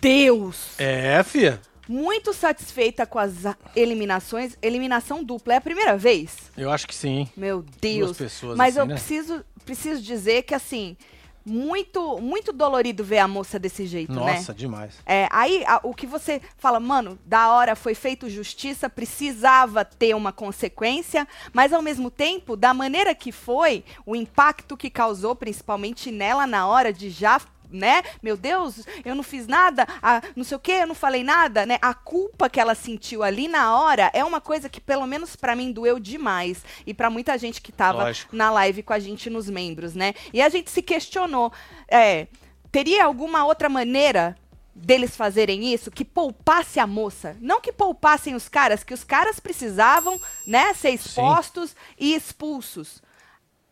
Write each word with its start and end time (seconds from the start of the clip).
Deus! 0.00 0.78
É, 0.78 1.22
fia. 1.22 1.60
Muito 1.88 2.32
satisfeita 2.32 3.04
com 3.04 3.18
as 3.18 3.32
eliminações. 3.74 4.56
Eliminação 4.62 5.24
dupla. 5.24 5.54
É 5.54 5.56
a 5.56 5.60
primeira 5.60 5.96
vez? 5.96 6.36
Eu 6.56 6.70
acho 6.70 6.86
que 6.86 6.94
sim. 6.94 7.28
Meu 7.36 7.64
Deus. 7.80 8.06
Duas 8.06 8.16
pessoas 8.18 8.56
Mas 8.56 8.76
assim, 8.76 8.78
eu 8.80 8.86
né? 8.86 8.94
preciso, 8.94 9.44
preciso 9.64 10.00
dizer 10.00 10.42
que, 10.44 10.54
assim, 10.54 10.96
muito, 11.44 12.18
muito 12.20 12.52
dolorido 12.52 13.02
ver 13.02 13.18
a 13.18 13.26
moça 13.26 13.58
desse 13.58 13.86
jeito, 13.86 14.12
né? 14.12 14.34
Nossa, 14.34 14.54
demais. 14.54 14.94
É, 15.04 15.26
aí 15.32 15.64
a- 15.66 15.80
o 15.82 15.92
que 15.92 16.06
você 16.06 16.40
fala, 16.58 16.78
mano, 16.78 17.18
da 17.26 17.50
hora 17.52 17.74
foi 17.74 17.94
feito 17.94 18.28
justiça, 18.30 18.88
precisava 18.88 19.84
ter 19.84 20.14
uma 20.14 20.32
consequência, 20.32 21.26
mas 21.52 21.72
ao 21.72 21.82
mesmo 21.82 22.08
tempo, 22.08 22.56
da 22.56 22.72
maneira 22.72 23.14
que 23.16 23.32
foi, 23.32 23.82
o 24.06 24.14
impacto 24.14 24.76
que 24.76 24.90
causou, 24.90 25.34
principalmente 25.34 26.12
nela 26.12 26.46
na 26.46 26.68
hora 26.68 26.92
de 26.92 27.10
já. 27.10 27.40
Né? 27.70 28.02
Meu 28.20 28.36
Deus, 28.36 28.84
eu 29.04 29.14
não 29.14 29.22
fiz 29.22 29.46
nada, 29.46 29.86
ah, 30.02 30.20
não 30.34 30.42
sei 30.42 30.56
o 30.56 30.60
que, 30.60 30.72
eu 30.72 30.86
não 30.86 30.94
falei 30.94 31.22
nada, 31.22 31.64
né? 31.64 31.78
A 31.80 31.94
culpa 31.94 32.50
que 32.50 32.58
ela 32.58 32.74
sentiu 32.74 33.22
ali 33.22 33.46
na 33.46 33.78
hora 33.78 34.10
é 34.12 34.24
uma 34.24 34.40
coisa 34.40 34.68
que, 34.68 34.80
pelo 34.80 35.06
menos 35.06 35.36
pra 35.36 35.54
mim, 35.54 35.70
doeu 35.70 36.00
demais. 36.00 36.64
E 36.84 36.92
pra 36.92 37.08
muita 37.08 37.38
gente 37.38 37.62
que 37.62 37.70
tava 37.70 38.04
Lógico. 38.04 38.34
na 38.34 38.50
live 38.50 38.82
com 38.82 38.92
a 38.92 38.98
gente 38.98 39.30
nos 39.30 39.48
membros, 39.48 39.94
né? 39.94 40.14
E 40.32 40.42
a 40.42 40.48
gente 40.48 40.70
se 40.70 40.82
questionou, 40.82 41.52
é, 41.88 42.26
teria 42.72 43.04
alguma 43.04 43.44
outra 43.44 43.68
maneira 43.68 44.36
deles 44.74 45.16
fazerem 45.16 45.72
isso 45.72 45.90
que 45.90 46.04
poupasse 46.04 46.80
a 46.80 46.86
moça? 46.86 47.36
Não 47.40 47.60
que 47.60 47.72
poupassem 47.72 48.34
os 48.34 48.48
caras, 48.48 48.82
que 48.82 48.94
os 48.94 49.04
caras 49.04 49.38
precisavam, 49.38 50.20
né, 50.46 50.72
ser 50.74 50.90
expostos 50.90 51.76
e 51.98 52.14
expulsos. 52.14 53.02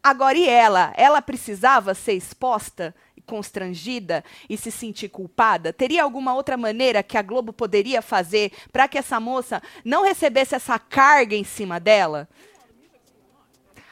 Agora, 0.02 0.38
e 0.38 0.48
ela? 0.48 0.92
Ela 0.96 1.20
precisava 1.20 1.94
ser 1.94 2.12
exposta 2.12 2.94
constrangida 3.28 4.24
e 4.48 4.56
se 4.56 4.70
sentir 4.70 5.10
culpada? 5.10 5.72
Teria 5.72 6.02
alguma 6.02 6.34
outra 6.34 6.56
maneira 6.56 7.02
que 7.02 7.18
a 7.18 7.22
Globo 7.22 7.52
poderia 7.52 8.00
fazer 8.00 8.50
para 8.72 8.88
que 8.88 8.96
essa 8.96 9.20
moça 9.20 9.62
não 9.84 10.02
recebesse 10.02 10.54
essa 10.54 10.78
carga 10.78 11.36
em 11.36 11.44
cima 11.44 11.78
dela? 11.78 12.26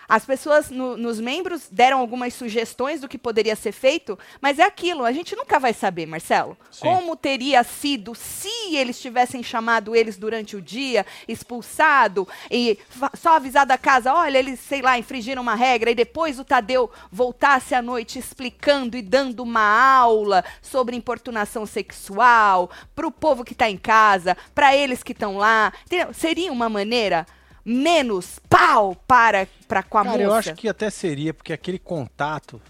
As 0.08 0.24
pessoas 0.24 0.70
no- 0.70 0.96
nos 0.96 1.20
membros 1.20 1.68
deram 1.70 1.98
algumas 1.98 2.34
sugestões 2.34 3.00
do 3.00 3.08
que 3.08 3.18
poderia 3.18 3.56
ser 3.56 3.72
feito, 3.72 4.18
mas 4.40 4.58
é 4.58 4.62
aquilo, 4.62 5.04
a 5.04 5.12
gente 5.12 5.34
nunca 5.34 5.58
vai 5.58 5.72
saber, 5.72 6.06
Marcelo. 6.06 6.56
Sim. 6.70 6.80
Como 6.82 7.16
teria 7.16 7.62
sido 7.64 8.14
se 8.14 8.76
eles 8.76 9.00
tivessem 9.00 9.42
chamado 9.42 9.94
eles 9.96 10.16
durante 10.16 10.56
o 10.56 10.62
dia, 10.62 11.04
expulsado 11.26 12.28
e 12.50 12.78
só 13.14 13.36
avisado 13.36 13.72
a 13.72 13.78
casa, 13.78 14.12
olha, 14.12 14.38
eles, 14.38 14.60
sei 14.60 14.82
lá, 14.82 14.98
infringiram 14.98 15.42
uma 15.42 15.54
regra, 15.54 15.90
e 15.90 15.94
depois 15.94 16.38
o 16.38 16.44
Tadeu 16.44 16.90
voltasse 17.10 17.74
à 17.74 17.82
noite 17.82 18.18
explicando 18.18 18.96
e 18.96 19.02
dando 19.02 19.42
uma 19.42 19.60
aula 19.96 20.44
sobre 20.62 20.96
importunação 20.96 21.66
sexual 21.66 22.70
para 22.94 23.06
o 23.06 23.12
povo 23.12 23.44
que 23.44 23.52
está 23.52 23.68
em 23.68 23.76
casa, 23.76 24.36
para 24.54 24.74
eles 24.76 25.02
que 25.02 25.12
estão 25.12 25.36
lá. 25.36 25.72
Entendeu? 25.84 26.12
Seria 26.14 26.52
uma 26.52 26.68
maneira 26.68 27.26
menos 27.66 28.38
pau 28.48 28.96
para, 29.08 29.48
para 29.66 29.82
com 29.82 29.98
a 29.98 30.04
Cara, 30.04 30.16
moça. 30.18 30.24
eu 30.30 30.32
acho 30.34 30.54
que 30.54 30.68
até 30.68 30.88
seria, 30.88 31.34
porque 31.34 31.52
aquele 31.52 31.78
contato 31.80 32.62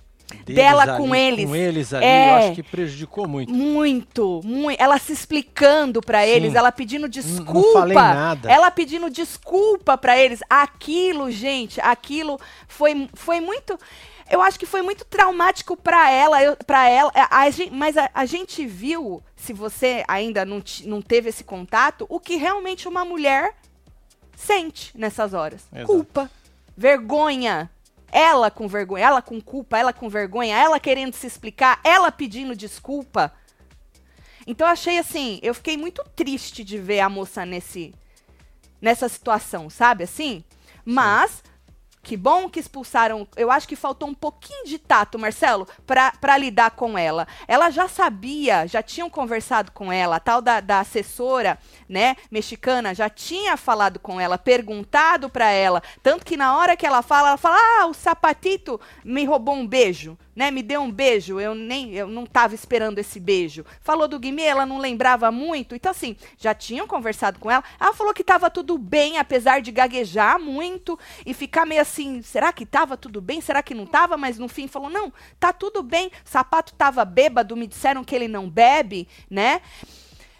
Dela 0.45 0.83
ali, 0.83 0.97
com 0.97 1.15
eles. 1.15 1.47
com 1.47 1.55
eles 1.55 1.95
ali, 1.95 2.05
É. 2.05 2.31
eu 2.31 2.35
acho 2.37 2.53
que 2.55 2.63
prejudicou 2.63 3.29
muito. 3.29 3.53
Muito, 3.53 4.41
muito. 4.43 4.81
Ela 4.83 4.99
se 4.99 5.13
explicando 5.13 6.01
Sim. 6.05 6.17
eles, 6.31 6.55
ela 6.57 6.73
pedindo 6.73 7.03
não 7.03 7.09
desculpa. 7.09 7.73
falei 7.81 7.95
nada. 7.97 8.51
Ela 8.51 8.71
pedindo 8.73 9.09
desculpa 9.09 9.97
pra 9.97 10.19
eles. 10.19 10.41
Aquilo, 10.51 11.31
gente, 11.31 11.81
aquilo 11.81 12.41
foi, 12.67 13.09
foi 13.15 13.39
muito. 13.41 13.79
Eu 14.29 14.43
acho 14.43 14.59
que 14.59 14.67
foi 14.67 14.83
muito 14.83 15.05
traumático 15.05 15.77
pra 15.77 16.11
ela, 16.11 16.57
para 16.67 16.89
ela. 16.89 17.13
A, 17.15 17.43
a 17.43 17.51
gen- 17.51 17.71
mas 17.71 17.97
a, 17.97 18.11
a 18.13 18.27
gente 18.27 18.67
viu, 18.67 19.23
se 19.37 19.53
você 19.53 20.03
ainda 20.09 20.45
não, 20.45 20.61
não 20.87 21.01
teve 21.01 21.29
esse 21.29 21.45
contato, 21.45 22.05
o 22.09 22.19
que 22.19 22.35
realmente 22.35 22.89
uma 22.89 23.05
mulher 23.05 23.55
sente 24.37 24.97
nessas 24.97 25.35
horas. 25.35 25.67
Exato. 25.73 25.87
Culpa, 25.87 26.31
vergonha. 26.77 27.71
Ela 28.13 28.51
com 28.53 28.69
vergonha, 28.69 29.05
ela 29.05 29.21
com 29.21 29.41
culpa, 29.41 29.77
ela 29.77 29.93
com 29.93 30.09
vergonha, 30.09 30.57
ela 30.57 30.79
querendo 30.79 31.13
se 31.15 31.27
explicar, 31.27 31.81
ela 31.83 32.13
pedindo 32.13 32.55
desculpa. 32.55 33.33
Então 34.47 34.67
eu 34.67 34.73
achei 34.73 34.97
assim, 34.97 35.41
eu 35.43 35.53
fiquei 35.53 35.77
muito 35.77 36.05
triste 36.15 36.63
de 36.63 36.79
ver 36.79 37.01
a 37.01 37.09
moça 37.09 37.45
nesse 37.45 37.93
nessa 38.81 39.09
situação, 39.09 39.69
sabe 39.69 40.05
assim? 40.05 40.45
Mas 40.85 41.43
que 42.07 42.17
bom 42.17 42.49
que 42.49 42.61
expulsaram. 42.61 43.27
Eu 43.37 43.51
acho 43.51 43.67
que 43.67 43.75
faltou 43.75 44.09
um 44.09 44.15
pouquinho 44.15 44.65
de 44.65 44.79
tato, 44.79 45.19
Marcelo, 45.19 45.67
pra 45.85 46.39
lidar 46.39 46.71
com 46.71 46.97
ela. 46.97 47.27
Ela 47.49 47.69
já 47.69 47.89
sabia, 47.89 48.65
já 48.65 48.81
tinham 48.81 49.11
conversado 49.11 49.73
com 49.73 49.93
ela, 49.93 50.15
a 50.15 50.21
tal 50.21 50.41
da, 50.41 50.61
da 50.61 50.79
assessora, 50.79 51.59
né, 51.89 52.15
mexicana, 52.31 52.95
já 52.95 53.11
tinha 53.11 53.57
falado 53.57 53.99
com 53.99 54.21
ela, 54.21 54.39
perguntado 54.39 55.29
pra 55.29 55.51
ela. 55.51 55.83
Tanto 56.01 56.25
que 56.25 56.37
na 56.37 56.57
hora 56.57 56.77
que 56.77 56.87
ela 56.87 57.03
fala, 57.03 57.31
ela 57.31 57.37
fala: 57.37 57.59
Ah, 57.59 57.87
o 57.87 57.93
sapatito 57.93 58.81
me 59.05 59.25
roubou 59.25 59.57
um 59.57 59.67
beijo, 59.67 60.17
né? 60.37 60.51
Me 60.51 60.63
deu 60.63 60.83
um 60.83 60.93
beijo. 60.93 61.41
Eu 61.41 61.55
nem, 61.55 61.95
eu 61.95 62.07
não 62.07 62.27
tava 62.27 62.55
esperando 62.55 62.99
esse 62.99 63.19
beijo. 63.19 63.65
Falou 63.81 64.07
do 64.07 64.19
Guimê, 64.19 64.43
ela 64.43 64.67
não 64.67 64.79
lembrava 64.79 65.33
muito. 65.33 65.75
Então, 65.75 65.91
assim, 65.91 66.15
já 66.37 66.55
tinham 66.55 66.87
conversado 66.87 67.39
com 67.39 67.51
ela. 67.51 67.65
Ela 67.81 67.95
falou 67.95 68.13
que 68.13 68.23
tava 68.23 68.51
tudo 68.51 68.77
bem, 68.77 69.17
apesar 69.17 69.63
de 69.63 69.73
gaguejar 69.73 70.39
muito 70.39 70.99
e 71.25 71.33
ficar 71.33 71.65
meio 71.65 71.81
assim: 71.81 72.21
será 72.21 72.53
que 72.53 72.67
tava 72.67 72.97
tudo 72.97 73.23
bem? 73.23 73.41
Será 73.41 73.63
que 73.63 73.75
não 73.75 73.87
tava? 73.87 74.19
Mas 74.19 74.39
no 74.39 74.49
fim 74.49 74.69
falou: 74.69 74.91
não, 74.91 75.11
tá 75.41 75.53
tudo 75.53 75.83
bem. 75.83 76.11
Sapato 76.25 76.75
tava 76.75 77.05
bêbado, 77.05 77.57
me 77.57 77.67
disseram 77.67 78.05
que 78.05 78.15
ele 78.15 78.29
não 78.29 78.51
bebe, 78.51 79.09
né? 79.31 79.63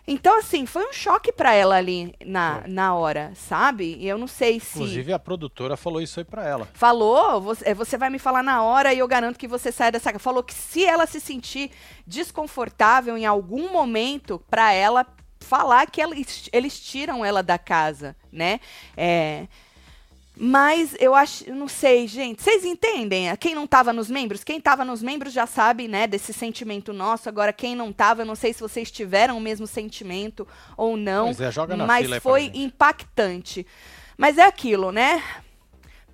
Então, 0.09 0.39
assim, 0.39 0.67
foi 0.67 0.89
um 0.89 0.93
choque 0.93 1.33
pra 1.33 1.53
ela 1.53 1.75
ali 1.77 2.15
na, 2.25 2.63
na 2.69 2.95
hora, 2.95 3.33
sabe? 3.35 3.97
E 3.99 4.07
eu 4.09 4.17
não 4.17 4.29
sei 4.29 4.61
se. 4.61 4.77
Inclusive, 4.79 5.13
a 5.13 5.19
produtora 5.19 5.77
falou 5.77 6.01
isso 6.01 6.21
aí 6.21 6.25
pra 6.25 6.47
ela. 6.47 6.69
Falou, 6.75 7.41
você, 7.41 7.69
é, 7.71 7.75
você 7.75 7.99
vai 7.99 8.09
me 8.09 8.19
falar 8.21 8.43
na 8.43 8.63
hora 8.63 8.95
e 8.95 9.01
eu 9.01 9.09
garanto 9.09 9.37
que 9.39 9.49
você 9.49 9.73
sai 9.73 9.91
dessa. 9.91 10.17
Falou 10.19 10.45
que 10.45 10.55
se 10.55 10.85
ela 10.85 11.07
se 11.07 11.21
sentir 11.21 11.73
desconfortável 12.07 13.17
em 13.17 13.27
algum 13.27 13.73
momento, 13.73 14.41
pra 14.49 14.73
ela 14.73 15.05
falar 15.41 15.91
que 15.91 16.01
ela- 16.01 16.15
eles 16.53 16.81
tiram 16.81 17.25
ela 17.25 17.43
da 17.43 17.59
casa, 17.59 18.17
né? 18.33 18.61
É. 18.97 19.47
Mas 20.39 20.95
eu 21.01 21.15
acho, 21.15 21.51
não 21.51 21.67
sei, 21.67 22.07
gente. 22.07 22.43
Vocês 22.43 22.63
entendem? 22.63 23.35
Quem 23.37 23.55
não 23.55 23.67
tava 23.67 23.91
nos 23.91 24.11
membros? 24.11 24.45
Quem 24.45 24.61
tava 24.61 24.85
nos 24.85 25.03
membros 25.03 25.33
já 25.33 25.47
sabe, 25.47 25.89
né, 25.89 26.07
desse 26.07 26.33
sentimento 26.33 26.93
nosso. 26.93 27.29
Agora, 27.29 27.55
quem 27.55 27.75
não 27.75 27.91
tava, 27.91 28.21
eu 28.21 28.27
não 28.27 28.35
sei 28.35 28.53
se 28.53 28.61
vocês 28.61 28.91
tiveram 28.91 29.39
o 29.39 29.41
mesmo 29.41 29.67
sentimento 29.67 30.47
ou 30.77 30.95
não. 30.97 31.27
Pois 31.27 31.41
é, 31.41 31.51
joga 31.51 31.75
na 31.75 31.87
mas 31.87 32.03
fila 32.05 32.21
foi 32.21 32.51
impactante. 32.55 33.67
Mas 34.19 34.37
é 34.37 34.43
aquilo, 34.45 34.93
né? 34.93 35.23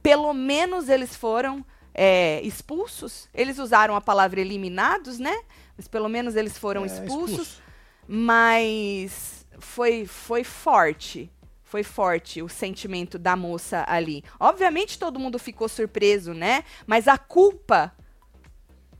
Pelo 0.00 0.32
menos 0.32 0.88
eles 0.88 1.16
foram 1.16 1.64
é, 1.92 2.40
expulsos. 2.42 3.28
Eles 3.34 3.58
usaram 3.58 3.96
a 3.96 4.00
palavra 4.00 4.40
eliminados, 4.40 5.18
né? 5.18 5.36
Mas 5.76 5.88
pelo 5.88 6.08
menos 6.08 6.36
eles 6.36 6.56
foram 6.56 6.82
É, 6.84 6.86
expulsos. 6.86 7.30
expulso. 7.30 7.62
Mas 8.06 9.44
foi, 9.58 10.06
foi 10.06 10.44
forte. 10.44 11.28
Foi 11.72 11.82
forte 11.82 12.42
o 12.42 12.50
sentimento 12.50 13.18
da 13.18 13.34
moça 13.34 13.82
ali. 13.88 14.22
Obviamente 14.38 14.98
todo 14.98 15.18
mundo 15.18 15.38
ficou 15.38 15.66
surpreso, 15.70 16.34
né? 16.34 16.64
Mas 16.86 17.08
a 17.08 17.16
culpa. 17.16 17.96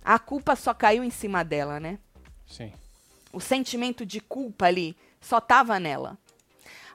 A 0.02 0.18
culpa 0.18 0.56
só 0.56 0.72
caiu 0.72 1.04
em 1.04 1.10
cima 1.10 1.44
dela, 1.44 1.78
né? 1.78 1.98
Sim. 2.46 2.72
O 3.30 3.40
sentimento 3.40 4.06
de 4.06 4.22
culpa 4.22 4.64
ali 4.64 4.96
só 5.20 5.38
tava 5.38 5.78
nela. 5.78 6.16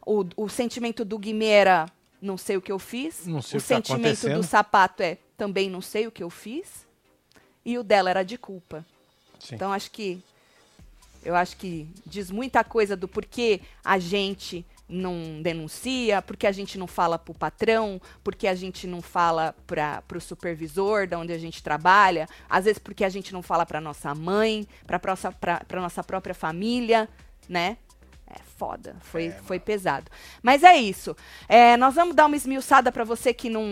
O, 0.03 0.25
o 0.35 0.49
sentimento 0.49 1.05
do 1.05 1.19
Guimê 1.19 1.45
era 1.45 1.85
não 2.19 2.39
sei 2.39 2.57
o 2.57 2.61
que 2.61 2.71
eu 2.71 2.79
fiz. 2.79 3.27
Não 3.27 3.39
sei 3.43 3.57
o 3.57 3.59
o 3.59 3.61
que 3.61 3.67
tá 3.67 3.75
sentimento 3.75 4.21
do 4.21 4.27
acontecendo. 4.29 4.43
sapato 4.43 5.03
é 5.03 5.19
também 5.37 5.69
não 5.69 5.79
sei 5.79 6.07
o 6.07 6.11
que 6.11 6.23
eu 6.23 6.31
fiz. 6.31 6.87
E 7.63 7.77
o 7.77 7.83
dela 7.83 8.09
era 8.09 8.23
de 8.23 8.35
culpa. 8.35 8.83
Sim. 9.39 9.53
Então 9.53 9.71
acho 9.71 9.91
que 9.91 10.23
eu 11.23 11.35
acho 11.35 11.55
que 11.55 11.87
diz 12.03 12.31
muita 12.31 12.63
coisa 12.63 12.97
do 12.97 13.07
porquê 13.07 13.61
a 13.85 13.99
gente 13.99 14.65
não 14.87 15.41
denuncia, 15.41 16.21
porque 16.21 16.47
a 16.47 16.51
gente 16.51 16.77
não 16.77 16.87
fala 16.87 17.19
pro 17.19 17.33
patrão, 17.33 18.01
porque 18.23 18.47
a 18.47 18.55
gente 18.55 18.87
não 18.87 19.01
fala 19.01 19.53
para 19.65 20.01
pro 20.03 20.21
supervisor 20.21 21.07
da 21.07 21.19
onde 21.19 21.33
a 21.33 21.37
gente 21.37 21.61
trabalha, 21.61 22.27
às 22.49 22.65
vezes 22.65 22.79
porque 22.79 23.03
a 23.03 23.09
gente 23.09 23.33
não 23.33 23.41
fala 23.41 23.65
para 23.65 23.81
nossa 23.81 24.15
mãe, 24.15 24.67
para 24.85 24.99
nossa 25.05 25.31
pra, 25.31 25.61
pra 25.67 25.81
nossa 25.81 26.03
própria 26.03 26.33
família, 26.33 27.09
né? 27.49 27.77
É 28.29 28.39
foda, 28.57 28.97
foi, 28.99 29.31
foi 29.45 29.57
pesado. 29.57 30.11
Mas 30.43 30.61
é 30.61 30.75
isso. 30.75 31.15
É, 31.47 31.77
nós 31.77 31.95
vamos 31.95 32.13
dar 32.13 32.25
uma 32.25 32.35
esmiuçada 32.35 32.91
para 32.91 33.05
você 33.05 33.33
que 33.33 33.49
não, 33.49 33.65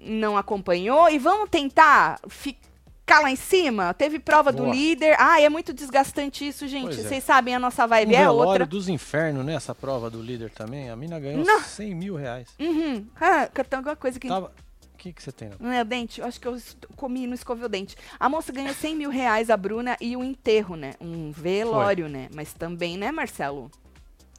não 0.00 0.36
acompanhou 0.36 1.08
e 1.08 1.16
vamos 1.16 1.48
tentar 1.48 2.18
ficar 2.28 2.69
lá 3.18 3.30
em 3.30 3.36
cima. 3.36 3.92
Teve 3.92 4.18
prova 4.20 4.52
do 4.52 4.62
Boa. 4.62 4.74
líder. 4.74 5.16
Ah, 5.18 5.40
é 5.40 5.48
muito 5.48 5.72
desgastante 5.72 6.46
isso, 6.46 6.68
gente. 6.68 6.84
Pois 6.84 6.98
é. 7.00 7.08
Vocês 7.08 7.24
sabem, 7.24 7.54
a 7.54 7.58
nossa 7.58 7.84
Um 7.84 7.88
vibe 7.88 8.14
é 8.14 8.18
velório 8.18 8.50
outra. 8.50 8.66
dos 8.66 8.88
infernos, 8.88 9.44
né? 9.44 9.54
Essa 9.54 9.74
prova 9.74 10.08
do 10.08 10.22
líder 10.22 10.50
também. 10.50 10.90
A 10.90 10.96
mina 10.96 11.18
ganhou 11.18 11.44
Não. 11.44 11.60
100 11.60 11.94
mil 11.94 12.14
reais. 12.14 12.48
Uhum. 12.60 13.06
Ah, 13.20 13.48
tem 13.48 13.76
alguma 13.76 13.96
coisa 13.96 14.20
que. 14.20 14.28
Tava... 14.28 14.52
que, 14.96 15.12
que 15.12 15.22
você 15.22 15.32
tem? 15.32 15.50
Não 15.58 15.72
é 15.72 15.82
o 15.82 15.84
dente? 15.84 16.20
Eu 16.20 16.26
acho 16.26 16.40
que 16.40 16.46
eu 16.46 16.56
comi 16.94 17.24
e 17.24 17.26
não 17.26 17.34
escovei 17.34 17.64
o 17.64 17.68
dente. 17.68 17.96
A 18.18 18.28
moça 18.28 18.52
ganhou 18.52 18.72
100 18.74 18.94
mil 18.96 19.10
reais, 19.10 19.50
a 19.50 19.56
Bruna, 19.56 19.96
e 20.00 20.16
o 20.16 20.22
enterro, 20.22 20.76
né? 20.76 20.92
Um 21.00 21.32
velório, 21.32 22.08
né? 22.08 22.28
Mas 22.34 22.52
também, 22.52 22.96
né, 22.98 23.10
Marcelo? 23.10 23.70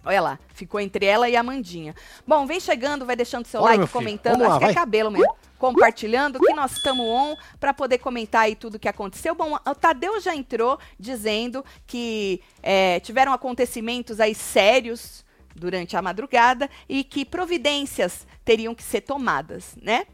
Olha 0.03 0.21
lá, 0.21 0.39
ficou 0.53 0.79
entre 0.79 1.05
ela 1.05 1.29
e 1.29 1.35
a 1.35 1.43
Mandinha. 1.43 1.95
Bom, 2.25 2.47
vem 2.47 2.59
chegando, 2.59 3.05
vai 3.05 3.15
deixando 3.15 3.45
seu 3.45 3.61
meu 3.61 3.69
like, 3.69 3.87
comentando. 3.91 4.39
Vamos 4.39 4.47
lá, 4.47 4.55
acho 4.55 4.65
que 4.65 4.71
é 4.71 4.73
cabelo 4.73 5.11
mesmo. 5.11 5.35
Compartilhando, 5.59 6.39
que 6.39 6.53
nós 6.53 6.71
estamos 6.71 7.05
on 7.05 7.35
para 7.59 7.71
poder 7.71 7.99
comentar 7.99 8.43
aí 8.43 8.55
tudo 8.55 8.79
que 8.79 8.87
aconteceu. 8.87 9.35
Bom, 9.35 9.53
o 9.53 9.75
Tadeu 9.75 10.19
já 10.19 10.35
entrou 10.35 10.79
dizendo 10.99 11.63
que 11.85 12.41
é, 12.63 12.99
tiveram 13.01 13.31
acontecimentos 13.31 14.19
aí 14.19 14.33
sérios 14.33 15.23
durante 15.55 15.95
a 15.95 16.01
madrugada 16.01 16.67
e 16.89 17.03
que 17.03 17.23
providências 17.23 18.25
teriam 18.43 18.73
que 18.73 18.81
ser 18.81 19.01
tomadas, 19.01 19.75
né? 19.79 20.07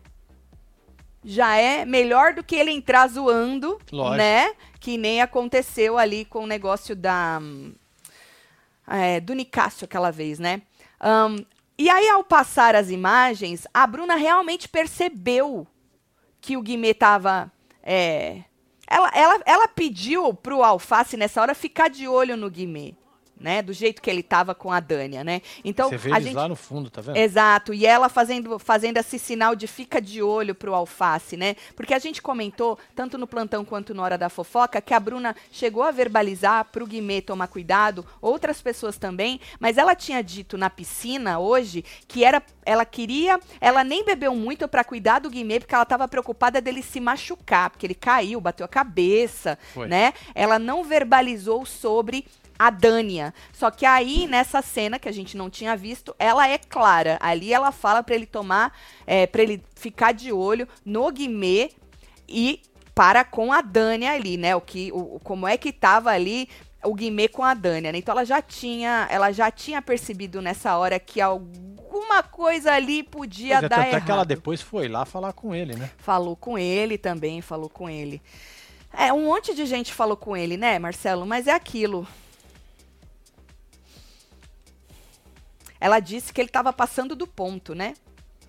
Já 1.24 1.56
é 1.56 1.86
melhor 1.86 2.34
do 2.34 2.44
que 2.44 2.56
ele 2.56 2.72
entrar 2.72 3.08
zoando, 3.08 3.80
Lógico. 3.90 4.18
né? 4.18 4.54
Que 4.82 4.98
nem 4.98 5.22
aconteceu 5.22 5.98
ali 5.98 6.26
com 6.26 6.44
o 6.44 6.48
negócio 6.48 6.94
da 6.94 7.42
é, 8.88 9.20
do 9.20 9.34
Nicásio 9.34 9.86
aquela 9.86 10.12
vez, 10.12 10.40
né? 10.40 10.62
Ahn, 11.00 11.38
e 11.78 11.90
aí, 11.90 12.10
ao 12.10 12.24
passar 12.24 12.76
as 12.76 12.90
imagens, 12.90 13.68
a 13.72 13.86
Bruna 13.86 14.16
realmente 14.16 14.68
percebeu 14.68 15.68
que 16.42 16.58
o 16.58 16.62
Guimê 16.62 16.94
tava. 16.94 17.52
é, 17.84 18.44
ela, 18.88 19.12
ela, 19.14 19.42
ela 19.46 19.68
pediu 19.68 20.34
pro 20.34 20.64
Alface 20.64 21.18
nessa 21.18 21.42
hora 21.42 21.54
ficar 21.54 21.90
de 21.90 22.08
olho 22.08 22.38
no 22.38 22.50
Guimê, 22.50 22.96
né? 23.40 23.62
Do 23.62 23.74
jeito 23.74 24.02
que 24.02 24.10
ele 24.10 24.24
tava 24.24 24.54
com 24.56 24.72
a 24.72 24.80
Dânia, 24.80 25.24
né? 25.24 25.42
Então, 25.64 25.90
você 25.90 25.98
vê 25.98 26.14
a 26.14 26.20
gente. 26.20 26.34
lá 26.34 26.48
no 26.48 26.56
fundo, 26.56 26.90
tá 26.90 27.02
vendo? 27.02 27.18
Exato, 27.18 27.74
e 27.74 27.86
ela 27.86 28.10
fazendo, 28.10 28.58
fazendo 28.60 28.98
esse 28.98 29.20
sinal 29.20 29.56
de 29.56 29.68
fica 29.68 30.02
de 30.02 30.22
olho 30.22 30.56
pro 30.56 30.74
alface, 30.74 31.38
né? 31.38 31.56
Porque 31.76 31.94
a 31.94 32.00
gente 32.00 32.22
comentou, 32.22 32.78
tanto 32.96 33.18
no 33.18 33.28
plantão 33.28 33.64
quanto 33.64 33.94
na 33.94 34.04
hora 34.04 34.18
da 34.18 34.30
fofoca, 34.30 34.82
que 34.82 34.94
a 34.94 35.00
Bruna 35.00 35.36
chegou 35.52 35.84
a 35.84 35.92
verbalizar 35.92 36.66
pro 36.66 36.88
Guimê 36.88 37.22
tomar 37.22 37.48
cuidado, 37.48 38.06
outras 38.22 38.62
pessoas 38.62 38.98
também, 38.98 39.40
mas 39.60 39.78
ela 39.78 39.96
tinha 39.96 40.22
dito 40.24 40.58
na 40.58 40.70
piscina 40.70 41.40
hoje 41.40 41.84
que 42.08 42.24
era, 42.24 42.42
ela 42.66 42.86
queria, 42.86 43.40
ela 43.60 43.84
nem 43.84 44.04
bebeu 44.04 44.36
muito 44.36 44.68
pra 44.68 44.84
cuidar 44.84 45.20
do 45.20 45.30
Guimê, 45.30 45.60
porque 45.60 45.76
ela 45.76 45.86
tava 45.86 46.08
preocupada 46.08 46.62
dele 46.62 46.82
se 46.82 47.00
machucar, 47.00 47.70
porque 47.70 47.86
ele 47.86 47.96
caiu, 47.96 48.42
bateu 48.42 48.66
a 48.66 48.70
cabeça, 48.70 49.58
Foi. 49.74 49.88
né? 49.88 50.14
Ela 50.34 50.58
não 50.58 50.84
verbalizou 50.84 51.66
sobre 51.66 52.26
a 52.58 52.70
Dânia. 52.70 53.34
Só 53.54 53.70
que 53.70 53.86
aí, 53.86 54.28
nessa 54.28 54.62
cena 54.62 55.00
que 55.00 55.08
a 55.08 55.12
gente 55.12 55.38
não 55.38 55.50
tinha 55.50 55.76
visto, 55.76 56.16
ela 56.18 56.48
é 56.48 56.58
clara. 56.58 57.18
Ali 57.22 57.54
ela 57.54 57.72
fala 57.72 58.02
pra 58.04 58.16
ele 58.16 58.26
tomar, 58.26 58.78
é, 59.06 59.28
para 59.28 59.44
ele 59.44 59.64
ficar 59.76 60.14
de 60.14 60.32
olho 60.32 60.68
no 60.86 61.12
Guimê 61.12 61.72
e 62.28 62.62
para 62.94 63.24
com 63.24 63.54
a 63.54 63.62
Dânia 63.62 64.12
ali, 64.12 64.38
né? 64.38 64.56
O 64.56 64.62
que, 64.62 64.92
o, 64.92 65.20
como 65.24 65.48
é 65.48 65.56
que 65.58 65.72
tava 65.72 66.10
ali 66.10 66.50
o 66.84 66.94
Guimê 66.94 67.28
com 67.28 67.44
a 67.44 67.54
Dânia, 67.54 67.92
né? 67.92 67.98
Então 67.98 68.14
ela 68.14 68.26
já 68.26 68.42
tinha, 68.42 69.08
ela 69.12 69.32
já 69.32 69.52
tinha 69.52 69.82
percebido 69.82 70.42
nessa 70.42 70.76
hora 70.78 71.00
que 71.00 71.22
alguma 71.22 72.24
coisa 72.24 72.74
ali 72.74 73.04
podia 73.04 73.58
é, 73.58 73.62
dar 73.62 73.70
tanto 73.70 73.88
errado. 73.88 74.06
que 74.06 74.12
ela 74.12 74.26
depois 74.26 74.62
foi 74.62 74.88
lá 74.88 75.06
falar 75.06 75.34
com 75.34 75.54
ele, 75.54 75.76
né? 75.76 75.90
Falou 75.98 76.36
com 76.36 76.58
ele 76.58 76.98
também, 76.98 77.42
falou 77.42 77.70
com 77.70 77.90
ele. 77.90 78.22
É, 78.92 79.12
um 79.14 79.26
monte 79.26 79.54
de 79.54 79.66
gente 79.66 79.94
falou 79.94 80.18
com 80.18 80.36
ele, 80.36 80.58
né, 80.58 80.80
Marcelo? 80.80 81.26
Mas 81.26 81.46
é 81.46 81.52
aquilo. 81.52 82.08
Ela 85.80 86.00
disse 86.00 86.32
que 86.34 86.42
ele 86.42 86.50
estava 86.50 86.72
passando 86.74 87.16
do 87.16 87.28
ponto, 87.28 87.74
né? 87.76 87.94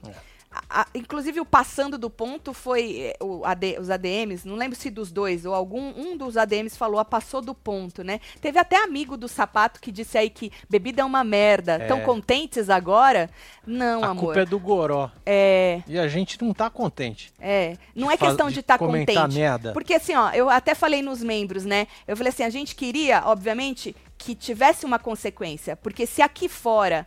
É. 0.07 0.29
A- 0.51 0.81
a- 0.81 0.87
inclusive, 0.95 1.39
o 1.41 1.45
passando 1.45 1.99
do 1.99 2.09
ponto 2.09 2.55
foi 2.55 3.01
eh, 3.13 3.17
o 3.23 3.45
AD 3.45 3.77
os 3.79 3.91
ADMs, 3.91 4.49
não 4.49 4.57
lembro 4.57 4.79
se 4.79 4.89
dos 4.89 5.13
dois, 5.13 5.45
ou 5.45 5.55
algum 5.55 5.93
um 5.95 6.17
dos 6.17 6.39
ADMs 6.39 6.75
falou, 6.77 6.99
a 6.99 7.05
passou 7.05 7.43
do 7.43 7.55
ponto, 7.55 8.03
né? 8.03 8.19
Teve 8.41 8.59
até 8.59 8.83
amigo 8.83 9.15
do 9.19 9.29
sapato 9.29 9.79
que 9.79 9.93
disse 9.93 10.17
aí 10.17 10.31
que 10.31 10.51
bebida 10.69 11.03
é 11.03 11.05
uma 11.05 11.23
merda. 11.23 11.75
É. 11.75 11.87
Tão 11.87 12.01
contentes 12.01 12.71
agora? 12.71 13.29
Não, 13.67 14.03
a 14.03 14.07
amor. 14.09 14.25
culpa 14.25 14.41
é 14.41 14.45
do 14.47 14.59
Goró. 14.59 15.11
é, 15.27 15.83
E 15.87 15.99
a 15.99 16.09
gente 16.09 16.43
não 16.43 16.55
tá 16.55 16.71
contente. 16.71 17.31
é. 17.39 17.77
Não 17.95 18.11
é 18.11 18.17
questão 18.17 18.49
de 18.51 18.61
estar 18.61 18.79
comentar 18.79 19.17
contente. 19.25 19.35
merda. 19.39 19.73
Porque 19.75 19.93
assim, 19.93 20.15
ó, 20.15 20.31
eu 20.33 20.49
até 20.49 20.75
falei 20.75 21.03
nos 21.03 21.23
membros, 21.23 21.67
né? 21.67 21.87
Eu 22.07 22.17
falei 22.17 22.31
assim, 22.33 22.43
a 22.45 22.51
gente 22.51 22.75
queria, 22.75 23.23
obviamente, 23.27 23.95
que 24.17 24.35
tivesse 24.35 24.87
uma 24.87 24.99
consequência. 24.99 25.77
Porque 25.77 26.07
se 26.07 26.23
aqui 26.23 26.49
fora 26.49 27.07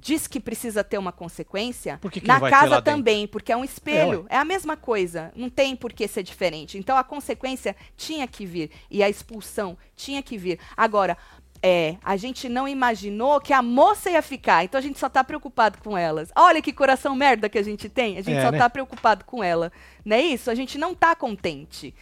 diz 0.00 0.26
que 0.26 0.40
precisa 0.40 0.82
ter 0.82 0.98
uma 0.98 1.12
consequência, 1.12 1.98
que 2.10 2.20
que 2.20 2.26
na 2.26 2.40
casa 2.40 2.66
lá 2.66 2.80
dentro? 2.80 2.92
também, 2.92 3.26
porque 3.26 3.52
é 3.52 3.56
um 3.56 3.64
espelho. 3.64 4.26
É, 4.28 4.36
a 4.36 4.44
mesma 4.44 4.76
coisa. 4.76 5.30
Não 5.36 5.50
tem 5.50 5.76
por 5.76 5.92
que 5.92 6.08
ser 6.08 6.22
diferente. 6.22 6.78
Então 6.78 6.96
a 6.96 7.04
consequência 7.04 7.76
tinha 7.96 8.26
que 8.26 8.46
vir. 8.46 8.70
E 8.90 9.02
a 9.02 9.08
expulsão 9.08 9.76
tinha 9.94 10.22
que 10.22 10.38
vir. 10.38 10.58
Agora. 10.76 11.16
É, 11.62 11.96
a 12.02 12.16
gente 12.16 12.48
não 12.48 12.66
imaginou 12.66 13.38
que 13.38 13.52
a 13.52 13.60
moça 13.60 14.08
ia 14.08 14.22
ficar, 14.22 14.64
então 14.64 14.78
a 14.78 14.82
gente 14.82 14.98
só 14.98 15.10
tá 15.10 15.22
preocupado 15.22 15.76
com 15.84 15.94
elas. 15.94 16.32
Olha 16.34 16.62
que 16.62 16.72
coração 16.72 17.14
merda 17.14 17.50
que 17.50 17.58
a 17.58 17.62
gente 17.62 17.86
tem, 17.86 18.16
a 18.16 18.22
gente 18.22 18.38
É, 18.38 18.42
só 18.42 18.50
né? 18.50 18.56
tá 18.56 18.70
preocupado 18.70 19.26
com 19.26 19.44
ela. 19.44 19.70
Não 20.02 20.16
é 20.16 20.22
isso? 20.22 20.50
A 20.50 20.54
gente 20.54 20.78
não 20.78 20.94
tá 20.94 21.14
contente. 21.14 21.94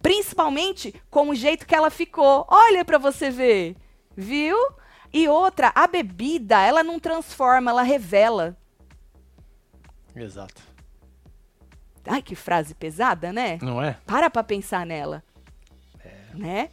Principalmente 0.00 0.94
com 1.10 1.28
o 1.28 1.34
jeito 1.34 1.66
que 1.66 1.74
ela 1.74 1.90
ficou. 1.90 2.46
Olha 2.48 2.82
pra 2.82 2.96
você 2.96 3.28
ver. 3.28 3.76
Viu? 4.16 4.56
E 5.12 5.28
outra, 5.28 5.72
a 5.74 5.86
bebida, 5.86 6.60
ela 6.60 6.82
não 6.82 7.00
transforma, 7.00 7.70
ela 7.70 7.82
revela. 7.82 8.56
Exato. 10.14 10.62
Ai, 12.06 12.22
que 12.22 12.34
frase 12.34 12.74
pesada, 12.74 13.32
né? 13.32 13.58
Não 13.60 13.82
é? 13.82 13.96
Para 14.06 14.30
pra 14.30 14.42
pensar 14.42 14.86
nela. 14.86 15.22
Né? 16.34 16.70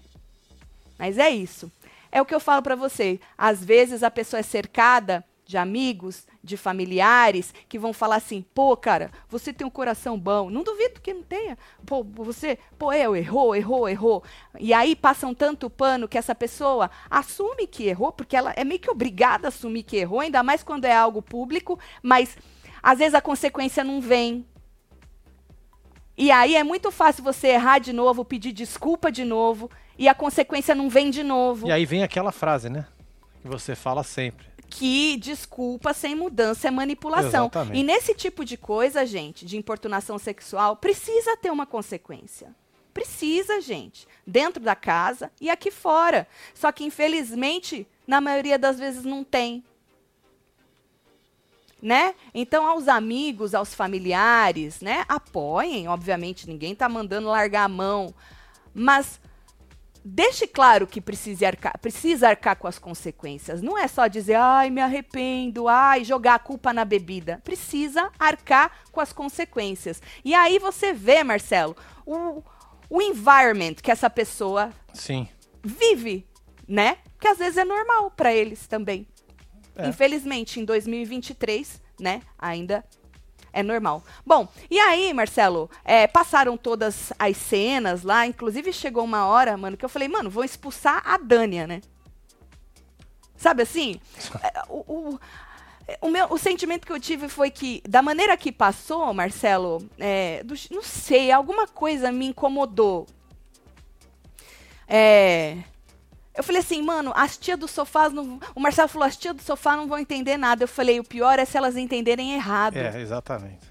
Mas 0.97 1.17
é 1.17 1.29
isso. 1.29 1.71
É 2.11 2.21
o 2.21 2.25
que 2.25 2.33
eu 2.33 2.39
falo 2.39 2.61
pra 2.61 2.75
você. 2.75 3.19
Às 3.37 3.63
vezes 3.63 4.03
a 4.03 4.11
pessoa 4.11 4.39
é 4.39 4.43
cercada 4.43 5.23
de 5.47 5.57
amigos, 5.57 6.27
de 6.43 6.57
familiares 6.57 7.53
que 7.69 7.79
vão 7.79 7.93
falar 7.93 8.17
assim: 8.17 8.45
"Pô, 8.53 8.75
cara, 8.75 9.09
você 9.29 9.53
tem 9.53 9.65
um 9.65 9.71
coração 9.71 10.19
bom". 10.19 10.49
Não 10.49 10.61
duvido 10.61 10.99
que 11.01 11.13
não 11.13 11.23
tenha. 11.23 11.57
Pô, 11.85 12.03
você, 12.03 12.59
pô, 12.77 12.91
eu 12.91 13.15
errou, 13.15 13.55
errou, 13.55 13.87
errou. 13.87 14.23
E 14.59 14.73
aí 14.73 14.95
passam 14.95 15.33
tanto 15.33 15.69
pano 15.69 16.07
que 16.07 16.17
essa 16.17 16.35
pessoa 16.35 16.91
assume 17.09 17.65
que 17.65 17.85
errou, 17.85 18.11
porque 18.11 18.35
ela 18.35 18.53
é 18.55 18.63
meio 18.63 18.79
que 18.79 18.91
obrigada 18.91 19.47
a 19.47 19.49
assumir 19.49 19.83
que 19.83 19.97
errou, 19.97 20.19
ainda 20.19 20.43
mais 20.43 20.61
quando 20.61 20.85
é 20.85 20.95
algo 20.95 21.21
público, 21.21 21.79
mas 22.03 22.37
às 22.83 22.99
vezes 22.99 23.15
a 23.15 23.21
consequência 23.21 23.83
não 23.83 24.01
vem. 24.01 24.45
E 26.17 26.31
aí 26.31 26.55
é 26.55 26.63
muito 26.63 26.91
fácil 26.91 27.23
você 27.23 27.49
errar 27.49 27.79
de 27.79 27.93
novo, 27.93 28.25
pedir 28.25 28.51
desculpa 28.51 29.11
de 29.11 29.23
novo, 29.23 29.69
e 29.97 30.07
a 30.09 30.15
consequência 30.15 30.73
não 30.73 30.89
vem 30.89 31.09
de 31.09 31.23
novo. 31.23 31.67
E 31.67 31.71
aí 31.71 31.85
vem 31.85 32.03
aquela 32.03 32.31
frase, 32.31 32.69
né? 32.69 32.87
Que 33.41 33.47
você 33.47 33.75
fala 33.75 34.03
sempre. 34.03 34.47
Que 34.69 35.17
desculpa 35.17 35.93
sem 35.93 36.15
mudança 36.15 36.67
é 36.67 36.71
manipulação. 36.71 37.45
Exatamente. 37.45 37.79
E 37.79 37.83
nesse 37.83 38.13
tipo 38.13 38.43
de 38.43 38.57
coisa, 38.57 39.05
gente, 39.05 39.45
de 39.45 39.57
importunação 39.57 40.17
sexual, 40.17 40.75
precisa 40.75 41.37
ter 41.37 41.51
uma 41.51 41.65
consequência. 41.65 42.53
Precisa, 42.93 43.61
gente. 43.61 44.07
Dentro 44.25 44.61
da 44.61 44.75
casa 44.75 45.31
e 45.39 45.49
aqui 45.49 45.71
fora. 45.71 46.27
Só 46.53 46.71
que, 46.71 46.83
infelizmente, 46.83 47.87
na 48.05 48.19
maioria 48.19 48.57
das 48.57 48.79
vezes 48.79 49.03
não 49.03 49.23
tem. 49.23 49.63
Né? 51.81 52.15
Então, 52.33 52.65
aos 52.65 52.87
amigos, 52.87 53.53
aos 53.53 53.73
familiares, 53.73 54.81
né? 54.81 55.05
Apoiem, 55.07 55.87
obviamente, 55.87 56.47
ninguém 56.49 56.73
tá 56.73 56.89
mandando 56.89 57.27
largar 57.27 57.65
a 57.65 57.69
mão. 57.69 58.13
Mas 58.73 59.19
deixe 60.07 60.47
claro 60.47 60.87
que 60.87 61.01
precisa 61.01 61.47
arcar, 61.47 61.77
precisa 61.79 62.29
arcar 62.29 62.55
com 62.55 62.67
as 62.67 62.79
consequências. 62.79 63.61
Não 63.61 63.77
é 63.77 63.87
só 63.87 64.07
dizer, 64.07 64.35
ai, 64.35 64.69
me 64.69 64.79
arrependo, 64.79 65.67
ai, 65.67 66.03
jogar 66.05 66.35
a 66.35 66.39
culpa 66.39 66.71
na 66.71 66.85
bebida. 66.85 67.41
Precisa 67.43 68.09
arcar 68.17 68.71
com 68.91 69.01
as 69.01 69.11
consequências. 69.11 70.01
E 70.23 70.33
aí 70.33 70.59
você 70.59 70.93
vê, 70.93 71.23
Marcelo, 71.23 71.75
o, 72.05 72.41
o 72.89 73.01
environment 73.01 73.75
que 73.83 73.91
essa 73.91 74.09
pessoa 74.09 74.71
Sim. 74.93 75.27
vive, 75.61 76.25
né? 76.67 76.97
Que 77.19 77.27
às 77.27 77.37
vezes 77.37 77.57
é 77.57 77.65
normal 77.65 78.09
para 78.11 78.33
eles 78.33 78.65
também. 78.65 79.07
É. 79.75 79.89
Infelizmente, 79.89 80.59
em 80.59 80.65
2023, 80.65 81.81
né, 81.99 82.21
ainda 82.37 82.83
é 83.59 83.63
normal. 83.63 84.03
Bom, 84.25 84.47
e 84.69 84.79
aí, 84.79 85.13
Marcelo, 85.13 85.69
é, 85.83 86.05
passaram 86.07 86.55
todas 86.55 87.11
as 87.17 87.35
cenas 87.37 88.03
lá, 88.03 88.25
inclusive 88.27 88.71
chegou 88.71 89.03
uma 89.03 89.25
hora, 89.25 89.57
mano, 89.57 89.75
que 89.75 89.83
eu 89.83 89.89
falei, 89.89 90.07
mano, 90.07 90.29
vão 90.29 90.43
expulsar 90.43 91.01
a 91.05 91.17
Dânia, 91.17 91.65
né? 91.65 91.81
Sabe 93.35 93.63
assim? 93.63 93.99
É, 94.43 94.63
o, 94.69 95.11
o, 95.13 95.19
o 96.01 96.09
meu, 96.09 96.27
o 96.31 96.37
sentimento 96.37 96.85
que 96.85 96.91
eu 96.93 96.99
tive 96.99 97.27
foi 97.29 97.49
que, 97.51 97.81
da 97.87 98.01
maneira 98.01 98.35
que 98.37 98.51
passou, 98.51 99.13
Marcelo, 99.13 99.87
é, 99.97 100.43
do- 100.43 100.55
não 100.71 100.83
sei, 100.83 101.31
alguma 101.31 101.67
coisa 101.67 102.11
me 102.11 102.27
incomodou. 102.27 103.07
É, 104.87 105.57
eu 106.37 106.43
falei 106.43 106.61
assim, 106.61 106.81
mano, 106.83 107.11
as 107.15 107.35
tias 107.35 107.57
do 107.57 107.67
sofá, 107.67 108.09
não, 108.09 108.39
o 108.55 108.59
Marcelo 108.59 108.87
falou, 108.87 109.07
as 109.07 109.17
tias 109.17 109.35
do 109.35 109.41
sofá 109.41 109.75
não 109.75 109.87
vão 109.87 109.97
entender 109.97 110.37
nada. 110.37 110.63
Eu 110.63 110.67
falei, 110.67 110.99
o 110.99 111.03
pior 111.03 111.39
é 111.39 111.45
se 111.45 111.57
elas 111.57 111.75
entenderem 111.75 112.33
errado. 112.35 112.77
É, 112.77 113.01
exatamente. 113.01 113.65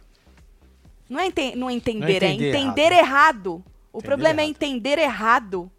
Não 1.08 1.20
é 1.20 1.26
ente 1.26 1.54
não 1.54 1.70
entender, 1.70 2.00
Não 2.00 2.28
é 2.28 2.32
entender 2.32 2.56
entender 2.56 2.92
errado. 2.92 3.64
O 3.92 3.98
Entender 3.98 4.06
problema 4.08 4.40
é 4.40 4.44
errado. 4.44 4.50
entender 4.50 4.98
errado. 4.98 5.70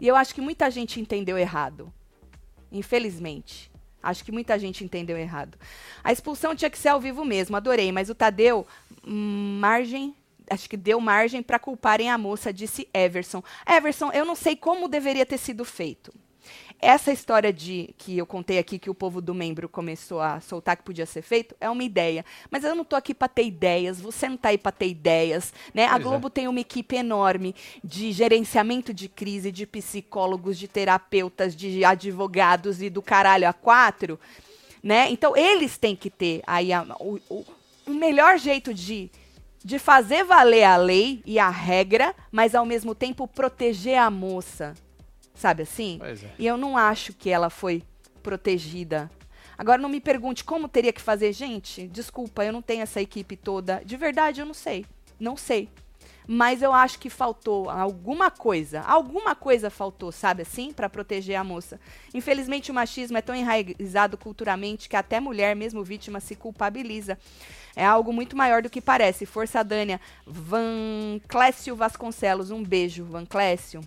E 0.00 0.06
eu 0.08 0.16
acho 0.16 0.34
que 0.34 0.40
muita 0.40 0.68
gente 0.70 1.00
entendeu 1.00 1.38
errado. 1.38 1.92
Infelizmente. 2.72 3.70
Acho 4.02 4.24
que 4.24 4.32
muita 4.32 4.58
gente 4.58 4.84
entendeu 4.84 5.16
errado. 5.16 5.56
A 6.02 6.12
expulsão 6.12 6.54
tinha 6.54 6.70
que 6.70 6.78
ser 6.78 6.88
ao 6.88 7.00
vivo 7.00 7.24
mesmo, 7.24 7.56
adorei, 7.56 7.90
mas 7.92 8.08
o 8.10 8.14
Tadeu, 8.14 8.66
hum, 9.06 9.58
margem. 9.60 10.14
Acho 10.50 10.68
que 10.68 10.76
deu 10.76 11.00
margem 11.00 11.42
para 11.42 11.58
culparem 11.58 12.10
a 12.10 12.18
moça, 12.18 12.52
disse 12.52 12.88
Everson. 12.94 13.42
Everson, 13.66 14.10
eu 14.12 14.24
não 14.24 14.34
sei 14.34 14.56
como 14.56 14.88
deveria 14.88 15.26
ter 15.26 15.38
sido 15.38 15.64
feito. 15.64 16.12
Essa 16.80 17.12
história 17.12 17.52
de 17.52 17.92
que 17.98 18.16
eu 18.16 18.24
contei 18.24 18.56
aqui 18.58 18.78
que 18.78 18.88
o 18.88 18.94
povo 18.94 19.20
do 19.20 19.34
membro 19.34 19.68
começou 19.68 20.20
a 20.20 20.40
soltar 20.40 20.76
que 20.76 20.84
podia 20.84 21.04
ser 21.06 21.22
feito 21.22 21.54
é 21.60 21.68
uma 21.68 21.82
ideia, 21.82 22.24
mas 22.52 22.62
eu 22.62 22.72
não 22.74 22.84
tô 22.84 22.94
aqui 22.94 23.12
para 23.12 23.26
ter 23.26 23.44
ideias, 23.44 24.00
você 24.00 24.28
não 24.28 24.36
tá 24.36 24.50
aí 24.50 24.58
para 24.58 24.70
ter 24.70 24.86
ideias, 24.86 25.52
né? 25.74 25.86
a 25.86 25.90
Pois 25.90 26.00
é. 26.00 26.04
Globo 26.04 26.30
tem 26.30 26.46
uma 26.46 26.60
equipe 26.60 26.94
enorme 26.94 27.52
de 27.82 28.12
gerenciamento 28.12 28.94
de 28.94 29.08
crise, 29.08 29.50
de 29.50 29.66
psicólogos, 29.66 30.56
de 30.56 30.68
terapeutas, 30.68 31.56
de 31.56 31.84
advogados 31.84 32.80
e 32.80 32.88
do 32.88 33.02
caralho 33.02 33.48
a 33.48 33.52
quatro, 33.52 34.18
né? 34.80 35.10
Então 35.10 35.36
eles 35.36 35.76
têm 35.76 35.96
que 35.96 36.08
ter 36.08 36.42
aí 36.46 36.72
a- 36.72 36.86
o, 37.00 37.18
o- 37.28 37.44
o 37.88 37.90
melhor 37.92 38.38
jeito 38.38 38.72
de 38.72 39.10
de 39.64 39.78
fazer 39.78 40.24
valer 40.24 40.64
a 40.64 40.76
lei 40.76 41.22
e 41.26 41.38
a 41.38 41.50
regra, 41.50 42.14
mas 42.30 42.54
ao 42.54 42.64
mesmo 42.64 42.94
tempo 42.94 43.26
proteger 43.26 43.98
a 43.98 44.10
moça. 44.10 44.74
Sabe 45.34 45.62
assim? 45.62 45.96
Pois 45.98 46.22
é. 46.22 46.34
E 46.38 46.46
eu 46.46 46.56
não 46.56 46.76
acho 46.76 47.12
que 47.12 47.30
ela 47.30 47.50
foi 47.50 47.82
protegida. 48.22 49.10
Agora 49.56 49.80
não 49.80 49.88
me 49.88 50.00
pergunte 50.00 50.44
como 50.44 50.68
teria 50.68 50.92
que 50.92 51.00
fazer, 51.00 51.32
gente. 51.32 51.88
Desculpa, 51.88 52.44
eu 52.44 52.52
não 52.52 52.62
tenho 52.62 52.82
essa 52.82 53.00
equipe 53.00 53.36
toda. 53.36 53.82
De 53.84 53.96
verdade, 53.96 54.40
eu 54.40 54.46
não 54.46 54.54
sei. 54.54 54.86
Não 55.18 55.36
sei. 55.36 55.68
Mas 56.30 56.60
eu 56.60 56.74
acho 56.74 56.98
que 56.98 57.08
faltou 57.08 57.70
alguma 57.70 58.30
coisa. 58.30 58.82
Alguma 58.82 59.34
coisa 59.34 59.70
faltou, 59.70 60.12
sabe 60.12 60.42
assim, 60.42 60.74
Pra 60.74 60.86
proteger 60.86 61.36
a 61.36 61.42
moça. 61.42 61.80
Infelizmente, 62.12 62.70
o 62.70 62.74
machismo 62.74 63.16
é 63.16 63.22
tão 63.22 63.34
enraizado 63.34 64.18
culturalmente 64.18 64.90
que 64.90 64.96
até 64.96 65.18
mulher, 65.20 65.56
mesmo 65.56 65.82
vítima, 65.82 66.20
se 66.20 66.36
culpabiliza. 66.36 67.18
É 67.74 67.84
algo 67.84 68.12
muito 68.12 68.36
maior 68.36 68.60
do 68.60 68.68
que 68.68 68.82
parece. 68.82 69.24
Força 69.24 69.64
Dânia. 69.64 69.98
Van 70.26 71.18
Clécio 71.26 71.74
Vasconcelos. 71.74 72.50
Um 72.50 72.62
beijo, 72.62 73.04
Van 73.04 73.24
Clécio. 73.24 73.80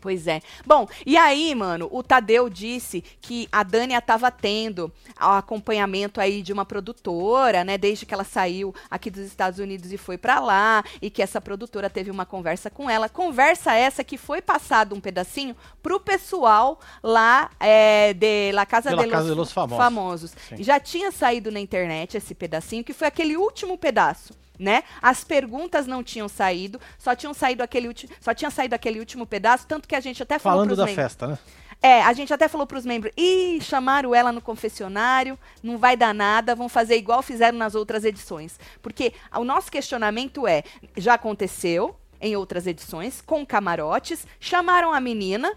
Pois 0.00 0.26
é. 0.26 0.40
Bom, 0.64 0.88
e 1.04 1.16
aí, 1.16 1.54
mano, 1.54 1.88
o 1.90 2.02
Tadeu 2.02 2.48
disse 2.48 3.02
que 3.20 3.48
a 3.50 3.62
Dânia 3.62 3.98
estava 3.98 4.30
tendo 4.30 4.92
o 5.20 5.24
acompanhamento 5.24 6.20
aí 6.20 6.42
de 6.42 6.52
uma 6.52 6.64
produtora, 6.64 7.64
né, 7.64 7.78
desde 7.78 8.06
que 8.06 8.14
ela 8.14 8.24
saiu 8.24 8.74
aqui 8.90 9.10
dos 9.10 9.24
Estados 9.24 9.58
Unidos 9.58 9.92
e 9.92 9.96
foi 9.96 10.18
pra 10.18 10.40
lá, 10.40 10.84
e 11.00 11.10
que 11.10 11.22
essa 11.22 11.40
produtora 11.40 11.88
teve 11.90 12.10
uma 12.10 12.26
conversa 12.26 12.70
com 12.70 12.88
ela. 12.88 13.08
Conversa 13.08 13.74
essa 13.74 14.04
que 14.04 14.16
foi 14.16 14.40
passado 14.40 14.94
um 14.94 15.00
pedacinho 15.00 15.56
pro 15.82 15.98
pessoal 16.00 16.80
lá 17.02 17.50
é, 17.60 18.12
de 18.14 18.52
La 18.52 18.66
Casa, 18.66 18.90
De 18.90 18.96
La 18.96 19.04
de, 19.04 19.10
Casa 19.10 19.22
los 19.22 19.30
de 19.30 19.38
los 19.38 19.52
Famosos. 19.52 19.76
Famosos. 19.78 20.34
Já 20.58 20.78
tinha 20.80 21.10
saído 21.10 21.50
na 21.50 21.60
internet 21.60 22.16
esse 22.16 22.34
pedacinho, 22.34 22.84
que 22.84 22.92
foi 22.92 23.08
aquele 23.08 23.36
último 23.36 23.76
pedaço. 23.78 24.34
Né? 24.58 24.82
As 25.02 25.22
perguntas 25.22 25.86
não 25.86 26.02
tinham 26.02 26.28
saído, 26.28 26.80
só 26.98 27.14
tinham 27.14 27.34
saído 27.34 27.62
aquele 27.62 27.88
último, 27.88 28.12
só 28.20 28.32
tinha 28.32 28.50
saído 28.50 28.74
aquele 28.74 28.98
último 28.98 29.26
pedaço, 29.26 29.66
tanto 29.66 29.86
que 29.86 29.94
a 29.94 30.00
gente 30.00 30.22
até 30.22 30.38
falou 30.38 30.60
Falando 30.60 30.76
da 30.76 30.84
membros. 30.86 31.04
festa, 31.04 31.26
né? 31.28 31.38
É, 31.82 32.02
a 32.02 32.12
gente 32.12 32.32
até 32.32 32.48
falou 32.48 32.66
pros 32.66 32.86
membros, 32.86 33.12
ih, 33.16 33.60
chamaram 33.60 34.14
ela 34.14 34.32
no 34.32 34.40
confessionário, 34.40 35.38
não 35.62 35.76
vai 35.76 35.96
dar 35.96 36.14
nada, 36.14 36.54
vão 36.54 36.68
fazer 36.68 36.96
igual 36.96 37.22
fizeram 37.22 37.58
nas 37.58 37.74
outras 37.74 38.04
edições. 38.04 38.58
Porque 38.80 39.12
o 39.34 39.44
nosso 39.44 39.70
questionamento 39.70 40.46
é, 40.46 40.62
já 40.96 41.14
aconteceu 41.14 41.94
em 42.20 42.34
outras 42.34 42.66
edições, 42.66 43.20
com 43.20 43.44
camarotes, 43.44 44.26
chamaram 44.40 44.92
a 44.92 45.00
menina, 45.00 45.52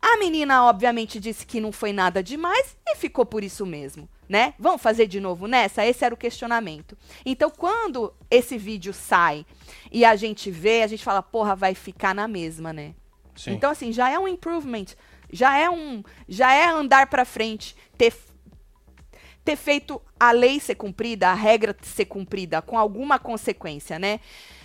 a 0.00 0.16
menina 0.16 0.64
obviamente 0.64 1.20
disse 1.20 1.44
que 1.44 1.60
não 1.60 1.72
foi 1.72 1.92
nada 1.92 2.22
demais 2.22 2.76
e 2.86 2.96
ficou 2.96 3.26
por 3.26 3.42
isso 3.44 3.66
mesmo, 3.66 4.08
né? 4.28 4.54
Vamos 4.58 4.80
fazer 4.80 5.06
de 5.06 5.20
novo 5.20 5.46
nessa? 5.46 5.84
Esse 5.84 6.04
era 6.04 6.14
o 6.14 6.18
questionamento. 6.18 6.96
Então, 7.24 7.50
quando 7.50 8.12
esse 8.30 8.56
vídeo 8.56 8.92
sai 8.92 9.44
e 9.90 10.04
a 10.04 10.16
gente 10.16 10.50
vê, 10.50 10.82
a 10.82 10.86
gente 10.86 11.04
fala, 11.04 11.22
porra, 11.22 11.54
vai 11.54 11.74
ficar 11.74 12.14
na 12.14 12.26
mesma, 12.26 12.72
né? 12.72 12.94
Sim. 13.36 13.52
Então, 13.52 13.70
assim, 13.70 13.92
já 13.92 14.10
é 14.10 14.18
um 14.18 14.28
improvement, 14.28 14.86
já 15.32 15.56
é 15.56 15.68
um, 15.70 16.02
já 16.28 16.52
é 16.52 16.66
andar 16.68 17.08
pra 17.08 17.24
frente, 17.24 17.74
ter 17.96 18.12
ter 19.44 19.56
feito 19.56 20.00
a 20.18 20.30
lei 20.30 20.60
ser 20.60 20.76
cumprida, 20.76 21.28
a 21.28 21.34
regra 21.34 21.76
ser 21.82 22.04
cumprida 22.04 22.62
com 22.62 22.78
alguma 22.78 23.18
consequência, 23.18 23.98
né? 23.98 24.20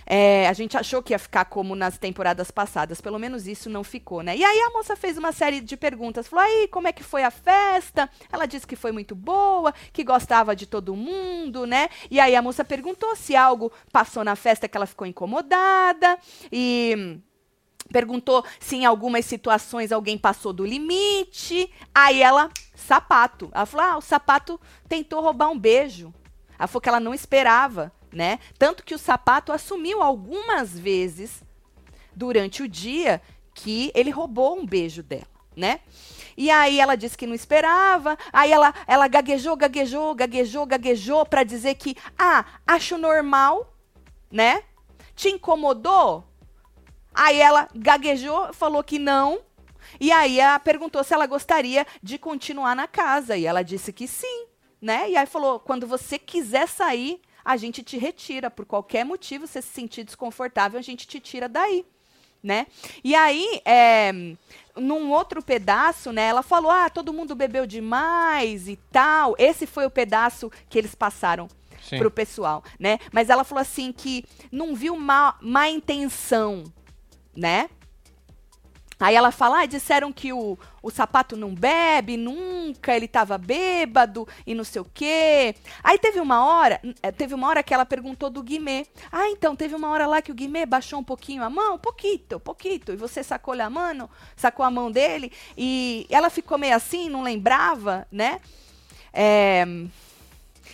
É, 0.06 0.48
a 0.48 0.52
gente 0.54 0.76
achou 0.76 1.02
que 1.02 1.12
ia 1.12 1.18
ficar 1.18 1.44
como 1.44 1.76
nas 1.76 1.98
temporadas 1.98 2.50
passadas, 2.50 2.98
pelo 2.98 3.18
menos 3.18 3.46
isso 3.46 3.68
não 3.68 3.84
ficou, 3.84 4.22
né? 4.22 4.36
E 4.36 4.42
aí 4.42 4.60
a 4.60 4.70
moça 4.70 4.96
fez 4.96 5.18
uma 5.18 5.32
série 5.32 5.60
de 5.60 5.76
perguntas, 5.76 6.26
falou 6.26 6.44
aí 6.44 6.66
como 6.68 6.88
é 6.88 6.92
que 6.92 7.02
foi 7.02 7.24
a 7.24 7.30
festa? 7.30 8.08
Ela 8.32 8.46
disse 8.46 8.66
que 8.66 8.76
foi 8.76 8.90
muito 8.90 9.14
boa, 9.14 9.74
que 9.92 10.02
gostava 10.02 10.56
de 10.56 10.64
todo 10.64 10.96
mundo, 10.96 11.66
né? 11.66 11.90
E 12.10 12.18
aí 12.18 12.34
a 12.34 12.40
moça 12.40 12.64
perguntou 12.64 13.14
se 13.16 13.36
algo 13.36 13.70
passou 13.92 14.24
na 14.24 14.34
festa 14.34 14.66
que 14.66 14.76
ela 14.76 14.86
ficou 14.86 15.06
incomodada 15.06 16.18
e 16.50 17.20
perguntou 17.92 18.44
se 18.60 18.76
em 18.76 18.84
algumas 18.84 19.24
situações 19.24 19.92
alguém 19.92 20.16
passou 20.18 20.52
do 20.52 20.64
limite. 20.64 21.70
Aí 21.94 22.22
ela, 22.22 22.50
sapato. 22.74 23.50
Ela 23.52 23.66
falou: 23.66 23.86
ah, 23.86 23.96
o 23.98 24.02
sapato 24.02 24.60
tentou 24.88 25.20
roubar 25.20 25.50
um 25.50 25.58
beijo. 25.58 26.12
Ela 26.58 26.66
falou 26.66 26.80
que 26.80 26.88
ela 26.88 27.00
não 27.00 27.14
esperava, 27.14 27.92
né? 28.12 28.38
Tanto 28.58 28.84
que 28.84 28.94
o 28.94 28.98
sapato 28.98 29.52
assumiu 29.52 30.02
algumas 30.02 30.78
vezes 30.78 31.42
durante 32.14 32.62
o 32.62 32.68
dia 32.68 33.22
que 33.54 33.90
ele 33.94 34.10
roubou 34.10 34.58
um 34.58 34.66
beijo 34.66 35.02
dela, 35.02 35.26
né? 35.56 35.80
E 36.36 36.50
aí 36.50 36.78
ela 36.78 36.96
disse 36.96 37.18
que 37.18 37.26
não 37.26 37.34
esperava. 37.34 38.16
Aí 38.32 38.52
ela, 38.52 38.72
ela 38.86 39.08
gaguejou, 39.08 39.56
gaguejou, 39.56 40.14
gaguejou, 40.14 40.66
gaguejou 40.66 41.26
para 41.26 41.42
dizer 41.42 41.74
que, 41.74 41.96
ah, 42.16 42.44
acho 42.66 42.96
normal, 42.96 43.74
né? 44.30 44.62
Te 45.16 45.28
incomodou? 45.28 46.27
Aí 47.18 47.40
ela 47.40 47.68
gaguejou, 47.74 48.52
falou 48.54 48.84
que 48.84 48.96
não. 48.96 49.40
E 49.98 50.12
aí 50.12 50.38
ela 50.38 50.56
perguntou 50.60 51.02
se 51.02 51.12
ela 51.12 51.26
gostaria 51.26 51.84
de 52.00 52.16
continuar 52.16 52.76
na 52.76 52.86
casa. 52.86 53.36
E 53.36 53.44
ela 53.44 53.64
disse 53.64 53.92
que 53.92 54.06
sim, 54.06 54.46
né? 54.80 55.10
E 55.10 55.16
aí 55.16 55.26
falou: 55.26 55.58
quando 55.58 55.84
você 55.84 56.16
quiser 56.16 56.68
sair, 56.68 57.20
a 57.44 57.56
gente 57.56 57.82
te 57.82 57.98
retira. 57.98 58.48
Por 58.48 58.64
qualquer 58.64 59.04
motivo, 59.04 59.48
você 59.48 59.60
se 59.60 59.66
sentir 59.66 60.04
desconfortável, 60.04 60.78
a 60.78 60.82
gente 60.82 61.08
te 61.08 61.18
tira 61.18 61.48
daí. 61.48 61.84
Né? 62.40 62.68
E 63.02 63.16
aí, 63.16 63.60
é, 63.64 64.12
num 64.76 65.10
outro 65.10 65.42
pedaço, 65.42 66.12
né, 66.12 66.28
ela 66.28 66.44
falou: 66.44 66.70
ah, 66.70 66.88
todo 66.88 67.12
mundo 67.12 67.34
bebeu 67.34 67.66
demais 67.66 68.68
e 68.68 68.76
tal. 68.92 69.34
Esse 69.36 69.66
foi 69.66 69.84
o 69.84 69.90
pedaço 69.90 70.52
que 70.70 70.78
eles 70.78 70.94
passaram 70.94 71.48
Sim. 71.82 71.98
pro 71.98 72.12
pessoal, 72.12 72.62
né? 72.78 73.00
Mas 73.10 73.28
ela 73.28 73.42
falou 73.42 73.60
assim 73.60 73.90
que 73.90 74.24
não 74.52 74.76
viu 74.76 74.94
má, 74.94 75.36
má 75.40 75.68
intenção, 75.68 76.62
né? 77.38 77.70
Aí 79.00 79.14
ela 79.14 79.30
fala, 79.30 79.60
ah, 79.60 79.66
disseram 79.66 80.12
que 80.12 80.32
o, 80.32 80.58
o 80.82 80.90
sapato 80.90 81.36
não 81.36 81.54
bebe 81.54 82.16
nunca, 82.16 82.96
ele 82.96 83.06
tava 83.06 83.38
bêbado 83.38 84.26
e 84.44 84.56
não 84.56 84.64
sei 84.64 84.82
o 84.82 84.90
quê. 84.92 85.54
Aí 85.84 85.98
teve 86.00 86.18
uma 86.18 86.44
hora, 86.44 86.80
eh, 87.00 87.12
teve 87.12 87.32
uma 87.32 87.46
hora 87.46 87.62
que 87.62 87.72
ela 87.72 87.86
perguntou 87.86 88.28
do 88.28 88.42
Guimê. 88.42 88.86
Ah, 89.12 89.28
então, 89.28 89.54
teve 89.54 89.76
uma 89.76 89.88
hora 89.88 90.04
lá 90.04 90.20
que 90.20 90.32
o 90.32 90.34
Guimê 90.34 90.66
baixou 90.66 90.98
um 90.98 91.04
pouquinho 91.04 91.44
a 91.44 91.50
mão, 91.50 91.78
pouquito, 91.78 92.40
pouquito, 92.40 92.92
e 92.92 92.96
você 92.96 93.22
sacou 93.22 93.54
a 93.54 93.70
mão, 93.70 94.10
sacou 94.34 94.66
a 94.66 94.70
mão 94.70 94.90
dele, 94.90 95.30
e 95.56 96.04
ela 96.10 96.28
ficou 96.28 96.58
meio 96.58 96.74
assim, 96.74 97.08
não 97.08 97.22
lembrava, 97.22 98.04
né? 98.10 98.40
É, 99.12 99.64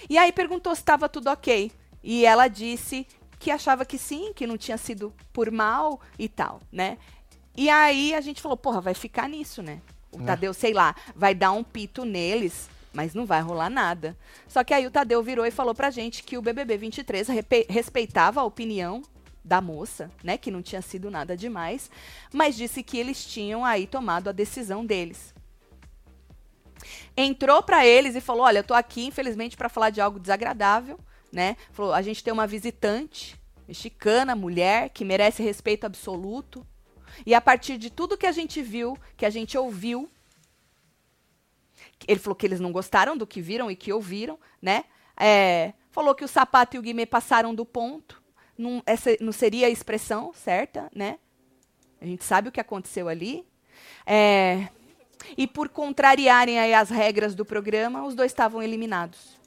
e 0.08 0.16
aí 0.16 0.32
perguntou 0.32 0.74
se 0.74 0.80
estava 0.80 1.10
tudo 1.10 1.28
ok. 1.28 1.70
E 2.02 2.26
ela 2.26 2.48
disse 2.48 3.06
que 3.44 3.50
achava 3.50 3.84
que 3.84 3.98
sim, 3.98 4.32
que 4.32 4.46
não 4.46 4.56
tinha 4.56 4.78
sido 4.78 5.12
por 5.30 5.50
mal 5.50 6.00
e 6.18 6.30
tal, 6.30 6.60
né? 6.72 6.96
E 7.54 7.68
aí 7.68 8.14
a 8.14 8.20
gente 8.22 8.40
falou, 8.40 8.56
porra, 8.56 8.80
vai 8.80 8.94
ficar 8.94 9.28
nisso, 9.28 9.62
né? 9.62 9.82
O 10.10 10.16
Né? 10.18 10.24
Tadeu, 10.24 10.54
sei 10.54 10.72
lá, 10.72 10.96
vai 11.14 11.34
dar 11.34 11.52
um 11.52 11.62
pito 11.62 12.06
neles, 12.06 12.70
mas 12.90 13.12
não 13.12 13.26
vai 13.26 13.42
rolar 13.42 13.68
nada. 13.68 14.16
Só 14.48 14.64
que 14.64 14.72
aí 14.72 14.86
o 14.86 14.90
Tadeu 14.90 15.22
virou 15.22 15.44
e 15.44 15.50
falou 15.50 15.74
pra 15.74 15.90
gente 15.90 16.22
que 16.22 16.38
o 16.38 16.42
BBB 16.42 16.78
23 16.78 17.28
repe- 17.28 17.66
respeitava 17.68 18.40
a 18.40 18.44
opinião 18.44 19.02
da 19.44 19.60
moça, 19.60 20.10
né, 20.22 20.38
que 20.38 20.50
não 20.50 20.62
tinha 20.62 20.80
sido 20.80 21.10
nada 21.10 21.36
demais, 21.36 21.90
mas 22.32 22.56
disse 22.56 22.82
que 22.82 22.96
eles 22.96 23.22
tinham 23.26 23.62
aí 23.62 23.86
tomado 23.86 24.28
a 24.28 24.32
decisão 24.32 24.86
deles 24.86 25.34
entrou 27.16 27.62
pra 27.62 27.86
eles 27.86 28.14
e 28.16 28.20
falou: 28.20 28.44
Olha, 28.44 28.58
eu 28.58 28.64
tô 28.64 28.74
aqui, 28.74 29.04
infelizmente, 29.06 29.56
pra 29.56 29.68
falar 29.68 29.90
de 29.90 30.00
algo 30.00 30.18
desagradável, 30.18 30.98
né? 31.34 31.56
Falou: 31.72 31.92
A 31.92 32.00
gente 32.00 32.22
tem 32.22 32.32
uma 32.32 32.46
visitante 32.46 33.38
mexicana, 33.66 34.34
mulher, 34.34 34.90
que 34.90 35.04
merece 35.04 35.42
respeito 35.42 35.84
absoluto. 35.84 36.66
E 37.24 37.34
a 37.34 37.40
partir 37.40 37.78
de 37.78 37.90
tudo 37.90 38.16
que 38.16 38.26
a 38.26 38.32
gente 38.32 38.62
viu, 38.62 38.98
que 39.16 39.26
a 39.26 39.30
gente 39.30 39.56
ouviu, 39.56 40.08
ele 42.06 42.20
falou 42.20 42.34
que 42.34 42.46
eles 42.46 42.60
não 42.60 42.72
gostaram 42.72 43.16
do 43.16 43.26
que 43.26 43.40
viram 43.40 43.70
e 43.70 43.76
que 43.76 43.92
ouviram, 43.92 44.38
né? 44.60 44.84
É, 45.16 45.72
falou 45.90 46.14
que 46.14 46.24
o 46.24 46.28
sapato 46.28 46.76
e 46.76 46.78
o 46.78 46.82
Guimê 46.82 47.06
passaram 47.06 47.54
do 47.54 47.64
ponto. 47.64 48.22
Não, 48.56 48.82
essa 48.84 49.16
não 49.20 49.32
seria 49.32 49.66
a 49.66 49.70
expressão 49.70 50.32
certa, 50.32 50.90
né? 50.94 51.18
A 52.00 52.06
gente 52.06 52.24
sabe 52.24 52.48
o 52.48 52.52
que 52.52 52.60
aconteceu 52.60 53.08
ali. 53.08 53.46
É, 54.06 54.68
e 55.36 55.46
por 55.46 55.68
contrariarem 55.68 56.74
as 56.74 56.90
regras 56.90 57.34
do 57.34 57.44
programa, 57.44 58.04
os 58.04 58.14
dois 58.14 58.30
estavam 58.30 58.62
eliminados. 58.62 59.38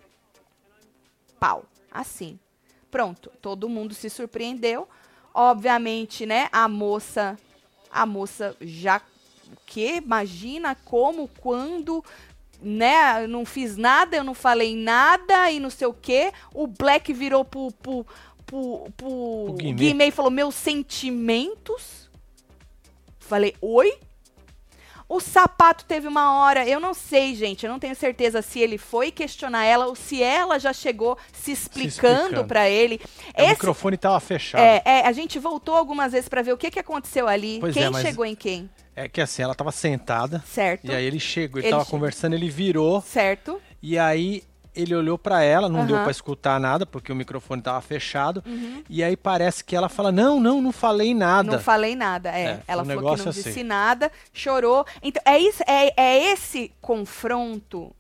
Pau. 1.39 1.65
Assim. 1.99 2.39
Pronto. 2.91 3.31
Todo 3.41 3.69
mundo 3.69 3.93
se 3.93 4.09
surpreendeu. 4.09 4.87
Obviamente, 5.33 6.25
né? 6.25 6.47
A 6.51 6.67
moça. 6.67 7.37
A 7.91 8.05
moça 8.05 8.55
já. 8.61 9.01
Que? 9.65 9.97
Imagina 9.97 10.75
como, 10.75 11.27
quando. 11.39 12.03
Né? 12.61 13.23
Eu 13.23 13.27
não 13.27 13.45
fiz 13.45 13.77
nada, 13.77 14.17
eu 14.17 14.23
não 14.23 14.33
falei 14.33 14.75
nada 14.75 15.51
e 15.51 15.59
não 15.59 15.69
sei 15.69 15.87
o 15.87 15.93
quê. 15.93 16.31
O 16.53 16.67
Black 16.67 17.13
virou 17.13 17.45
pro, 17.45 17.71
pro, 17.71 18.05
pro, 18.45 18.91
pro 18.95 19.07
O 19.07 19.53
Guimê. 19.53 19.73
Guimê 19.73 20.07
e 20.07 20.11
falou: 20.11 20.31
Meus 20.31 20.55
sentimentos. 20.55 22.09
Falei, 23.19 23.55
oi? 23.61 23.99
O 25.09 25.21
sapato 25.21 25.85
teve 25.85 26.05
uma 26.07 26.39
hora, 26.41 26.67
eu 26.67 26.79
não 26.81 26.93
sei, 26.93 27.33
gente, 27.33 27.65
eu 27.65 27.71
não 27.71 27.79
tenho 27.79 27.95
certeza 27.95 28.41
se 28.41 28.59
ele 28.59 28.77
foi 28.77 29.09
questionar 29.09 29.63
ela 29.63 29.87
ou 29.87 29.95
se 29.95 30.21
ela 30.21 30.59
já 30.59 30.73
chegou 30.73 31.17
se 31.31 31.53
explicando 31.53 32.43
pra 32.45 32.69
ele. 32.69 32.99
O 33.37 33.41
Esse, 33.41 33.49
microfone 33.51 33.95
tava 33.95 34.19
fechado. 34.19 34.59
é, 34.61 34.81
é, 34.83 35.07
a 35.07 35.11
gente 35.13 35.39
voltou 35.39 35.75
algumas 35.75 36.11
vezes 36.11 36.27
pra 36.27 36.41
ver 36.41 36.51
o 36.51 36.57
que, 36.57 36.69
que 36.69 36.79
aconteceu 36.79 37.25
ali, 37.27 37.57
Pois 37.61 37.73
quem 37.73 37.83
é, 37.85 37.93
chegou 38.01 38.25
em 38.25 38.35
quem, 38.35 38.69
É 38.95 39.07
que 39.07 39.21
assim, 39.21 39.41
ela 39.41 39.55
tava 39.55 39.71
sentada. 39.71 40.43
certo? 40.45 40.87
E 40.91 40.93
aí 40.93 41.05
ele 41.05 41.19
chegou, 41.21 41.59
ele, 41.61 41.67
Ele 41.67 41.71
tava 41.71 41.85
che- 41.85 41.91
conversando, 41.91 42.33
ele 42.33 42.49
virou. 42.49 43.01
Certo? 43.01 43.61
E 43.81 43.97
aí 43.97 44.43
ele 44.77 44.95
olhou 44.95 45.17
pra 45.17 45.41
ela, 45.41 45.67
não 45.67 45.85
deu 45.85 45.95
Aham. 45.95 46.03
pra 46.03 46.11
escutar 46.11 46.59
nada, 46.59 46.85
porque 46.85 47.11
o 47.11 47.15
microfone 47.15 47.61
tava 47.61 47.81
fechado. 47.81 48.43
Uhum. 48.45 48.83
E 48.87 49.03
aí 49.03 49.17
parece 49.17 49.63
que 49.63 49.75
ela 49.75 49.89
fala: 49.89 50.11
Não, 50.11 50.39
não, 50.39 50.61
não 50.61 50.71
falei 50.71 51.13
nada. 51.13 51.51
Não 51.51 51.59
falei 51.59 51.95
nada, 51.95 52.29
é. 52.29 52.43
É, 52.43 52.63
ela 52.67 52.83
um 52.83 52.85
falou 52.85 53.15
que 53.15 53.23
não 53.23 53.29
assim. 53.29 53.41
disse 53.41 53.63
nada, 53.63 54.11
chorou. 54.31 54.85
Então, 55.01 55.21
é, 55.25 55.39
isso, 55.39 55.63
é, 55.65 55.93
é 55.97 56.31
esse 56.31 56.71
confronto 56.79 57.91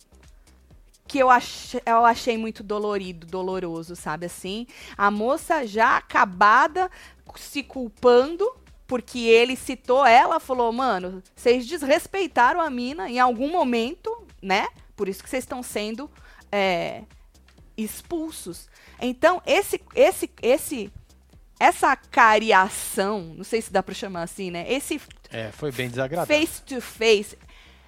que 1.07 1.17
eu, 1.17 1.29
ach, 1.29 1.75
eu 1.85 2.05
achei 2.05 2.37
muito 2.37 2.61
dolorido, 2.61 3.25
doloroso, 3.25 3.95
sabe 3.95 4.25
assim? 4.25 4.67
A 4.97 5.09
moça 5.09 5.65
já 5.65 5.97
acabada, 5.97 6.91
se 7.37 7.63
culpando, 7.63 8.45
porque 8.85 9.19
ele 9.19 9.55
citou 9.55 10.05
ela, 10.05 10.39
falou, 10.39 10.71
mano, 10.71 11.23
vocês 11.35 11.65
desrespeitaram 11.65 12.59
a 12.59 12.69
mina 12.69 13.09
em 13.09 13.19
algum 13.19 13.49
momento, 13.49 14.15
né? 14.41 14.67
Por 14.95 15.07
isso 15.07 15.23
que 15.23 15.29
vocês 15.29 15.43
estão 15.43 15.63
sendo 15.63 16.09
é, 16.51 17.03
expulsos. 17.75 18.69
Então, 18.99 19.41
esse, 19.45 19.79
esse, 19.95 20.29
esse, 20.41 20.91
essa 21.59 21.95
cariação, 21.95 23.33
não 23.35 23.43
sei 23.43 23.61
se 23.61 23.71
dá 23.71 23.83
pra 23.83 23.93
chamar 23.93 24.23
assim, 24.23 24.51
né? 24.51 24.65
Esse 24.71 24.99
É, 25.31 25.51
foi 25.51 25.71
bem 25.71 25.89
desagradável. 25.89 26.35
face 26.35 26.61
to 26.63 26.81
face 26.81 27.37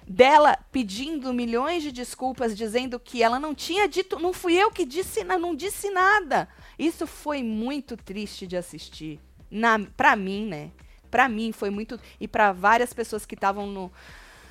dela 0.06 0.58
pedindo 0.72 1.32
milhões 1.32 1.82
de 1.82 1.92
desculpas, 1.92 2.56
dizendo 2.56 2.98
que 2.98 3.22
ela 3.22 3.38
não 3.38 3.54
tinha 3.54 3.86
dito, 3.88 4.18
não 4.18 4.32
fui 4.32 4.54
eu 4.54 4.70
que 4.70 4.84
disse, 4.84 5.22
não 5.24 5.54
disse 5.54 5.88
nada. 5.90 6.48
Isso 6.78 7.06
foi 7.06 7.42
muito 7.42 7.96
triste 7.96 8.46
de 8.46 8.56
assistir. 8.56 9.20
Na, 9.50 9.78
pra 9.96 10.16
mim, 10.16 10.46
né? 10.46 10.70
Pra 11.10 11.28
mim 11.28 11.52
foi 11.52 11.70
muito 11.70 11.98
e 12.20 12.26
pra 12.28 12.52
várias 12.52 12.92
pessoas 12.92 13.26
que 13.26 13.34
estavam 13.34 13.66
no 13.66 13.90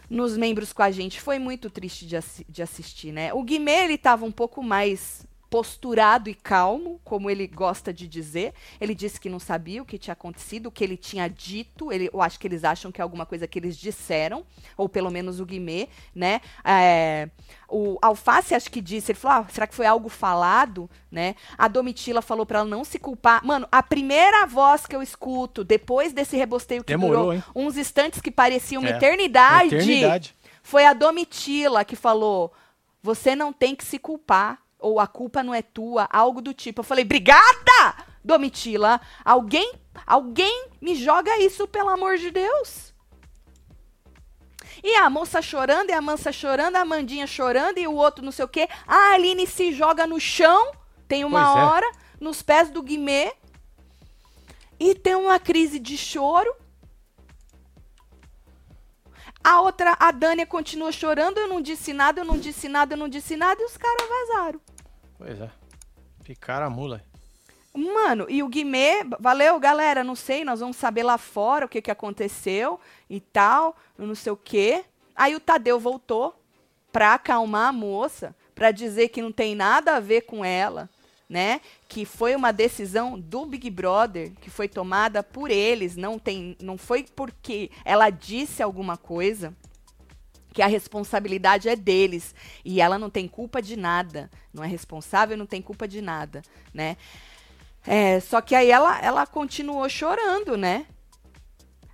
nos 0.09 0.37
membros 0.37 0.73
com 0.73 0.81
a 0.83 0.91
gente, 0.91 1.21
foi 1.21 1.39
muito 1.39 1.69
triste 1.69 2.05
de, 2.05 2.17
assi- 2.17 2.45
de 2.49 2.61
assistir, 2.61 3.11
né? 3.11 3.33
O 3.33 3.43
Guimê, 3.43 3.85
ele 3.85 3.97
tava 3.97 4.25
um 4.25 4.31
pouco 4.31 4.63
mais 4.63 5.25
posturado 5.49 6.29
e 6.29 6.35
calmo, 6.35 6.99
como 7.03 7.29
ele 7.29 7.47
gosta 7.47 7.91
de 7.91 8.07
dizer. 8.07 8.53
Ele 8.79 8.93
disse 8.93 9.19
que 9.19 9.29
não 9.29 9.39
sabia 9.39 9.81
o 9.81 9.85
que 9.85 9.97
tinha 9.97 10.13
acontecido, 10.13 10.67
o 10.67 10.71
que 10.71 10.83
ele 10.83 10.95
tinha 10.95 11.27
dito. 11.27 11.91
Ele, 11.91 12.09
eu 12.13 12.21
acho 12.21 12.39
que 12.39 12.47
eles 12.47 12.63
acham 12.63 12.91
que 12.91 13.01
é 13.01 13.03
alguma 13.03 13.25
coisa 13.25 13.47
que 13.47 13.57
eles 13.57 13.75
disseram, 13.77 14.45
ou 14.77 14.87
pelo 14.87 15.09
menos 15.09 15.39
o 15.39 15.45
Guimê, 15.45 15.87
né? 16.13 16.41
É, 16.63 17.29
o 17.67 17.97
Alface 18.01 18.53
acho 18.53 18.69
que 18.69 18.81
disse, 18.81 19.11
ele 19.11 19.19
falou, 19.19 19.45
ah, 19.45 19.49
será 19.51 19.65
que 19.65 19.75
foi 19.75 19.85
algo 19.85 20.09
falado, 20.09 20.89
né? 21.11 21.35
A 21.57 21.67
Domitila 21.67 22.21
falou 22.21 22.45
pra 22.45 22.59
ela 22.59 22.67
não 22.69 22.83
se 22.83 22.99
culpar. 22.99 23.43
Mano, 23.45 23.67
a 23.71 23.81
primeira 23.81 24.45
voz 24.45 24.85
que 24.85 24.95
eu 24.95 25.01
escuto 25.01 25.63
depois 25.63 26.13
desse 26.13 26.37
rebosteio 26.37 26.83
que 26.83 26.93
Demorou, 26.93 27.17
durou 27.17 27.33
hein? 27.33 27.43
uns 27.55 27.75
instantes 27.77 28.21
que 28.21 28.29
pareciam 28.31 28.81
uma 28.81 28.89
É, 28.89 28.95
eternidade, 28.97 29.75
Eternidade. 29.75 30.35
foi 30.61 30.85
a 30.85 30.93
Domitila 30.93 31.83
que 31.83 31.95
falou: 31.95 32.53
você 33.01 33.35
não 33.35 33.51
tem 33.53 33.75
que 33.75 33.83
se 33.83 33.97
culpar, 33.97 34.59
ou 34.79 34.99
a 34.99 35.07
culpa 35.07 35.43
não 35.43 35.53
é 35.53 35.61
tua, 35.61 36.07
algo 36.11 36.41
do 36.41 36.53
tipo. 36.53 36.79
Eu 36.79 36.85
falei, 36.85 37.03
obrigada, 37.03 37.95
Domitila. 38.23 38.99
Alguém, 39.23 39.73
alguém 40.07 40.67
me 40.81 40.95
joga 40.95 41.37
isso, 41.39 41.67
pelo 41.67 41.89
amor 41.89 42.17
de 42.17 42.31
Deus. 42.31 42.93
E 44.83 44.95
a 44.95 45.09
moça 45.09 45.41
chorando, 45.41 45.89
e 45.89 45.93
a 45.93 46.01
mansa 46.01 46.31
chorando, 46.31 46.77
a 46.77 46.85
Mandinha 46.85 47.27
chorando, 47.27 47.77
e 47.79 47.87
o 47.87 47.93
outro 47.95 48.23
não 48.23 48.31
sei 48.31 48.45
o 48.45 48.49
quê. 48.49 48.67
A 48.87 49.13
Aline 49.13 49.45
se 49.45 49.73
joga 49.73 50.07
no 50.07 50.19
chão, 50.19 50.71
tem 51.07 51.25
uma 51.25 51.43
Pois 51.43 51.57
é. 51.57 51.65
hora, 51.65 51.91
nos 52.19 52.41
pés 52.41 52.69
do 52.69 52.81
Guimê. 52.81 53.33
E 54.79 54.95
tem 54.95 55.15
uma 55.15 55.39
crise 55.39 55.79
de 55.79 55.97
choro. 55.97 56.55
A 59.49 59.61
outra, 59.61 59.97
a 59.99 60.11
Dânia 60.11 60.45
continua 60.45 60.91
chorando, 60.91 61.39
eu 61.39 61.47
não 61.47 61.59
disse 61.59 61.91
nada, 61.91 62.21
eu 62.21 62.25
não 62.25 62.37
disse 62.37 62.69
nada, 62.69 62.93
eu 62.93 62.97
não 62.99 63.09
disse 63.09 63.35
nada, 63.35 63.59
e 63.59 63.65
os 63.65 63.75
caras 63.77 64.07
vazaram. 64.07 64.61
Pois 65.17 65.41
é. 65.41 65.49
Picaram 66.23 66.67
a 66.67 66.69
mula. 66.69 67.03
Mano, 67.73 68.27
e 68.29 68.43
o 68.43 68.47
Guimê, 68.47 69.03
valeu, 69.19 69.59
galera, 69.59 70.03
não 70.03 70.15
sei, 70.15 70.45
nós 70.45 70.59
vamos 70.59 70.77
saber 70.77 71.01
lá 71.01 71.17
fora 71.17 71.65
o 71.65 71.67
que, 71.67 71.81
que 71.81 71.89
aconteceu 71.89 72.79
e 73.09 73.19
tal, 73.19 73.75
eu 73.97 74.05
não 74.05 74.13
sei 74.13 74.31
o 74.31 74.37
quê. 74.37 74.85
Aí 75.15 75.35
o 75.35 75.39
Tadeu 75.39 75.79
voltou 75.79 76.39
pra 76.91 77.15
acalmar 77.15 77.69
a 77.69 77.73
moça, 77.73 78.35
pra 78.53 78.69
dizer 78.69 79.09
que 79.09 79.19
não 79.19 79.31
tem 79.31 79.55
nada 79.55 79.95
a 79.95 79.99
ver 79.99 80.21
com 80.21 80.45
ela, 80.45 80.87
né? 81.29 81.61
Que 81.87 82.05
foi 82.05 82.35
uma 82.35 82.51
decisão 82.51 83.19
do 83.19 83.45
Big 83.45 83.69
Brother, 83.69 84.31
que 84.41 84.49
foi 84.49 84.67
tomada 84.67 85.21
por 85.21 85.51
eles, 85.51 85.95
não 85.95 86.17
tem, 86.17 86.57
não 86.59 86.77
foi 86.77 87.05
porque 87.15 87.69
ela 87.85 88.09
disse 88.09 88.63
alguma 88.63 88.97
coisa 88.97 89.55
que 90.51 90.63
a 90.63 90.67
responsabilidade 90.67 91.69
é 91.69 91.75
deles 91.75 92.33
e 92.65 92.81
ela 92.81 92.97
não 92.97 93.09
tem 93.09 93.27
culpa 93.27 93.61
de 93.61 93.77
nada, 93.77 94.29
não 94.51 94.63
é 94.63 94.67
responsável, 94.67 95.37
não 95.37 95.45
tem 95.45 95.61
culpa 95.61 95.87
de 95.87 96.01
nada, 96.01 96.41
né? 96.73 96.97
É, 97.85 98.19
só 98.19 98.41
que 98.41 98.55
aí 98.55 98.71
ela, 98.71 98.99
ela 98.99 99.27
continuou 99.27 99.87
chorando, 99.87 100.57
né? 100.57 100.87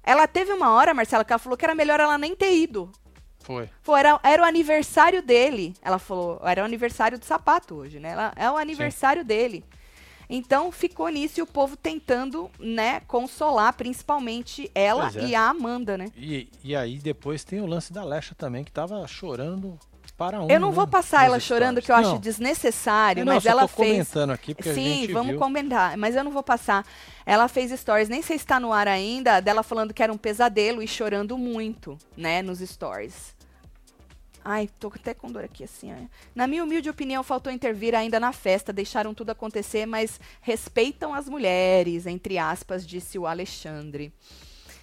Ela 0.02 0.28
teve 0.28 0.54
uma 0.54 0.72
hora, 0.72 0.94
Marcela, 0.94 1.26
que 1.26 1.34
ela 1.34 1.40
falou 1.40 1.58
que 1.58 1.66
era 1.66 1.76
melhor 1.76 2.00
ela 2.00 2.18
nem 2.18 2.36
ter 2.36 2.56
ido. 2.56 2.92
Foi. 3.46 3.70
Pô, 3.84 3.96
era, 3.96 4.20
era 4.24 4.42
o 4.42 4.46
aniversário 4.46 5.22
dele. 5.22 5.76
Ela 5.80 6.00
falou, 6.00 6.42
era 6.44 6.64
o 6.64 6.66
aniversário 6.66 7.20
do 7.20 7.26
sapato 7.26 7.76
hoje, 7.76 8.00
né? 8.00 8.10
Ela, 8.10 8.34
é 8.36 8.50
o 8.50 8.58
aniversário 8.58 9.24
dele. 9.24 9.64
Então 10.28 10.72
ficou 10.72 11.08
nisso 11.10 11.40
e 11.40 11.44
o 11.44 11.46
povo 11.46 11.78
tentando, 11.78 12.50
né, 12.60 13.02
consolar, 13.02 13.74
principalmente 13.74 14.72
ela 14.74 15.12
é. 15.14 15.28
e 15.28 15.36
a 15.36 15.48
Amanda, 15.48 15.96
né? 15.96 16.08
E, 16.18 16.50
e 16.64 16.76
aí 16.76 16.98
depois 16.98 17.44
tem 17.44 17.62
o 17.62 17.68
lance 17.68 17.94
da 17.94 18.04
Lecha 18.04 18.34
também, 18.34 18.64
que 18.64 18.72
tava 18.72 19.06
chorando 19.08 19.78
para 20.18 20.42
um. 20.42 20.50
Eu 20.50 20.60
não 20.60 20.70
né, 20.70 20.76
vou 20.76 20.88
passar 20.88 21.26
ela 21.26 21.40
chorando, 21.40 21.82
que 21.82 21.92
eu 21.92 21.96
acho 21.96 22.14
Não, 22.14 22.20
desnecessário, 22.20 23.22
eu 23.22 23.26
não, 23.26 23.34
mas 23.36 23.44
só 23.44 23.50
ela 23.50 23.62
tô 23.62 23.68
fez. 23.68 23.92
comentando 23.92 24.32
aqui 24.32 24.56
porque 24.56 24.70
a 24.70 24.74
Sim, 24.74 25.02
gente 25.02 25.14
vamos 25.14 25.32
viu. 25.32 25.40
comentar, 25.40 25.96
mas 25.98 26.16
eu 26.16 26.24
não 26.24 26.32
vou 26.32 26.44
passar. 26.44 26.84
Ela 27.26 27.48
fez 27.48 27.72
stories, 27.80 28.10
nem 28.10 28.22
sei 28.22 28.38
se 28.38 28.44
está 28.44 28.60
no 28.60 28.74
ar 28.74 28.88
ainda, 28.88 29.40
dela 29.40 29.62
falando 29.62 29.94
que 29.94 30.02
era 30.02 30.12
um 30.12 30.18
pesadelo 30.18 30.82
e 30.82 30.88
chorando 30.88 31.38
muito, 31.38 31.98
né, 32.18 32.42
nos 32.42 32.60
stories. 32.60 33.35
Ai, 34.48 34.70
tô 34.80 34.90
até 34.94 35.12
com 35.12 35.32
dor 35.32 35.44
aqui 35.44 35.64
assim. 35.64 35.92
ó. 35.92 35.96
Na 36.36 36.46
minha 36.46 36.64
humilde 36.64 36.88
opinião, 36.88 37.24
faltou 37.24 37.52
intervir 37.52 37.96
ainda 37.96 38.20
na 38.20 38.32
festa, 38.32 38.72
deixaram 38.72 39.12
tudo 39.12 39.32
acontecer, 39.32 39.88
mas 39.88 40.20
respeitam 40.40 41.16
as 41.16 41.28
mulheres, 41.28 42.06
entre 42.06 42.38
aspas, 42.38 42.86
disse 42.86 43.18
o 43.18 43.26
Alexandre. 43.26 44.14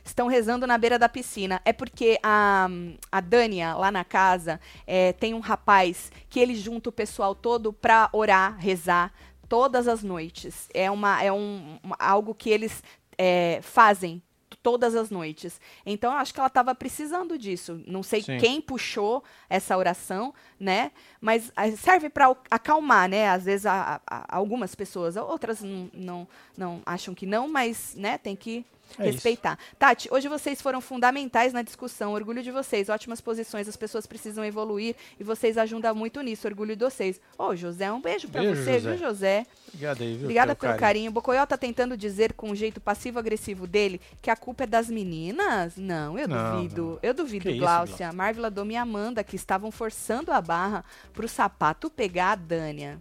Estão 0.05 0.27
rezando 0.27 0.67
na 0.67 0.77
beira 0.77 0.99
da 0.99 1.09
piscina. 1.09 1.63
É 1.65 1.73
porque 1.73 2.19
a, 2.25 2.67
a 3.13 3.21
Dânia, 3.21 3.75
lá 3.75 3.93
na 3.93 4.05
casa, 4.05 4.61
é, 4.85 5.13
tem 5.13 5.33
um 5.33 5.39
rapaz 5.39 6.11
que 6.29 6.41
ele 6.41 6.57
junta 6.57 6.89
o 6.89 6.93
pessoal 6.93 7.33
todo 7.33 7.73
pra 7.73 8.11
orar, 8.13 8.59
rezar, 8.59 9.15
todas 9.49 9.87
as 9.87 10.03
noites. 10.03 10.69
É, 10.75 10.91
uma, 10.91 11.23
é 11.23 11.33
um, 11.33 11.79
algo 12.01 12.35
que 12.35 12.51
eles 12.51 12.83
é, 13.17 13.61
fazem 13.63 14.21
todas 14.63 14.95
as 14.95 15.11
noites. 15.11 15.61
Então, 15.85 16.13
eu 16.13 16.19
acho 16.19 16.33
que 16.33 16.39
ela 16.41 16.47
estava 16.47 16.75
precisando 16.75 17.37
disso. 17.37 17.81
Não 17.87 18.03
sei 18.03 18.23
Sim. 18.23 18.39
quem 18.39 18.61
puxou 18.61 19.23
essa 19.51 19.77
oração, 19.77 20.33
né? 20.59 20.93
Mas 21.21 21.51
ah, 21.57 21.71
serve 21.73 22.09
para 22.09 22.35
acalmar, 22.51 23.09
né? 23.09 23.29
Às 23.29 23.45
vezes 23.45 23.67
a- 23.67 24.01
a- 24.07 24.37
algumas 24.37 24.75
pessoas, 24.75 25.17
outras 25.17 25.61
não, 25.63 25.91
não, 25.93 26.29
não 26.57 26.83
acham 26.87 27.15
que 27.15 27.27
não, 27.27 27.49
mas, 27.49 27.95
né? 27.97 28.19
Tem 28.19 28.37
que 28.37 28.65
É 28.99 29.05
isso. 29.05 29.15
respeitar. 29.15 29.59
Tati, 29.79 30.09
hoje 30.11 30.29
vocês 30.29 30.61
foram 30.61 30.81
fundamentais 30.81 31.53
na 31.53 31.63
discussão. 31.63 32.13
Orgulho 32.13 32.43
de 32.43 32.51
vocês. 32.51 32.89
Ótimas 32.89 33.21
posições. 33.21 33.69
As 33.69 33.77
pessoas 33.77 34.07
precisam 34.07 34.45
evoluir 34.45 34.95
e 35.19 35.25
vocês 35.25 35.57
ajudam 35.59 35.95
muito 35.95 36.21
nisso. 36.21 36.47
Orgulho 36.47 36.77
de 36.77 36.85
vocês. 36.85 37.21
Ô, 37.39 37.55
José, 37.57 37.91
um 37.93 38.01
beijo 38.01 38.29
pra 38.29 38.43
Beijo, 38.43 38.63
você, 38.63 38.75
José. 38.79 38.91
viu, 38.97 38.99
José? 39.09 39.47
Obrigado 39.69 40.03
aí, 40.03 40.13
viu? 40.15 40.23
Obrigada 40.25 40.55
pelo 40.55 40.77
carinho. 40.77 41.11
Bocoyó 41.11 41.45
tá 41.47 41.57
tentando 41.57 41.97
dizer 41.97 42.33
com 42.35 42.51
um 42.51 42.55
jeito 42.55 42.81
passivo-agressivo 42.81 43.67
dele 43.67 44.01
que 44.21 44.31
a 44.31 44.37
culpa 44.37 44.65
é 44.65 44.67
das 44.67 44.89
meninas? 44.89 45.77
Não, 45.77 46.19
eu 46.19 46.29
Não, 46.29 46.57
duvido. 46.57 46.83
não. 46.83 46.99
Eu 47.03 47.15
duvido, 47.15 47.45
Que 47.45 47.51
isso, 47.53 47.61
Gláucia. 47.61 48.13
Marvila 48.13 48.51
Dom 48.51 48.67
e 48.71 48.77
Amanda, 48.77 49.25
que 49.25 49.37
estavam 49.37 49.71
forçando 49.71 50.31
a 50.33 50.41
barra 50.41 50.85
pro 51.13 51.29
sapato 51.29 51.91
pegar 51.91 52.33
a 52.33 52.35
Dânia. 52.37 52.99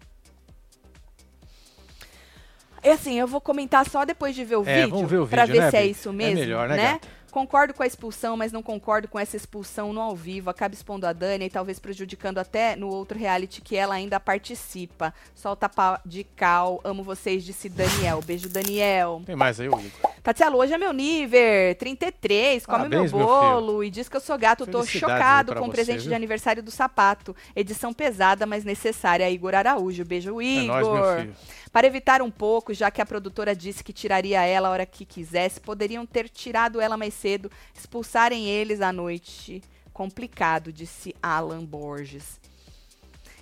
É 2.84 2.91
assim, 2.94 3.20
eu 3.20 3.28
vou 3.28 3.39
comentar 3.41 3.88
só 3.88 4.04
depois 4.06 4.36
de 4.36 4.44
ver 4.44 4.56
o 4.58 4.63
É, 4.67 4.82
vídeo, 4.82 4.96
vamos 4.96 5.10
ver 5.12 5.20
o 5.20 5.28
pra 5.28 5.46
vídeo, 5.46 5.60
ver 5.60 5.65
né, 5.65 5.72
se 5.72 5.78
é 5.78 5.86
isso 5.86 6.10
É 6.10 6.13
mesmo, 6.13 6.39
melhor, 6.39 6.67
né, 6.70 6.76
né? 6.76 7.00
Concordo 7.32 7.74
com 7.74 7.82
a 7.82 7.88
expulsão, 7.88 8.36
mas 8.36 8.52
não 8.52 8.62
concordo 8.62 9.08
com 9.08 9.17
essa 9.17 9.38
expulsão 9.38 9.94
no 9.94 10.02
ao 10.02 10.13
vivo. 10.13 10.50
Acaba 10.50 10.74
expondo 10.76 11.08
a 11.08 11.13
Dani 11.13 11.46
e 11.46 11.50
talvez 11.50 11.80
prejudicando 11.80 12.39
até 12.39 12.76
no 12.76 12.89
outro 12.89 13.17
reality 13.17 13.62
que 13.62 13.78
ela 13.78 13.96
ainda 13.96 14.20
participa. 14.20 15.13
Solta 15.34 15.70
pau 15.70 15.98
de 16.06 16.26
cal. 16.26 16.82
Amo 16.84 17.04
vocês, 17.04 17.46
disse 17.46 17.70
Daniel. 17.70 18.22
Beijo, 18.22 18.50
Daniel. 18.50 19.22
Tem 19.26 19.36
mais 19.36 19.62
aí, 19.62 19.70
ô 19.70 19.80
Igor. 19.80 20.12
Tatiana, 20.22 20.56
hoje 20.58 20.74
é 20.74 20.78
meu 20.78 20.91
nível, 20.91 21.39
33, 21.80 22.65
come 22.65 22.78
Parabéns, 22.80 23.12
meu 23.12 23.20
meu 23.20 23.28
bolo 23.28 23.84
e 23.84 23.89
diz 23.89 24.08
que 24.10 24.17
eu 24.17 24.22
sou 24.22 24.38
gato. 24.38 24.67
Tô 24.67 24.86
chocado 24.86 25.54
pra 25.54 25.62
com 25.62 25.67
o 25.67 25.72
você, 25.72 25.76
presente 25.78 26.02
de 26.02 26.10
viu? 26.10 26.15
aniversário 26.17 26.62
do 26.62 26.70
sapato. 26.70 27.34
Edição 27.56 27.94
pesada, 27.94 28.46
mas 28.46 28.65
necessária. 28.65 29.30
Igor 29.32 29.56
Araújo. 29.56 30.04
Beijo, 30.04 30.39
É 30.41 30.44
Igor. 30.44 30.67
nóis, 30.67 30.88
meu 30.88 31.17
filho. 31.22 31.36
Para 31.71 31.88
evitar 31.88 32.21
um 32.21 32.29
pouco, 32.29 32.73
já 32.73 32.91
que 32.91 33.01
a 33.01 33.05
produtora 33.05 33.55
disse 33.55 33.84
que 33.84 33.93
tiraria 33.93 34.43
ela 34.43 34.67
a 34.67 34.71
hora 34.71 34.86
que 34.86 35.05
quisesse, 35.05 35.60
poderiam 35.60 36.05
ter 36.05 36.27
tirado 36.27 36.81
ela 36.81 36.97
mais 36.97 37.13
cedo, 37.13 37.49
expulsarem 37.73 38.49
eles 38.49 38.81
à 38.81 38.91
noite. 38.91 39.63
Complicado, 39.93 40.73
disse 40.73 41.15
Alan 41.21 41.63
Borges. 41.63 42.39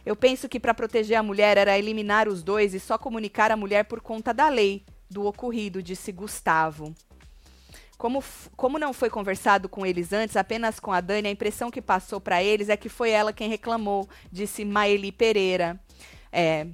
Eu 0.06 0.16
penso 0.16 0.48
que 0.48 0.60
para 0.60 0.74
proteger 0.74 1.18
a 1.18 1.24
mulher 1.24 1.58
era 1.58 1.78
eliminar 1.78 2.28
os 2.28 2.44
dois 2.44 2.74
e 2.74 2.80
só 2.80 2.98
comunicar 2.98 3.52
a 3.52 3.58
mulher 3.58 3.86
por 3.86 4.00
conta 4.00 4.34
da 4.34 4.48
lei 4.48 4.84
do 5.10 5.26
ocorrido, 5.26 5.82
disse 5.82 6.12
Gustavo. 6.12 6.94
Como, 7.98 8.24
como 8.56 8.80
não 8.80 8.94
foi 8.94 9.10
conversado 9.10 9.68
com 9.68 9.86
eles 9.86 10.14
antes, 10.14 10.38
apenas 10.38 10.80
com 10.80 10.94
a 10.94 11.02
Dani, 11.02 11.28
a 11.28 11.32
impressão 11.32 11.70
que 11.70 11.82
passou 11.82 12.22
para 12.22 12.42
eles 12.42 12.70
é 12.70 12.78
que 12.78 12.88
foi 12.88 13.10
ela 13.10 13.34
quem 13.34 13.50
reclamou, 13.50 14.08
disse 14.32 14.64
Maeli 14.64 15.12
Pereira. 15.12 15.80
É. 16.32 16.68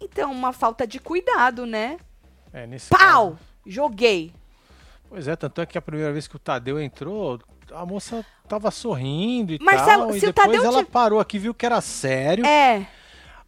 Então, 0.00 0.30
uma 0.32 0.52
falta 0.52 0.86
de 0.86 0.98
cuidado, 0.98 1.66
né? 1.66 1.98
É, 2.52 2.66
nesse 2.66 2.88
Pau! 2.90 3.30
caso- 3.32 3.38
Joguei. 3.66 4.32
Pois 5.08 5.26
é, 5.28 5.36
tanto 5.36 5.60
é 5.60 5.66
que 5.66 5.76
a 5.76 5.82
primeira 5.82 6.12
vez 6.12 6.26
que 6.26 6.36
o 6.36 6.38
Tadeu 6.38 6.80
entrou, 6.80 7.38
a 7.72 7.84
moça 7.84 8.24
tava 8.48 8.70
sorrindo 8.70 9.52
e 9.52 9.58
Marcelo, 9.58 10.06
tal. 10.06 10.16
E 10.16 10.20
se 10.20 10.26
o 10.26 10.32
depois 10.32 10.64
ela 10.64 10.84
te- 10.84 10.90
parou 10.90 11.20
aqui, 11.20 11.38
viu 11.38 11.52
que 11.54 11.66
era 11.66 11.80
sério. 11.80 12.46
É. 12.46 12.86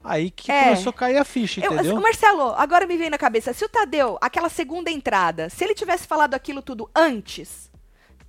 Aí 0.02 0.30
que 0.30 0.50
É. 0.50 0.64
começou 0.64 0.90
a 0.90 0.92
cair 0.94 1.16
a 1.18 1.24
ficha, 1.24 1.60
Eu, 1.64 1.72
entendeu? 1.74 2.00
Marcelo, 2.00 2.54
agora 2.56 2.86
me 2.86 2.96
vem 2.96 3.10
na 3.10 3.18
cabeça, 3.18 3.52
se 3.52 3.64
o 3.64 3.68
Tadeu, 3.68 4.18
aquela 4.20 4.48
segunda 4.48 4.90
entrada, 4.90 5.48
se 5.50 5.62
ele 5.62 5.74
tivesse 5.74 6.06
falado 6.06 6.34
aquilo 6.34 6.62
tudo 6.62 6.90
antes, 6.94 7.70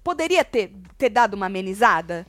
poderia 0.03 0.43
ter, 0.43 0.73
ter 0.97 1.09
dado 1.09 1.33
uma 1.33 1.45
amenizada? 1.45 2.25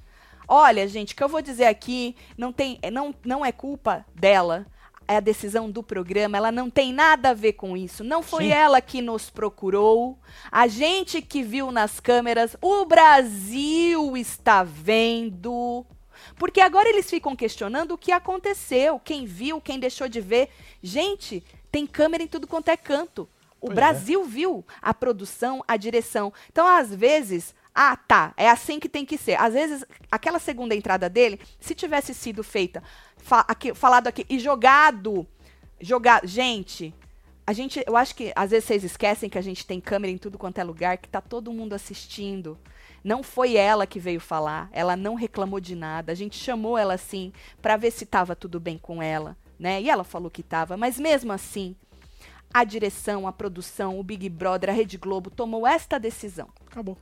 Olha, 0.47 0.87
gente, 0.87 1.13
o 1.13 1.17
que 1.17 1.23
eu 1.25 1.29
vou 1.29 1.43
dizer 1.43 1.65
aqui 1.67 2.15
não, 2.37 2.53
tem, 2.53 2.79
não, 2.93 3.15
não 3.25 3.45
é 3.45 3.51
culpa 3.51 4.05
dela. 4.15 4.67
É 5.13 5.17
a 5.17 5.21
decisão 5.21 5.71
do 5.71 5.83
programa, 5.83 6.39
ela 6.39 6.51
não 6.51 6.71
tem 6.71 6.91
nada 6.91 7.29
a 7.29 7.35
ver 7.35 7.53
com 7.53 7.77
isso. 7.77 8.03
Não 8.03 8.23
foi 8.23 8.45
Sim. 8.45 8.53
ela 8.53 8.81
que 8.81 9.03
nos 9.03 9.29
procurou, 9.29 10.19
a 10.51 10.67
gente 10.67 11.21
que 11.21 11.43
viu 11.43 11.71
nas 11.71 12.01
câmeras, 12.01 12.57
o 12.63 12.87
Brasil 12.87 14.17
está 14.17 14.63
vendo. 14.65 15.85
Porque 16.39 16.63
agora 16.63 16.89
eles 16.89 17.11
ficam 17.11 17.37
questionando 17.37 17.93
o 17.93 17.99
que 17.99 18.11
aconteceu, 18.11 18.99
quem 18.99 19.27
viu, 19.27 19.61
quem 19.61 19.79
deixou 19.79 20.09
de 20.09 20.19
ver. 20.19 20.49
Gente, 20.83 21.45
tem 21.71 21.87
câmera 21.87 22.23
em 22.23 22.27
tudo 22.27 22.47
quanto 22.47 22.71
é 22.71 22.77
canto. 22.79 23.29
O 23.61 23.67
Pois 23.67 23.73
é. 23.73 23.75
Brasil 23.75 24.25
viu 24.25 24.65
a 24.81 24.95
produção, 24.95 25.63
a 25.69 25.77
direção. 25.77 26.33
Então, 26.51 26.67
às 26.67 26.95
vezes, 26.95 27.55
ah, 27.75 27.97
tá, 27.97 28.35
é 28.37 28.49
assim 28.51 28.79
que 28.79 28.89
tem 28.89 29.05
que 29.05 29.17
ser. 29.17 29.41
Às 29.41 29.55
vezes, 29.55 29.85
aquela 30.11 30.39
segunda 30.39 30.75
entrada 30.75 31.09
dele, 31.09 31.41
se 31.59 31.75
tivesse 31.75 32.13
sido 32.15 32.43
feita, 32.45 32.83
fa- 33.17 33.45
aqui- 33.49 33.75
falado 33.75 34.07
aqui 34.09 34.27
e 34.29 34.39
jogado, 34.39 35.27
jogado, 35.81 36.27
gente, 36.27 36.95
a 37.47 37.53
gente, 37.53 37.83
eu 37.87 37.97
acho 37.97 38.15
que 38.15 38.33
às 38.37 38.51
vezes 38.51 38.67
vocês 38.67 38.85
esquecem 38.85 39.29
que 39.31 39.39
a 39.39 39.43
gente 39.43 39.67
tem 39.67 39.81
câmera 39.81 40.13
em 40.13 40.19
tudo 40.19 40.39
quanto 40.39 40.59
é 40.59 40.65
lugar, 40.65 40.99
que 40.99 41.09
tá 41.09 41.21
todo 41.21 41.53
mundo 41.53 41.73
assistindo. 41.75 42.59
Não 43.03 43.23
foi 43.23 43.57
ela 43.57 43.87
que 43.87 43.99
veio 43.99 44.21
falar, 44.21 44.69
ela 44.73 44.95
não 44.95 45.15
reclamou 45.15 45.59
de 45.59 45.75
nada. 45.75 46.13
A 46.13 46.15
gente 46.15 46.37
chamou 46.39 46.79
ela 46.79 46.95
assim 46.95 47.33
para 47.61 47.77
ver 47.77 47.91
se 47.91 48.07
tava 48.07 48.37
tudo 48.37 48.61
bem 48.61 48.79
com 48.79 49.03
ela, 49.03 49.37
né? 49.59 49.81
E 49.83 49.91
ela 49.91 50.05
falou 50.05 50.31
que 50.31 50.43
tava, 50.43 50.77
mas 50.77 50.99
mesmo 51.01 51.33
assim, 51.33 51.75
a 52.55 52.63
direção, 52.65 53.27
a 53.27 53.33
produção, 53.33 53.99
o 53.99 54.05
Big 54.05 54.29
Brother, 54.29 54.71
a 54.71 54.73
Rede 54.73 54.99
Globo 54.99 55.31
tomou 55.31 55.67
esta 55.67 55.99
decisão 55.99 56.49
Acabou. 56.71 56.97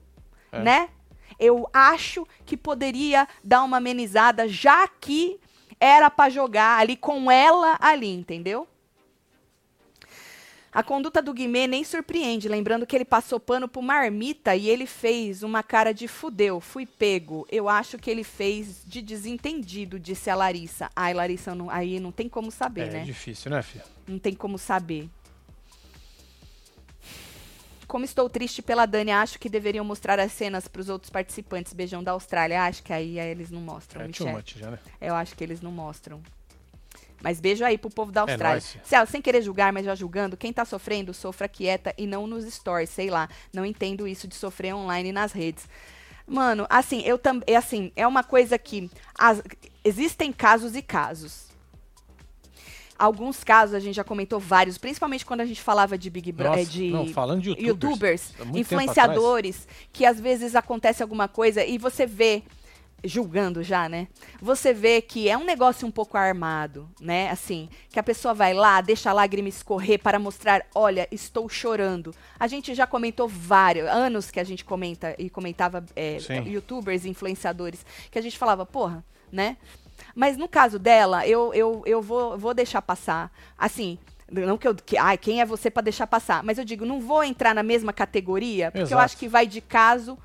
É. 0.52 0.60
né? 0.60 0.88
Eu 1.38 1.68
acho 1.72 2.26
que 2.44 2.56
poderia 2.56 3.26
dar 3.42 3.62
uma 3.62 3.78
amenizada, 3.78 4.46
já 4.48 4.86
que 4.88 5.38
era 5.78 6.10
pra 6.10 6.28
jogar 6.28 6.78
ali 6.80 6.96
com 6.96 7.30
ela 7.30 7.76
ali, 7.80 8.08
entendeu? 8.12 8.68
A 10.72 10.84
conduta 10.84 11.20
do 11.20 11.32
Guimê 11.34 11.66
nem 11.66 11.82
surpreende, 11.82 12.48
lembrando 12.48 12.86
que 12.86 12.94
ele 12.94 13.04
passou 13.04 13.40
pano 13.40 13.66
pro 13.66 13.82
Marmita 13.82 14.54
e 14.54 14.68
ele 14.68 14.86
fez 14.86 15.42
uma 15.42 15.64
cara 15.64 15.92
de 15.92 16.06
fudeu, 16.06 16.60
fui 16.60 16.86
pego. 16.86 17.44
Eu 17.50 17.68
acho 17.68 17.98
que 17.98 18.08
ele 18.08 18.22
fez 18.22 18.82
de 18.86 19.02
desentendido, 19.02 19.98
disse 19.98 20.30
a 20.30 20.36
Larissa. 20.36 20.88
Ai, 20.94 21.12
Larissa, 21.12 21.56
não- 21.56 21.68
aí 21.68 21.98
não 21.98 22.12
tem 22.12 22.28
como 22.28 22.52
saber, 22.52 22.82
É 22.88 22.90
né? 22.92 23.00
difícil, 23.00 23.50
né, 23.50 23.60
filho? 23.62 23.82
Não 24.06 24.18
tem 24.18 24.32
como 24.32 24.56
saber. 24.58 25.08
Como 27.90 28.04
estou 28.04 28.30
triste 28.30 28.62
pela 28.62 28.86
Dani, 28.86 29.10
acho 29.10 29.36
que 29.36 29.48
deveriam 29.48 29.84
mostrar 29.84 30.20
as 30.20 30.30
cenas 30.30 30.68
para 30.68 30.80
os 30.80 30.88
outros 30.88 31.10
participantes. 31.10 31.72
Beijão 31.72 32.04
da 32.04 32.12
Austrália. 32.12 32.62
Acho 32.62 32.84
que 32.84 32.92
aí, 32.92 33.18
aí 33.18 33.28
eles 33.30 33.50
não 33.50 33.60
mostram, 33.60 34.02
É 34.02 34.04
too 34.04 34.26
Michelle. 34.28 34.32
much 34.32 34.54
já, 34.56 34.70
né? 34.70 34.78
Eu 35.00 35.12
acho 35.16 35.34
que 35.34 35.42
eles 35.42 35.60
não 35.60 35.72
mostram. 35.72 36.22
Mas 37.20 37.40
beijo 37.40 37.64
aí 37.64 37.76
pro 37.76 37.90
povo 37.90 38.12
da 38.12 38.20
Austrália. 38.20 38.62
nóis. 38.62 38.76
Céu, 38.84 39.04
sem 39.06 39.20
querer 39.20 39.42
julgar, 39.42 39.72
mas 39.72 39.84
já 39.84 39.96
julgando, 39.96 40.36
quem 40.36 40.52
tá 40.52 40.64
sofrendo, 40.64 41.12
sofra 41.12 41.48
quieta 41.48 41.92
e 41.98 42.06
não 42.06 42.28
nos 42.28 42.44
stories, 42.44 42.90
sei 42.90 43.10
lá. 43.10 43.28
Não 43.52 43.66
entendo 43.66 44.06
isso 44.06 44.28
de 44.28 44.36
sofrer 44.36 44.72
online 44.72 45.10
nas 45.10 45.32
redes. 45.32 45.68
Mano, 46.24 46.66
assim, 46.70 47.00
eu 47.02 47.18
também, 47.18 47.56
assim, 47.56 47.90
é 47.96 48.06
uma 48.06 48.22
coisa 48.22 48.56
que 48.56 48.88
as- 49.18 49.42
existem 49.84 50.32
casos 50.32 50.76
e 50.76 50.80
casos. 50.80 51.49
Alguns 53.00 53.42
casos 53.42 53.74
a 53.74 53.80
gente 53.80 53.94
já 53.94 54.04
comentou 54.04 54.38
vários, 54.38 54.76
principalmente 54.76 55.24
quando 55.24 55.40
a 55.40 55.46
gente 55.46 55.62
falava 55.62 55.96
de 55.96 56.10
Big 56.10 56.30
Brother, 56.32 56.66
de 56.66 56.90
não, 56.90 57.08
falando 57.08 57.40
de 57.40 57.48
youtubers, 57.48 57.78
youtubers, 57.78 58.32
influenciadores, 58.54 59.66
que 59.90 60.04
às 60.04 60.20
vezes 60.20 60.54
acontece 60.54 61.02
alguma 61.02 61.26
coisa 61.26 61.64
e 61.64 61.78
você 61.78 62.04
vê, 62.04 62.42
julgando 63.02 63.62
já, 63.62 63.88
né? 63.88 64.06
Você 64.38 64.74
vê 64.74 65.00
que 65.00 65.30
é 65.30 65.38
um 65.38 65.44
negócio 65.44 65.88
um 65.88 65.90
pouco 65.90 66.18
armado, 66.18 66.90
né? 67.00 67.30
Assim, 67.30 67.70
que 67.88 67.98
a 67.98 68.02
pessoa 68.02 68.34
vai 68.34 68.52
lá, 68.52 68.82
deixa 68.82 69.08
a 69.08 69.14
lágrima 69.14 69.48
escorrer 69.48 69.98
para 69.98 70.18
mostrar, 70.18 70.66
olha, 70.74 71.08
estou 71.10 71.48
chorando. 71.48 72.14
A 72.38 72.46
gente 72.46 72.74
já 72.74 72.86
comentou 72.86 73.26
vários, 73.26 73.88
anos 73.88 74.30
que 74.30 74.38
a 74.38 74.44
gente 74.44 74.62
comenta 74.62 75.14
e 75.18 75.30
comentava 75.30 75.82
é, 75.96 76.18
youtubers, 76.44 77.06
influenciadores, 77.06 77.82
que 78.10 78.18
a 78.18 78.22
gente 78.22 78.36
falava, 78.36 78.66
porra, 78.66 79.02
né? 79.32 79.56
Mas 80.14 80.36
no 80.36 80.48
caso 80.48 80.78
dela, 80.78 81.26
eu, 81.26 81.52
eu, 81.54 81.82
eu 81.86 82.02
vou, 82.02 82.38
vou 82.38 82.54
deixar 82.54 82.82
passar. 82.82 83.32
Assim, 83.56 83.98
não 84.30 84.56
que 84.56 84.68
eu. 84.68 84.74
Que, 84.74 84.96
ai, 84.96 85.18
quem 85.18 85.40
é 85.40 85.44
você 85.44 85.70
para 85.70 85.82
deixar 85.82 86.06
passar? 86.06 86.42
Mas 86.42 86.58
eu 86.58 86.64
digo, 86.64 86.84
não 86.84 87.00
vou 87.00 87.24
entrar 87.24 87.54
na 87.54 87.62
mesma 87.62 87.92
categoria, 87.92 88.70
porque 88.70 88.82
eu 88.82 88.86
Exato. 88.86 89.02
acho 89.02 89.16
que 89.16 89.28
vai 89.28 89.46
de 89.46 89.60
caso 89.60 90.18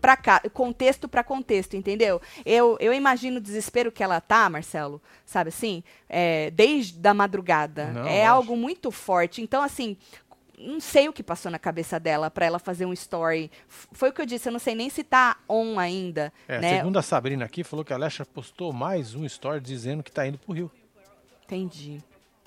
para 0.00 0.16
cá, 0.16 0.40
contexto 0.52 1.08
para 1.08 1.24
contexto, 1.24 1.76
entendeu? 1.76 2.20
Eu, 2.44 2.76
eu 2.80 2.92
imagino 2.92 3.38
o 3.38 3.40
desespero 3.40 3.90
que 3.92 4.02
ela 4.02 4.20
tá, 4.20 4.48
Marcelo, 4.48 5.02
sabe 5.26 5.48
assim? 5.48 5.82
É, 6.08 6.50
desde 6.52 7.06
a 7.06 7.12
madrugada. 7.12 7.86
Não, 7.86 8.02
é 8.02 8.04
lógico. 8.04 8.28
algo 8.28 8.56
muito 8.56 8.90
forte. 8.90 9.42
Então, 9.42 9.62
assim, 9.62 9.96
não 10.60 10.80
sei 10.80 11.08
o 11.08 11.12
que 11.12 11.22
passou 11.22 11.50
na 11.50 11.58
cabeça 11.58 11.98
dela 11.98 12.30
para 12.30 12.46
ela 12.46 12.58
fazer 12.58 12.84
um 12.86 12.92
story. 12.92 13.50
Foi 13.68 14.10
o 14.10 14.12
que 14.12 14.20
eu 14.20 14.26
disse, 14.26 14.48
eu 14.48 14.52
não 14.52 14.58
sei 14.58 14.74
nem 14.74 14.90
se 14.90 15.04
tá 15.04 15.38
on 15.48 15.78
ainda, 15.78 16.32
É, 16.46 16.60
né? 16.60 16.76
segundo 16.78 16.98
a 16.98 17.02
Sabrina 17.02 17.44
aqui, 17.44 17.62
falou 17.64 17.84
que 17.84 17.92
a 17.92 17.96
Alexa 17.96 18.24
postou 18.24 18.72
mais 18.72 19.14
um 19.14 19.24
story 19.24 19.60
dizendo 19.60 20.02
que 20.02 20.10
tá 20.10 20.26
indo 20.26 20.38
pro 20.38 20.52
Rio. 20.52 20.70
Entendi. 21.44 22.02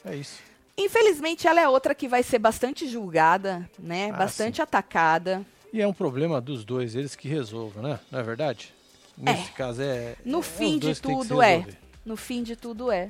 É 0.05 0.15
isso. 0.15 0.39
Infelizmente, 0.77 1.47
ela 1.47 1.61
é 1.61 1.67
outra 1.67 1.93
que 1.93 2.07
vai 2.07 2.23
ser 2.23 2.39
bastante 2.39 2.87
julgada, 2.87 3.69
né? 3.77 4.09
Ah, 4.11 4.17
bastante 4.17 4.61
atacada. 4.61 5.45
E 5.73 5.81
é 5.81 5.87
um 5.87 5.93
problema 5.93 6.41
dos 6.41 6.65
dois, 6.65 6.95
eles 6.95 7.15
que 7.15 7.27
resolvam, 7.27 7.83
né? 7.83 7.99
Não 8.11 8.19
é 8.19 8.23
verdade? 8.23 8.73
Nesse 9.17 9.51
caso 9.51 9.81
é. 9.81 10.15
No 10.25 10.39
é 10.39 10.43
fim 10.43 10.79
de 10.79 10.99
tudo 10.99 11.41
é. 11.41 11.65
No 12.05 12.17
fim 12.17 12.41
de 12.41 12.55
tudo 12.55 12.91
é. 12.91 13.09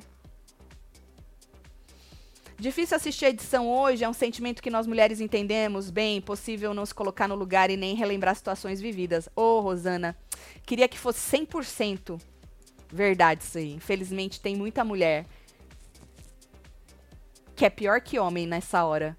Difícil 2.61 2.95
assistir 2.95 3.25
a 3.25 3.29
edição 3.29 3.67
hoje, 3.67 4.03
é 4.03 4.07
um 4.07 4.13
sentimento 4.13 4.61
que 4.61 4.69
nós 4.69 4.85
mulheres 4.85 5.19
entendemos 5.19 5.89
bem, 5.89 6.17
impossível 6.17 6.75
não 6.75 6.85
se 6.85 6.93
colocar 6.93 7.27
no 7.27 7.33
lugar 7.33 7.71
e 7.71 7.75
nem 7.75 7.95
relembrar 7.95 8.35
situações 8.35 8.79
vividas. 8.79 9.27
Ô, 9.35 9.41
oh, 9.41 9.61
Rosana, 9.61 10.15
queria 10.63 10.87
que 10.87 10.99
fosse 10.99 11.35
100% 11.35 12.21
verdade 12.87 13.41
isso 13.41 13.57
aí. 13.57 13.73
Infelizmente 13.73 14.39
tem 14.39 14.55
muita 14.55 14.83
mulher 14.83 15.25
que 17.55 17.65
é 17.65 17.69
pior 17.71 17.99
que 17.99 18.19
homem 18.19 18.45
nessa 18.45 18.85
hora 18.85 19.17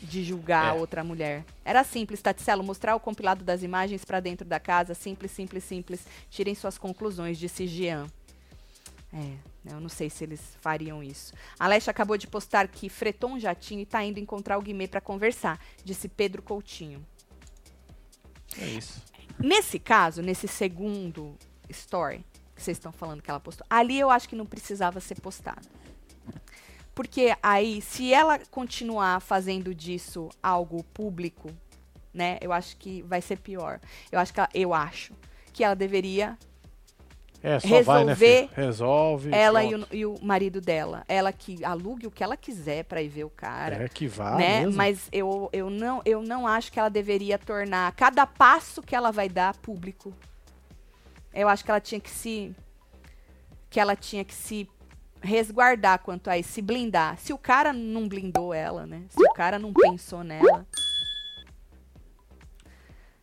de 0.00 0.22
julgar 0.22 0.76
é. 0.76 0.78
outra 0.78 1.02
mulher. 1.02 1.44
Era 1.64 1.82
simples, 1.82 2.22
Taticelo, 2.22 2.62
mostrar 2.62 2.94
o 2.94 3.00
compilado 3.00 3.44
das 3.44 3.64
imagens 3.64 4.04
para 4.04 4.20
dentro 4.20 4.46
da 4.46 4.60
casa, 4.60 4.94
simples, 4.94 5.32
simples, 5.32 5.64
simples. 5.64 6.06
Tirem 6.30 6.54
suas 6.54 6.78
conclusões, 6.78 7.36
disse 7.36 7.66
Jean. 7.66 8.06
É, 9.12 9.51
eu 9.64 9.80
não 9.80 9.88
sei 9.88 10.10
se 10.10 10.24
eles 10.24 10.40
fariam 10.60 11.02
isso. 11.02 11.32
A 11.58 11.68
Leste 11.68 11.88
acabou 11.88 12.18
de 12.18 12.26
postar 12.26 12.66
que 12.68 12.88
fretou 12.88 13.30
um 13.30 13.38
jatinho 13.38 13.80
e 13.80 13.84
está 13.84 14.02
indo 14.04 14.18
encontrar 14.18 14.58
o 14.58 14.62
Guimê 14.62 14.88
para 14.88 15.00
conversar, 15.00 15.60
disse 15.84 16.08
Pedro 16.08 16.42
Coutinho. 16.42 17.04
É 18.58 18.66
isso. 18.66 19.02
Nesse 19.38 19.78
caso, 19.78 20.20
nesse 20.20 20.48
segundo 20.48 21.36
story 21.68 22.24
que 22.54 22.62
vocês 22.62 22.76
estão 22.76 22.92
falando 22.92 23.22
que 23.22 23.30
ela 23.30 23.40
postou, 23.40 23.66
ali 23.70 23.98
eu 23.98 24.10
acho 24.10 24.28
que 24.28 24.36
não 24.36 24.46
precisava 24.46 25.00
ser 25.00 25.20
postado. 25.20 25.66
Porque 26.94 27.34
aí, 27.42 27.80
se 27.80 28.12
ela 28.12 28.38
continuar 28.50 29.20
fazendo 29.20 29.74
disso 29.74 30.28
algo 30.42 30.84
público, 30.84 31.50
né, 32.12 32.38
eu 32.42 32.52
acho 32.52 32.76
que 32.76 33.00
vai 33.02 33.22
ser 33.22 33.38
pior. 33.38 33.80
Eu 34.10 34.18
acho 34.18 34.32
que 34.32 34.40
ela, 34.40 34.48
eu 34.52 34.74
acho 34.74 35.14
que 35.52 35.64
ela 35.64 35.74
deveria 35.74 36.36
é, 37.42 37.58
só 37.58 37.66
resolver 37.66 38.14
vai, 38.14 38.42
né, 38.42 38.48
Resolve. 38.54 39.34
Ela 39.34 39.64
e 39.64 39.74
o, 39.74 39.86
e 39.90 40.06
o, 40.06 40.16
marido 40.22 40.60
dela. 40.60 41.04
Ela 41.08 41.32
que 41.32 41.64
alugue 41.64 42.06
o 42.06 42.10
que 42.10 42.22
ela 42.22 42.36
quiser 42.36 42.84
para 42.84 43.02
ir 43.02 43.08
ver 43.08 43.24
o 43.24 43.30
cara. 43.30 43.84
É 43.84 43.88
que 43.88 44.06
vá. 44.06 44.36
Né? 44.36 44.60
Mesmo. 44.60 44.76
Mas 44.76 45.08
eu, 45.10 45.50
eu, 45.52 45.68
não, 45.68 46.00
eu 46.04 46.22
não 46.22 46.46
acho 46.46 46.70
que 46.70 46.78
ela 46.78 46.88
deveria 46.88 47.38
tornar 47.38 47.90
cada 47.92 48.24
passo 48.26 48.80
que 48.80 48.94
ela 48.94 49.10
vai 49.10 49.28
dar 49.28 49.56
público. 49.56 50.14
Eu 51.34 51.48
acho 51.48 51.64
que 51.64 51.70
ela 51.70 51.80
tinha 51.80 52.00
que 52.00 52.10
se. 52.10 52.54
Que 53.68 53.80
ela 53.80 53.96
tinha 53.96 54.24
que 54.24 54.34
se 54.34 54.68
resguardar 55.20 55.98
quanto 56.00 56.28
a 56.28 56.38
isso, 56.38 56.50
se 56.52 56.62
blindar. 56.62 57.18
Se 57.18 57.32
o 57.32 57.38
cara 57.38 57.72
não 57.72 58.06
blindou 58.06 58.54
ela, 58.54 58.86
né? 58.86 59.02
Se 59.08 59.20
o 59.20 59.32
cara 59.32 59.58
não 59.58 59.72
pensou 59.72 60.22
nela. 60.22 60.66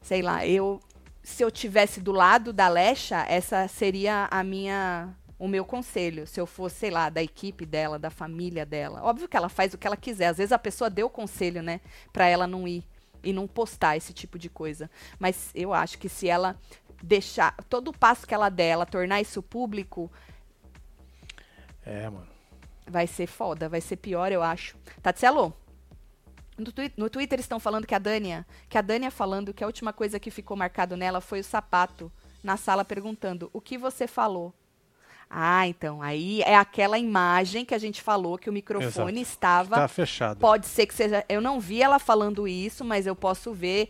Sei 0.01 0.21
lá, 0.21 0.45
eu. 0.45 0.81
Se 1.21 1.43
eu 1.43 1.51
tivesse 1.51 2.01
do 2.01 2.11
lado 2.11 2.51
da 2.51 2.67
Lecha, 2.67 3.25
essa 3.27 3.67
seria 3.67 4.27
a 4.31 4.43
minha. 4.43 5.15
O 5.37 5.47
meu 5.47 5.63
conselho, 5.63 6.27
se 6.27 6.39
eu 6.39 6.45
fosse, 6.45 6.75
sei 6.75 6.91
lá, 6.91 7.09
da 7.09 7.23
equipe 7.23 7.65
dela, 7.65 7.97
da 7.97 8.09
família 8.09 8.65
dela. 8.65 9.01
Óbvio 9.03 9.27
que 9.27 9.37
ela 9.37 9.47
faz 9.47 9.73
o 9.73 9.77
que 9.77 9.87
ela 9.87 9.95
quiser. 9.95 10.27
Às 10.27 10.37
vezes 10.37 10.51
a 10.51 10.59
pessoa 10.59 10.89
deu 10.89 11.07
o 11.07 11.09
conselho, 11.09 11.63
né? 11.63 11.79
Pra 12.11 12.27
ela 12.27 12.45
não 12.45 12.67
ir 12.67 12.83
e 13.23 13.31
não 13.31 13.47
postar 13.47 13.95
esse 13.95 14.11
tipo 14.11 14.37
de 14.37 14.49
coisa. 14.49 14.91
Mas 15.17 15.51
eu 15.55 15.73
acho 15.73 15.97
que 15.97 16.09
se 16.09 16.27
ela 16.27 16.57
deixar 17.01 17.55
todo 17.69 17.87
o 17.87 17.97
passo 17.97 18.27
que 18.27 18.33
ela 18.33 18.49
der, 18.49 18.67
ela 18.71 18.85
tornar 18.85 19.21
isso 19.21 19.41
público, 19.41 20.11
é, 21.85 22.09
mano. 22.09 22.27
Vai 22.85 23.07
ser 23.07 23.27
foda, 23.27 23.69
vai 23.69 23.81
ser 23.81 23.95
pior, 23.95 24.31
eu 24.31 24.43
acho. 24.43 24.77
Tatselo, 25.01 25.55
no, 26.59 26.71
twi 26.71 26.91
no 26.97 27.09
Twitter 27.09 27.39
estão 27.39 27.59
falando 27.59 27.87
que 27.87 27.95
a 27.95 27.99
Dânia, 27.99 28.45
que 28.67 28.77
a 28.77 28.81
Dânia 28.81 29.09
falando 29.09 29.53
que 29.53 29.63
a 29.63 29.67
última 29.67 29.93
coisa 29.93 30.19
que 30.19 30.29
ficou 30.29 30.55
marcado 30.55 30.95
nela 30.97 31.21
foi 31.21 31.39
o 31.39 31.43
sapato 31.43 32.11
na 32.43 32.57
sala 32.57 32.85
perguntando: 32.85 33.49
"O 33.53 33.61
que 33.61 33.77
você 33.77 34.07
falou?" 34.07 34.53
Ah, 35.29 35.67
então, 35.67 36.01
aí 36.01 36.41
é 36.41 36.55
aquela 36.55 36.97
imagem 36.97 37.63
que 37.63 37.75
a 37.75 37.77
gente 37.77 38.01
falou 38.01 38.35
que 38.35 38.49
o 38.49 38.53
microfone 38.53 39.21
Exato. 39.21 39.33
estava 39.33 39.75
tá 39.75 39.87
fechado. 39.87 40.39
Pode 40.39 40.65
ser 40.65 40.87
que 40.87 40.93
seja, 40.93 41.23
eu 41.29 41.39
não 41.39 41.59
vi 41.59 41.83
ela 41.83 41.99
falando 41.99 42.47
isso, 42.47 42.83
mas 42.83 43.05
eu 43.05 43.15
posso 43.15 43.53
ver 43.53 43.89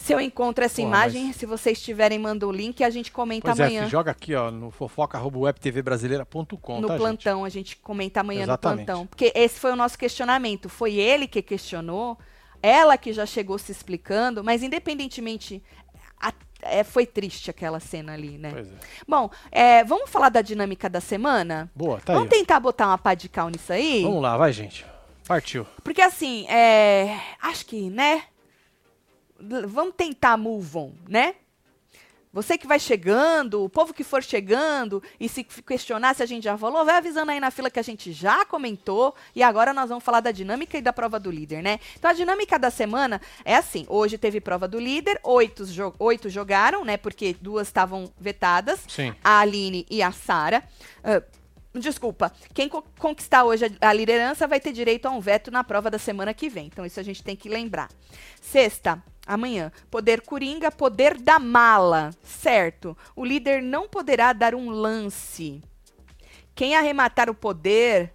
se 0.00 0.14
eu 0.14 0.20
encontro 0.20 0.64
essa 0.64 0.80
imagem, 0.80 1.26
mas... 1.26 1.36
se 1.36 1.44
vocês 1.44 1.78
tiverem, 1.80 2.18
manda 2.18 2.46
o 2.46 2.52
link 2.52 2.80
e 2.80 2.84
a 2.84 2.88
gente 2.88 3.12
comenta 3.12 3.48
pois 3.48 3.60
é, 3.60 3.64
amanhã. 3.64 3.84
É, 3.84 3.88
joga 3.88 4.10
aqui, 4.10 4.34
ó, 4.34 4.50
no 4.50 4.70
fofoca.webtvbrasileira.com, 4.70 6.80
No 6.80 6.88
tá, 6.88 6.96
plantão, 6.96 7.40
gente? 7.40 7.46
a 7.46 7.50
gente 7.50 7.76
comenta 7.76 8.20
amanhã 8.20 8.44
Exatamente. 8.44 8.80
no 8.80 8.86
plantão. 8.86 9.06
Porque 9.06 9.30
esse 9.34 9.60
foi 9.60 9.72
o 9.72 9.76
nosso 9.76 9.98
questionamento. 9.98 10.70
Foi 10.70 10.94
ele 10.94 11.28
que 11.28 11.42
questionou, 11.42 12.18
ela 12.62 12.96
que 12.96 13.12
já 13.12 13.26
chegou 13.26 13.58
se 13.58 13.70
explicando, 13.70 14.42
mas 14.42 14.62
independentemente. 14.62 15.62
A, 16.18 16.32
é, 16.62 16.82
foi 16.82 17.04
triste 17.06 17.50
aquela 17.50 17.80
cena 17.80 18.14
ali, 18.14 18.38
né? 18.38 18.52
Pois 18.52 18.68
é. 18.68 18.74
Bom, 19.06 19.30
é, 19.52 19.84
vamos 19.84 20.08
falar 20.10 20.30
da 20.30 20.42
dinâmica 20.42 20.88
da 20.88 21.00
semana? 21.00 21.70
Boa, 21.74 22.00
tá 22.00 22.14
Vamos 22.14 22.32
aí. 22.32 22.38
tentar 22.38 22.60
botar 22.60 22.86
uma 22.88 22.98
pá 22.98 23.14
de 23.14 23.28
cal 23.28 23.48
nisso 23.48 23.72
aí? 23.72 24.02
Vamos 24.02 24.22
lá, 24.22 24.36
vai, 24.36 24.52
gente. 24.52 24.84
Partiu. 25.26 25.66
Porque 25.84 26.02
assim, 26.02 26.46
é, 26.48 27.18
acho 27.40 27.64
que, 27.64 27.88
né? 27.88 28.24
Vamos 29.66 29.94
tentar 29.96 30.36
move 30.36 30.76
on, 30.76 30.92
né? 31.08 31.34
Você 32.32 32.56
que 32.56 32.66
vai 32.66 32.78
chegando, 32.78 33.64
o 33.64 33.68
povo 33.68 33.92
que 33.92 34.04
for 34.04 34.22
chegando 34.22 35.02
e 35.18 35.28
se 35.28 35.42
questionar 35.42 36.14
se 36.14 36.22
a 36.22 36.26
gente 36.26 36.44
já 36.44 36.56
falou, 36.56 36.84
vai 36.84 36.96
avisando 36.96 37.32
aí 37.32 37.40
na 37.40 37.50
fila 37.50 37.68
que 37.68 37.80
a 37.80 37.82
gente 37.82 38.12
já 38.12 38.44
comentou. 38.44 39.16
E 39.34 39.42
agora 39.42 39.72
nós 39.74 39.88
vamos 39.88 40.04
falar 40.04 40.20
da 40.20 40.30
dinâmica 40.30 40.78
e 40.78 40.82
da 40.82 40.92
prova 40.92 41.18
do 41.18 41.28
líder, 41.28 41.60
né? 41.60 41.80
Então 41.98 42.08
a 42.08 42.14
dinâmica 42.14 42.56
da 42.56 42.70
semana 42.70 43.20
é 43.44 43.56
assim: 43.56 43.84
hoje 43.88 44.16
teve 44.16 44.40
prova 44.40 44.68
do 44.68 44.78
líder, 44.78 45.18
oito, 45.24 45.66
jo 45.66 45.92
oito 45.98 46.30
jogaram, 46.30 46.84
né? 46.84 46.96
Porque 46.96 47.34
duas 47.40 47.66
estavam 47.66 48.12
vetadas, 48.16 48.84
Sim. 48.86 49.12
a 49.24 49.40
Aline 49.40 49.84
e 49.90 50.00
a 50.00 50.12
Sara. 50.12 50.62
Uh, 50.98 51.40
Desculpa, 51.72 52.32
quem 52.52 52.68
co 52.68 52.82
conquistar 52.98 53.44
hoje 53.44 53.66
a, 53.80 53.90
a 53.90 53.92
liderança 53.92 54.48
vai 54.48 54.58
ter 54.58 54.72
direito 54.72 55.06
a 55.06 55.10
um 55.10 55.20
veto 55.20 55.52
na 55.52 55.62
prova 55.62 55.88
da 55.88 55.98
semana 55.98 56.34
que 56.34 56.48
vem. 56.48 56.66
Então, 56.66 56.84
isso 56.84 56.98
a 56.98 57.02
gente 57.02 57.22
tem 57.22 57.36
que 57.36 57.48
lembrar. 57.48 57.88
Sexta, 58.40 59.00
amanhã. 59.30 59.70
Poder 59.90 60.22
coringa, 60.22 60.70
poder 60.70 61.18
da 61.18 61.38
mala. 61.38 62.10
Certo. 62.22 62.96
O 63.14 63.24
líder 63.24 63.62
não 63.62 63.88
poderá 63.88 64.32
dar 64.32 64.54
um 64.54 64.68
lance. 64.70 65.62
Quem 66.54 66.74
arrematar 66.76 67.30
o 67.30 67.34
poder, 67.34 68.12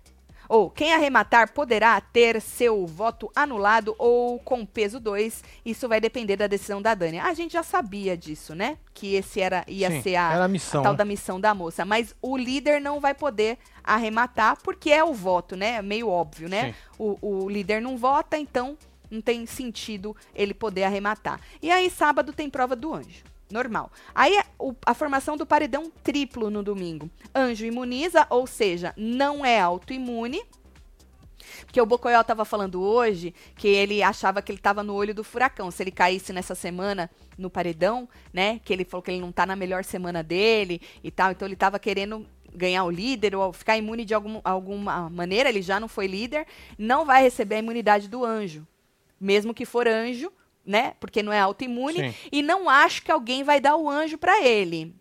ou 0.47 0.69
quem 0.69 0.93
arrematar 0.93 1.51
poderá 1.51 1.99
ter 1.99 2.41
seu 2.41 2.85
voto 2.85 3.31
anulado 3.35 3.95
ou 3.97 4.39
com 4.39 4.65
peso 4.65 4.99
2. 4.99 5.43
Isso 5.65 5.87
vai 5.87 5.99
depender 5.99 6.35
da 6.35 6.47
decisão 6.47 6.81
da 6.81 6.93
Dani. 6.93 7.19
A 7.19 7.33
gente 7.33 7.53
já 7.53 7.63
sabia 7.63 8.15
disso, 8.15 8.53
né? 8.53 8.77
Que 8.93 9.15
esse 9.15 9.41
era 9.41 9.63
ia 9.67 9.89
Sim, 9.89 10.01
ser 10.01 10.15
a, 10.15 10.43
a, 10.43 10.47
missão, 10.47 10.81
a 10.81 10.83
tal 10.83 10.93
né? 10.93 10.97
da 10.97 11.05
missão 11.05 11.39
da 11.39 11.53
moça. 11.53 11.85
Mas 11.85 12.15
o 12.21 12.37
líder 12.37 12.79
não 12.79 12.99
vai 12.99 13.13
poder 13.13 13.57
arrematar 13.83 14.57
porque 14.61 14.91
é 14.91 15.03
o 15.03 15.13
voto, 15.13 15.55
né? 15.55 15.81
Meio 15.81 16.09
óbvio, 16.09 16.49
né? 16.49 16.75
O, 16.97 17.17
o 17.21 17.49
líder 17.49 17.81
não 17.81 17.97
vota, 17.97 18.37
então 18.37 18.77
não 19.09 19.21
tem 19.21 19.45
sentido 19.45 20.15
ele 20.33 20.53
poder 20.53 20.83
arrematar. 20.83 21.39
E 21.61 21.69
aí, 21.71 21.89
sábado, 21.89 22.33
tem 22.33 22.49
prova 22.49 22.75
do 22.75 22.93
anjo. 22.93 23.23
Normal. 23.49 23.91
Aí, 24.13 24.39
o, 24.57 24.73
a 24.85 24.93
formação 24.93 25.37
do 25.37 25.45
paredão 25.45 25.91
triplo 26.03 26.49
no 26.49 26.63
domingo. 26.63 27.09
Anjo 27.33 27.65
imuniza, 27.65 28.25
ou 28.29 28.47
seja, 28.47 28.93
não 28.97 29.45
é 29.45 29.59
autoimune. 29.59 30.41
Porque 31.63 31.79
o 31.79 31.85
Bocoyó 31.85 32.21
estava 32.21 32.43
falando 32.43 32.81
hoje 32.81 33.35
que 33.55 33.67
ele 33.67 34.01
achava 34.01 34.41
que 34.41 34.51
ele 34.51 34.57
estava 34.57 34.81
no 34.81 34.95
olho 34.95 35.13
do 35.13 35.23
furacão. 35.23 35.69
Se 35.69 35.83
ele 35.83 35.91
caísse 35.91 36.33
nessa 36.33 36.55
semana 36.55 37.09
no 37.37 37.49
paredão, 37.49 38.09
né? 38.33 38.59
Que 38.65 38.73
ele 38.73 38.83
falou 38.83 39.03
que 39.03 39.11
ele 39.11 39.21
não 39.21 39.29
está 39.29 39.45
na 39.45 39.55
melhor 39.55 39.83
semana 39.83 40.23
dele 40.23 40.81
e 41.03 41.11
tal. 41.11 41.31
Então 41.31 41.47
ele 41.47 41.53
estava 41.53 41.77
querendo 41.77 42.25
ganhar 42.53 42.83
o 42.83 42.89
líder 42.89 43.35
ou 43.35 43.53
ficar 43.53 43.77
imune 43.77 44.05
de 44.05 44.13
algum, 44.15 44.41
alguma 44.43 45.07
maneira. 45.09 45.49
Ele 45.49 45.61
já 45.61 45.79
não 45.79 45.87
foi 45.87 46.07
líder. 46.07 46.47
Não 46.79 47.05
vai 47.05 47.21
receber 47.21 47.55
a 47.55 47.59
imunidade 47.59 48.07
do 48.07 48.25
anjo 48.25 48.65
mesmo 49.19 49.53
que 49.53 49.65
for 49.65 49.87
anjo, 49.87 50.31
né? 50.65 50.93
Porque 50.99 51.21
não 51.21 51.31
é 51.31 51.39
autoimune. 51.39 52.11
Sim. 52.11 52.29
E 52.31 52.41
não 52.41 52.69
acho 52.69 53.03
que 53.03 53.11
alguém 53.11 53.43
vai 53.43 53.59
dar 53.59 53.75
o 53.75 53.89
anjo 53.89 54.17
para 54.17 54.41
ele. 54.41 54.95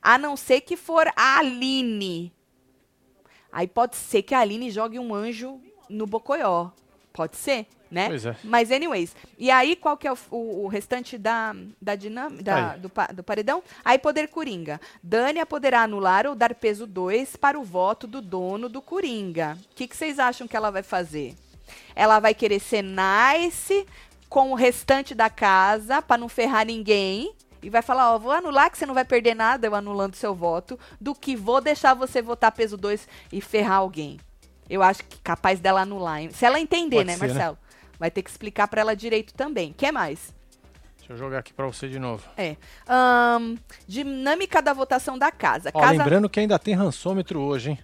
A 0.00 0.18
não 0.18 0.36
ser 0.36 0.60
que 0.60 0.76
for 0.76 1.08
a 1.16 1.38
Aline. 1.38 2.32
Aí 3.52 3.66
pode 3.66 3.96
ser 3.96 4.22
que 4.22 4.34
a 4.34 4.40
Aline 4.40 4.70
jogue 4.70 4.98
um 4.98 5.14
anjo 5.14 5.60
no 5.88 6.06
Bocoió. 6.06 6.70
Pode 7.12 7.36
ser, 7.36 7.66
né? 7.90 8.06
Pois 8.08 8.24
é. 8.24 8.36
Mas, 8.44 8.70
anyways. 8.70 9.16
E 9.36 9.50
aí, 9.50 9.74
qual 9.74 9.96
que 9.96 10.06
é 10.06 10.12
o, 10.12 10.18
o, 10.30 10.64
o 10.64 10.68
restante 10.68 11.18
da, 11.18 11.56
da 11.80 11.96
dinâmica 11.96 12.42
da, 12.44 12.76
do, 12.76 12.92
do, 13.14 13.24
paredão? 13.24 13.62
Aí, 13.84 13.98
poder 13.98 14.28
Coringa. 14.28 14.80
Dânia 15.02 15.44
poderá 15.44 15.82
anular 15.82 16.26
ou 16.26 16.34
dar 16.34 16.54
peso 16.54 16.86
2 16.86 17.36
para 17.36 17.58
o 17.58 17.64
voto 17.64 18.06
do 18.06 18.20
dono 18.20 18.68
do 18.68 18.80
Coringa. 18.80 19.58
O 19.72 19.74
que, 19.74 19.88
que 19.88 19.96
vocês 19.96 20.18
acham 20.18 20.46
que 20.46 20.56
ela 20.56 20.70
vai 20.70 20.82
fazer? 20.82 21.34
Ela 21.94 22.20
vai 22.20 22.34
querer 22.34 22.60
ser 22.60 22.82
nice 22.82 23.86
com 24.28 24.52
o 24.52 24.54
restante 24.54 25.14
da 25.14 25.30
casa 25.30 26.02
para 26.02 26.18
não 26.18 26.28
ferrar 26.28 26.66
ninguém. 26.66 27.32
E 27.62 27.68
vai 27.68 27.82
falar, 27.82 28.14
ó, 28.14 28.18
vou 28.18 28.30
anular 28.30 28.70
que 28.70 28.78
você 28.78 28.86
não 28.86 28.94
vai 28.94 29.04
perder 29.04 29.34
nada 29.34 29.66
eu 29.66 29.74
anulando 29.74 30.14
seu 30.14 30.34
voto, 30.34 30.78
do 31.00 31.14
que 31.14 31.34
vou 31.34 31.60
deixar 31.60 31.92
você 31.92 32.22
votar 32.22 32.52
peso 32.52 32.76
2 32.76 33.08
e 33.32 33.40
ferrar 33.40 33.78
alguém. 33.78 34.18
Eu 34.70 34.82
acho 34.82 35.02
que 35.04 35.18
capaz 35.18 35.58
dela 35.58 35.80
anular. 35.80 36.20
Hein? 36.20 36.30
Se 36.30 36.44
ela 36.44 36.60
entender, 36.60 36.96
Pode 36.96 37.06
né, 37.06 37.16
ser, 37.16 37.26
Marcelo? 37.26 37.58
Né? 37.60 37.68
Vai 37.98 38.10
ter 38.10 38.22
que 38.22 38.30
explicar 38.30 38.68
para 38.68 38.80
ela 38.80 38.94
direito 38.94 39.34
também. 39.34 39.72
que 39.72 39.90
mais? 39.90 40.32
Deixa 40.98 41.12
eu 41.14 41.16
jogar 41.16 41.38
aqui 41.38 41.52
para 41.52 41.66
você 41.66 41.88
de 41.88 41.98
novo. 41.98 42.22
É. 42.36 42.56
Um, 43.40 43.56
dinâmica 43.88 44.60
da 44.60 44.72
votação 44.72 45.18
da 45.18 45.32
casa. 45.32 45.70
Ó, 45.72 45.80
casa... 45.80 45.94
Lembrando 45.94 46.28
que 46.28 46.38
ainda 46.38 46.58
tem 46.58 46.74
rançômetro 46.74 47.40
hoje, 47.40 47.70
hein? 47.70 47.78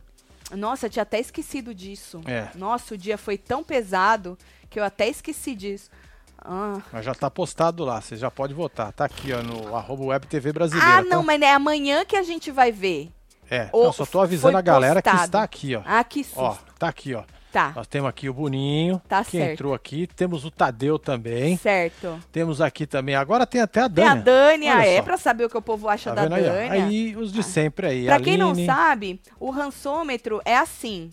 Nossa, 0.56 0.86
eu 0.86 0.90
tinha 0.90 1.02
até 1.02 1.18
esquecido 1.18 1.74
disso. 1.74 2.20
É. 2.26 2.48
Nossa, 2.54 2.94
o 2.94 2.98
dia 2.98 3.18
foi 3.18 3.36
tão 3.38 3.62
pesado 3.64 4.38
que 4.70 4.78
eu 4.78 4.84
até 4.84 5.08
esqueci 5.08 5.54
disso. 5.54 5.90
Ah, 6.38 6.78
Mas 6.92 7.04
já 7.04 7.14
tá 7.14 7.30
postado 7.30 7.84
lá, 7.84 8.00
você 8.00 8.16
já 8.16 8.30
pode 8.30 8.52
votar. 8.52 8.92
Tá 8.92 9.06
aqui, 9.06 9.32
ó, 9.32 9.42
no 9.42 9.74
arroba 9.74 10.18
Brasileira. 10.52 10.98
Ah, 10.98 11.02
não, 11.02 11.20
tá? 11.20 11.22
mas 11.22 11.40
é 11.40 11.52
amanhã 11.52 12.04
que 12.04 12.16
a 12.16 12.22
gente 12.22 12.50
vai 12.50 12.70
ver. 12.70 13.10
É, 13.50 13.68
Ou 13.72 13.84
não, 13.84 13.92
só 13.92 14.04
tô 14.06 14.20
avisando 14.20 14.56
a 14.56 14.60
galera 14.62 15.00
que 15.00 15.08
postado. 15.08 15.26
está 15.26 15.42
aqui, 15.42 15.76
ó. 15.76 15.82
Ah, 15.84 16.02
que 16.04 16.24
susto. 16.24 16.40
Ó, 16.40 16.56
tá 16.78 16.88
aqui, 16.88 17.14
ó. 17.14 17.24
Tá, 17.54 17.72
Nós 17.76 17.86
temos 17.86 18.08
aqui 18.10 18.28
o 18.28 18.34
Boninho, 18.34 19.00
Tá 19.08 19.24
que 19.24 19.30
certo. 19.30 19.52
entrou 19.52 19.74
aqui. 19.74 20.08
Temos 20.08 20.44
o 20.44 20.50
Tadeu 20.50 20.98
também. 20.98 21.56
certo. 21.56 22.18
Temos 22.32 22.60
aqui 22.60 22.84
também, 22.84 23.14
agora 23.14 23.46
tem 23.46 23.60
até 23.60 23.80
a 23.82 23.88
Tem 23.88 24.02
a 24.04 24.08
Dani. 24.16 24.22
Dani, 24.24 24.68
Olha 24.70 24.86
é 24.88 25.00
pra 25.00 25.16
saber 25.16 25.44
o 25.44 25.48
que 25.48 25.56
o 25.56 25.62
povo 25.62 25.88
acha 25.88 26.12
Tá 26.12 26.26
da 26.26 26.36
vendo 26.36 26.48
aí? 26.50 26.68
Dani. 26.68 26.82
Aí 26.82 27.16
os 27.16 27.32
de 27.32 27.44
sempre 27.44 27.86
aí. 27.86 28.06
Pra 28.06 28.18
quem 28.18 28.36
não 28.36 28.50
Aline. 28.50 28.66
sabe, 28.66 29.20
o 29.38 29.50
rançômetro 29.50 30.40
é 30.44 30.56
assim. 30.56 31.10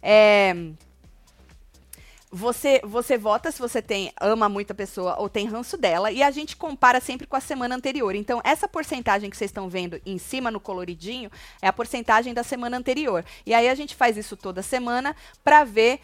É, 0.00 0.54
Você, 2.34 2.80
você 2.82 3.18
vota 3.18 3.52
se 3.52 3.58
você 3.58 3.82
tem 3.82 4.10
ama 4.18 4.48
muito 4.48 4.70
a 4.70 4.74
pessoa 4.74 5.16
ou 5.18 5.28
tem 5.28 5.46
ranço 5.46 5.76
dela 5.76 6.10
e 6.10 6.22
a 6.22 6.30
gente 6.30 6.56
compara 6.56 6.98
sempre 6.98 7.26
com 7.26 7.36
a 7.36 7.40
semana 7.40 7.74
anterior. 7.74 8.14
Então, 8.14 8.40
essa 8.42 8.66
porcentagem 8.66 9.28
que 9.28 9.36
vocês 9.36 9.50
estão 9.50 9.68
vendo 9.68 10.00
em 10.06 10.16
cima 10.16 10.50
no 10.50 10.58
coloridinho 10.58 11.30
é 11.60 11.68
a 11.68 11.72
porcentagem 11.72 12.32
da 12.32 12.42
semana 12.42 12.78
anterior. 12.78 13.22
E 13.44 13.52
aí 13.52 13.68
a 13.68 13.74
gente 13.74 13.94
faz 13.94 14.16
isso 14.16 14.34
toda 14.34 14.62
semana 14.62 15.14
pra 15.44 15.62
ver 15.62 16.00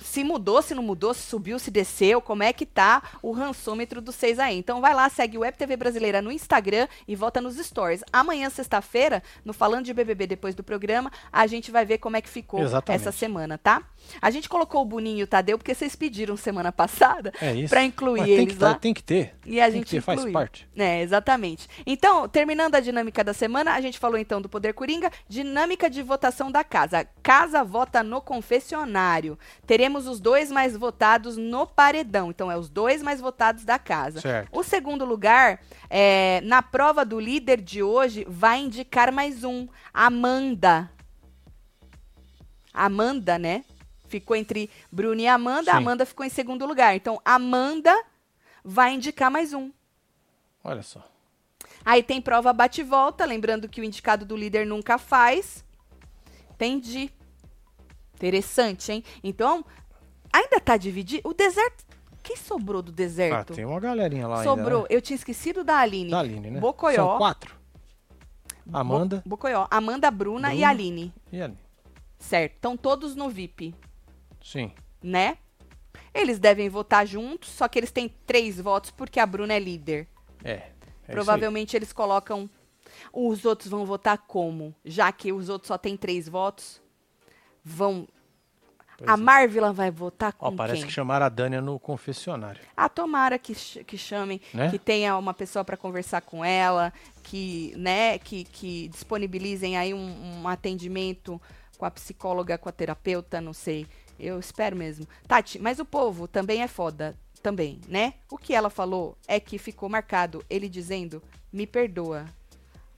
se 0.00 0.22
mudou, 0.24 0.60
se 0.62 0.74
não 0.74 0.82
mudou, 0.82 1.12
se 1.14 1.22
subiu, 1.22 1.58
se 1.58 1.70
desceu, 1.70 2.20
como 2.20 2.42
é 2.42 2.52
que 2.52 2.66
tá 2.66 3.02
o 3.22 3.32
rançômetro 3.32 4.00
do 4.00 4.12
6 4.12 4.38
aí. 4.38 4.58
Então 4.58 4.80
vai 4.80 4.94
lá, 4.94 5.08
segue 5.08 5.38
o 5.38 5.40
Web 5.40 5.56
TV 5.56 5.76
Brasileira 5.76 6.20
no 6.22 6.30
Instagram 6.30 6.86
e 7.08 7.16
volta 7.16 7.40
nos 7.40 7.56
stories. 7.56 8.02
Amanhã, 8.12 8.50
sexta-feira, 8.50 9.22
no 9.44 9.52
Falando 9.52 9.84
de 9.84 9.94
BBB 9.94 10.26
depois 10.26 10.54
do 10.54 10.62
programa, 10.62 11.10
a 11.32 11.46
gente 11.46 11.70
vai 11.70 11.84
ver 11.84 11.98
como 11.98 12.16
é 12.16 12.20
que 12.20 12.28
ficou 12.28 12.60
Exatamente. 12.62 13.00
essa 13.02 13.12
semana, 13.12 13.56
tá? 13.58 13.82
A 14.20 14.30
gente 14.30 14.48
colocou 14.48 14.82
o 14.82 14.84
Boninho 14.84 15.20
e 15.20 15.22
o 15.22 15.26
Tadeu 15.26 15.56
porque 15.58 15.74
vocês 15.74 15.96
pediram 15.96 16.36
semana 16.36 16.70
passada 16.70 17.32
É 17.40 17.66
pra 17.66 17.82
incluir 17.82 18.20
Mas 18.20 18.28
tem 18.28 18.36
eles 18.38 18.52
que, 18.54 18.58
tá- 18.60 18.68
lá. 18.68 18.74
tem 18.74 18.94
que 18.94 19.02
ter. 19.02 19.34
E 19.44 19.60
a 19.60 19.64
tem 19.64 19.74
gente 19.78 19.84
que 19.86 19.90
ter, 19.96 20.00
faz 20.00 20.24
parte. 20.30 20.68
É, 20.76 21.00
exatamente. 21.02 21.68
Então, 21.86 22.28
terminando 22.28 22.74
a 22.74 22.80
dinâmica 22.80 23.24
da 23.24 23.32
semana, 23.32 23.72
a 23.72 23.80
gente 23.80 23.98
falou 23.98 24.18
então 24.18 24.40
do 24.40 24.48
Poder 24.48 24.72
Coringa, 24.74 25.10
dinâmica 25.28 25.88
de 25.88 26.02
votação 26.02 26.50
da 26.50 26.62
casa. 26.62 27.06
Casa 27.22 27.64
vota 27.64 28.02
no 28.02 28.20
confessionário. 28.20 29.38
Teremos 29.66 29.85
os 29.94 30.20
dois 30.20 30.50
mais 30.50 30.76
votados 30.76 31.36
no 31.36 31.66
paredão. 31.66 32.30
Então, 32.30 32.50
é 32.50 32.56
os 32.56 32.68
dois 32.68 33.02
mais 33.02 33.20
votados 33.20 33.64
da 33.64 33.78
casa. 33.78 34.20
Certo. 34.20 34.48
O 34.52 34.62
segundo 34.62 35.04
lugar, 35.04 35.60
é, 35.88 36.40
na 36.42 36.62
prova 36.62 37.04
do 37.04 37.20
líder 37.20 37.60
de 37.60 37.82
hoje, 37.82 38.26
vai 38.28 38.60
indicar 38.60 39.12
mais 39.12 39.44
um. 39.44 39.68
Amanda. 39.92 40.90
Amanda, 42.72 43.38
né? 43.38 43.64
Ficou 44.08 44.36
entre 44.36 44.68
Bruno 44.90 45.20
e 45.20 45.26
Amanda. 45.26 45.70
Sim. 45.70 45.76
Amanda 45.76 46.04
ficou 46.04 46.26
em 46.26 46.30
segundo 46.30 46.66
lugar. 46.66 46.94
Então, 46.96 47.20
Amanda 47.24 47.96
vai 48.64 48.94
indicar 48.94 49.30
mais 49.30 49.52
um. 49.52 49.70
Olha 50.62 50.82
só. 50.82 51.06
Aí 51.84 52.02
tem 52.02 52.20
prova 52.20 52.52
bate 52.52 52.80
e 52.80 52.84
volta, 52.84 53.24
lembrando 53.24 53.68
que 53.68 53.80
o 53.80 53.84
indicado 53.84 54.24
do 54.24 54.36
líder 54.36 54.66
nunca 54.66 54.98
faz. 54.98 55.64
Entendi. 56.50 57.12
Interessante, 58.16 58.90
hein? 58.92 59.04
Então, 59.22 59.64
ainda 60.32 60.58
tá 60.60 60.76
dividido. 60.76 61.28
O 61.28 61.34
deserto. 61.34 61.84
Quem 62.22 62.36
sobrou 62.36 62.82
do 62.82 62.90
Ah, 62.90 62.94
deserto? 62.94 63.54
tem 63.54 63.64
uma 63.64 63.78
galerinha 63.78 64.26
lá 64.26 64.42
sobrou. 64.42 64.82
ainda, 64.82 64.92
Eu 64.94 65.00
tinha 65.00 65.14
esquecido 65.14 65.62
da 65.62 65.78
Aline. 65.78 66.06
né? 66.06 66.10
Da 66.10 66.18
Aline, 66.18 66.50
né? 66.50 66.58
Bocoió. 66.60 66.96
São 66.96 67.18
quatro. 67.18 67.54
Bo- 68.64 68.78
Amanda 68.78 69.22
Bocoió. 69.24 69.66
Amanda, 69.70 70.10
Bruna 70.10 70.48
e 70.48 70.56
Bruna. 70.56 70.68
Aline. 70.70 71.12
e 71.30 71.40
Aline. 71.40 71.58
Certo. 72.18 72.54
Estão 72.54 72.76
todos 72.76 73.14
no 73.14 73.28
VIP, 73.28 73.74
Sim. 74.42 74.72
né? 75.02 75.38
Eles 76.12 76.38
devem 76.40 76.68
votar 76.68 77.06
juntos, 77.06 77.50
só 77.50 77.68
que 77.68 77.78
eles 77.78 77.92
têm 77.92 78.08
três 78.26 78.58
votos 78.60 78.90
porque 78.90 79.20
a 79.20 79.26
Bruna 79.26 79.52
é 79.52 79.58
líder. 79.60 80.08
É. 80.42 80.50
é 81.06 81.12
Provavelmente 81.12 81.76
eles 81.76 81.92
colocam. 81.92 82.50
Os 83.12 83.44
outros 83.44 83.68
vão 83.70 83.84
votar 83.86 84.18
como? 84.26 84.74
Já 84.84 85.12
que 85.12 85.30
os 85.32 85.48
outros 85.48 85.68
só 85.68 85.76
têm 85.78 85.96
três 85.96 86.28
votos, 86.28 86.80
vão. 87.66 88.06
Pois 88.96 89.10
a 89.10 89.14
é. 89.14 89.16
Marvila 89.16 89.72
vai 89.72 89.90
votar 89.90 90.32
com 90.32 90.46
Ó, 90.46 90.52
parece 90.52 90.78
quem? 90.78 90.86
que 90.86 90.92
chamaram 90.92 91.26
a 91.26 91.28
Dânia 91.28 91.60
no 91.60 91.78
confessionário. 91.78 92.62
Ah, 92.76 92.88
tomara 92.88 93.38
que, 93.38 93.54
que 93.84 93.98
chamem, 93.98 94.40
Né? 94.54 94.70
que 94.70 94.78
tenha 94.78 95.18
uma 95.18 95.34
pessoa 95.34 95.64
para 95.64 95.76
conversar 95.76 96.22
com 96.22 96.42
ela, 96.44 96.92
que, 97.24 97.74
né, 97.76 98.18
que, 98.18 98.44
que 98.44 98.88
disponibilizem 98.88 99.76
aí 99.76 99.92
um, 99.92 100.40
um 100.42 100.48
atendimento 100.48 101.40
com 101.76 101.84
a 101.84 101.90
psicóloga, 101.90 102.56
com 102.56 102.68
a 102.68 102.72
terapeuta, 102.72 103.40
não 103.40 103.52
sei. 103.52 103.86
Eu 104.18 104.38
espero 104.38 104.74
mesmo. 104.74 105.06
Tati, 105.28 105.58
mas 105.58 105.78
o 105.78 105.84
povo 105.84 106.26
também 106.26 106.62
é 106.62 106.68
foda, 106.68 107.14
também, 107.42 107.78
né? 107.86 108.14
O 108.30 108.38
que 108.38 108.54
ela 108.54 108.70
falou 108.70 109.18
é 109.28 109.38
que 109.38 109.58
ficou 109.58 109.90
marcado 109.90 110.42
ele 110.48 110.70
dizendo: 110.70 111.22
"Me 111.52 111.66
perdoa". 111.66 112.24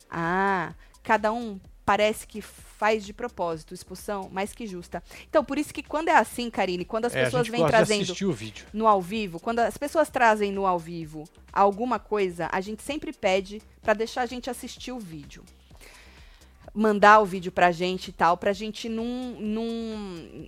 Ah, 0.09 0.75
cada 1.03 1.33
um 1.33 1.59
parece 1.89 2.27
que 2.27 2.43
faz 2.43 3.03
de 3.03 3.15
propósito, 3.15 3.73
expulsão 3.73 4.29
mais 4.31 4.53
que 4.53 4.67
justa. 4.67 5.03
Então, 5.27 5.43
por 5.43 5.57
isso 5.57 5.73
que 5.73 5.83
quando 5.83 6.09
é 6.09 6.15
assim, 6.15 6.51
Karine, 6.51 6.85
quando 6.85 7.07
as 7.07 7.17
é, 7.17 7.23
a 7.23 7.25
pessoas 7.25 7.49
vêm 7.49 7.67
trazendo 7.67 8.03
assistir 8.03 8.27
o 8.27 8.33
vídeo. 8.33 8.67
no 8.75 8.87
ao 8.87 9.01
vivo, 9.01 9.41
quando 9.41 9.61
as 9.61 9.79
pessoas 9.79 10.11
trazem 10.11 10.53
no 10.53 10.67
ao 10.67 10.79
vivo 10.79 11.25
alguma 11.51 11.99
coisa, 11.99 12.47
a 12.53 12.61
gente 12.61 12.83
sempre 12.83 13.11
pede 13.11 13.63
pra 13.81 13.95
deixar 13.95 14.21
a 14.21 14.27
gente 14.27 14.51
assistir 14.51 14.93
o 14.93 14.99
vídeo. 14.99 15.43
Mandar 16.75 17.21
o 17.21 17.25
vídeo 17.25 17.51
pra 17.51 17.73
gente 17.73 18.09
e 18.09 18.13
tal, 18.13 18.37
pra 18.37 18.53
gente 18.53 18.87
não, 18.87 19.07
não, 19.41 19.67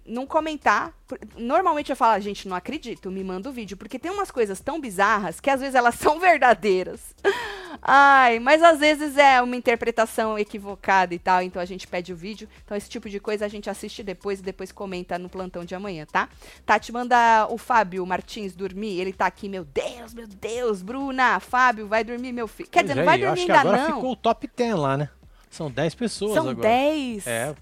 não 0.04 0.26
comentar. 0.26 0.92
Normalmente 1.38 1.88
eu 1.88 1.96
falo, 1.96 2.12
"Ah, 2.12 2.20
gente, 2.20 2.46
não 2.46 2.54
acredito, 2.54 3.10
me 3.10 3.24
manda 3.24 3.48
o 3.48 3.52
vídeo, 3.52 3.78
porque 3.78 3.98
tem 3.98 4.12
umas 4.12 4.30
coisas 4.30 4.60
tão 4.60 4.78
bizarras 4.78 5.40
que 5.40 5.48
às 5.48 5.60
vezes 5.60 5.74
elas 5.74 5.94
são 5.98 6.20
verdadeiras. 6.20 7.00
Ai, 7.82 8.38
mas 8.38 8.62
às 8.62 8.78
vezes 8.78 9.16
é 9.16 9.40
uma 9.40 9.56
interpretação 9.56 10.38
equivocada 10.38 11.14
e 11.14 11.18
tal, 11.18 11.42
então 11.42 11.60
a 11.60 11.64
gente 11.64 11.86
pede 11.86 12.12
o 12.12 12.16
vídeo. 12.16 12.48
Então 12.64 12.76
esse 12.76 12.88
tipo 12.88 13.08
de 13.08 13.20
coisa 13.20 13.44
a 13.44 13.48
gente 13.48 13.68
assiste 13.68 14.02
depois 14.02 14.40
e 14.40 14.42
depois 14.42 14.72
comenta 14.72 15.18
no 15.18 15.28
plantão 15.28 15.64
de 15.64 15.74
amanhã, 15.74 16.06
tá? 16.10 16.28
Tati, 16.64 16.92
manda 16.92 17.46
o 17.50 17.58
Fábio 17.58 18.04
Martins 18.06 18.54
dormir. 18.54 19.00
Ele 19.00 19.12
tá 19.12 19.26
aqui, 19.26 19.48
meu 19.48 19.64
Deus, 19.64 20.14
meu 20.14 20.26
Deus. 20.26 20.82
Bruna, 20.82 21.40
Fábio, 21.40 21.86
vai 21.86 22.04
dormir, 22.04 22.32
meu 22.32 22.48
filho. 22.48 22.68
Quer 22.70 22.82
dizer, 22.82 22.94
é, 22.94 22.96
não 22.96 23.04
vai 23.04 23.18
e 23.18 23.22
eu 23.22 23.28
dormir 23.28 23.42
acho 23.42 23.46
que 23.46 23.52
ainda 23.52 23.68
agora 23.68 23.88
não. 23.88 23.96
ficou 23.96 24.12
o 24.12 24.16
top 24.16 24.50
10 24.56 24.74
lá, 24.76 24.96
né? 24.96 25.08
São 25.50 25.70
10 25.70 25.94
pessoas 25.94 26.34
São 26.34 26.48
agora. 26.48 26.68
10. 26.68 27.26
É, 27.26 27.54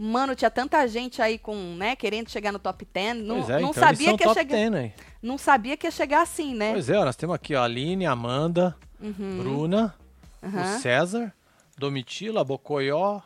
Mano, 0.00 0.36
tinha 0.36 0.50
tanta 0.50 0.86
gente 0.86 1.20
aí 1.20 1.38
com, 1.38 1.56
né, 1.74 1.96
querendo 1.96 2.30
chegar 2.30 2.52
no 2.52 2.60
top 2.60 2.86
10. 2.94 3.16
Não, 3.16 3.36
pois 3.38 3.50
é, 3.50 3.60
não 3.60 3.70
então 3.70 3.82
sabia 3.82 4.08
são 4.08 4.16
que 4.16 4.24
ia 4.24 4.34
chegar. 4.34 4.56
10 4.56 4.74
aí. 4.74 4.92
Não 5.20 5.36
sabia 5.36 5.76
que 5.76 5.86
ia 5.88 5.90
chegar 5.90 6.22
assim, 6.22 6.54
né? 6.54 6.70
Pois 6.70 6.88
é, 6.88 6.96
ó, 6.96 7.04
nós 7.04 7.16
temos 7.16 7.34
aqui 7.34 7.56
ó, 7.56 7.62
a 7.62 7.64
Aline, 7.64 8.06
a 8.06 8.12
Amanda, 8.12 8.76
Uhum, 9.00 9.38
Bruna, 9.38 9.94
aham. 10.42 10.76
o 10.76 10.78
César, 10.80 11.32
Domitila, 11.76 12.42
Bocoió, 12.44 13.20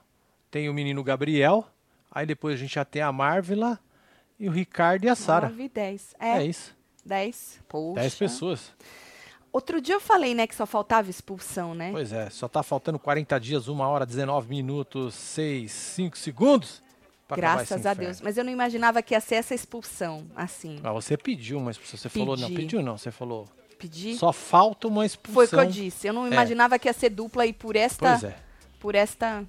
tem 0.51 0.69
o 0.69 0.75
menino 0.75 1.03
Gabriel, 1.03 1.67
aí 2.11 2.27
depois 2.27 2.55
a 2.55 2.59
gente 2.59 2.75
já 2.75 2.85
tem 2.85 3.01
a 3.03 3.11
Marvila 3.13 3.79
e 4.39 4.49
o 4.49 4.53
Ricardo 4.53 5.05
e 5.05 5.09
a 5.09 5.15
Sara. 5.15 5.49
9, 5.49 5.69
10. 5.69 6.15
É, 6.19 6.29
É, 6.39 6.45
isso, 6.45 6.75
10. 7.05 7.61
Poxa. 7.69 8.01
10 8.01 8.15
pessoas. 8.17 8.73
Outro 9.53 9.81
dia 9.83 9.95
eu 9.95 10.01
falei, 10.01 10.35
né, 10.35 10.47
que 10.47 10.55
só 10.55 10.65
faltava 10.65 11.11
expulsão, 11.11 11.75
né? 11.75 11.91
Pois 11.93 12.13
é, 12.13 12.31
só 12.31 12.49
tá 12.49 12.63
faltando 12.63 12.99
40 12.99 13.39
dias, 13.39 13.69
1 13.69 13.79
hora, 13.81 14.07
19 14.07 14.49
minutos, 14.49 15.15
6, 15.15 15.71
5 15.71 16.17
segundos. 16.19 16.83
Graças 17.35 17.87
a. 17.87 17.95
Deus. 17.95 18.21
Mas 18.21 18.37
eu 18.37 18.45
não 18.45 18.53
imaginava 18.53 19.03
que 19.03 19.15
ia 19.15 19.21
ser 19.21 19.37
essa 19.37 19.55
expulsão, 19.55 20.27
assim. 20.37 20.81
Ah, 20.83 20.93
você 20.93 21.17
pediu 21.17 21.59
uma 21.59 21.71
expulsão, 21.71 21.99
você 21.99 22.09
falou, 22.11 22.37
não, 22.37 22.49
Pedi. 22.49 22.61
pediu 22.61 22.83
não, 22.83 22.99
você 22.99 23.11
falou, 23.11 23.49
Pedir. 23.83 24.17
só 24.17 24.33
falta 24.33 24.87
uma 24.89 25.05
expulsão. 25.05 25.35
Foi 25.35 25.45
o 25.47 25.49
que 25.49 25.57
eu 25.57 25.71
disse. 25.71 26.07
Eu 26.07 26.13
não 26.15 26.27
imaginava 26.27 26.79
que 26.79 26.89
ia 26.89 26.93
ser 26.93 27.11
dupla 27.11 27.45
e 27.45 27.53
por 27.53 27.77
esta, 27.77 28.15
é, 28.27 28.35
por 28.81 28.95
esta 28.95 29.45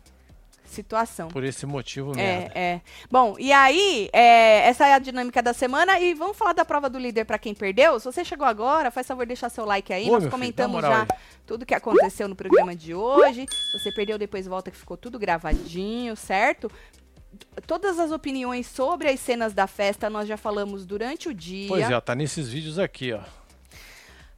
situação. 0.66 1.28
por 1.28 1.44
esse 1.44 1.66
motivo 1.68 2.14
É, 2.14 2.16
merda. 2.16 2.52
é. 2.56 2.82
Bom, 3.12 3.36
e 3.38 3.52
aí, 3.54 4.10
é, 4.12 4.68
essa 4.68 4.88
é 4.88 4.94
a 4.94 5.00
dinâmica 5.00 5.42
da 5.42 5.54
semana. 5.54 6.00
E 6.00 6.14
vamos 6.16 6.36
falar 6.36 6.54
da 6.54 6.66
prova 6.66 6.90
do 6.90 6.98
líder 6.98 7.26
pra 7.26 7.38
quem 7.38 7.54
perdeu. 7.54 8.00
Se 8.00 8.06
você 8.06 8.26
chegou 8.26 8.48
agora, 8.48 8.90
faz 8.90 9.06
favor 9.06 9.24
de 9.24 9.28
deixar 9.28 9.50
seu 9.50 9.66
like 9.66 9.94
aí. 9.94 10.08
Ô, 10.10 10.14
Nós 10.14 10.24
filho, 10.24 10.32
comentamos 10.32 10.74
moral 10.76 10.92
já 10.92 11.02
aí. 11.04 11.08
tudo 11.46 11.64
que 11.66 11.76
aconteceu 11.76 12.28
no 12.28 12.36
programa 12.36 12.76
de 12.76 12.96
hoje. 12.96 13.46
Se 13.50 13.80
você 13.80 13.92
perdeu, 13.92 14.18
depois 14.18 14.48
volta 14.48 14.72
que 14.72 14.78
ficou 14.78 14.98
tudo 14.98 15.20
gravadinho, 15.20 16.16
certo? 16.16 16.72
Todas 17.68 17.98
as 18.00 18.12
opiniões 18.12 18.68
sobre 18.68 19.10
as 19.10 19.20
cenas 19.20 19.54
da 19.54 19.66
festa 19.68 20.10
nós 20.10 20.28
já 20.28 20.38
falamos 20.38 20.86
durante 20.86 21.30
o 21.30 21.34
dia. 21.34 21.68
Pois 21.68 21.90
é, 21.90 22.02
tá 22.02 22.14
nesses 22.16 22.48
vídeos 22.50 22.78
aqui, 22.80 23.12
ó. 23.14 23.22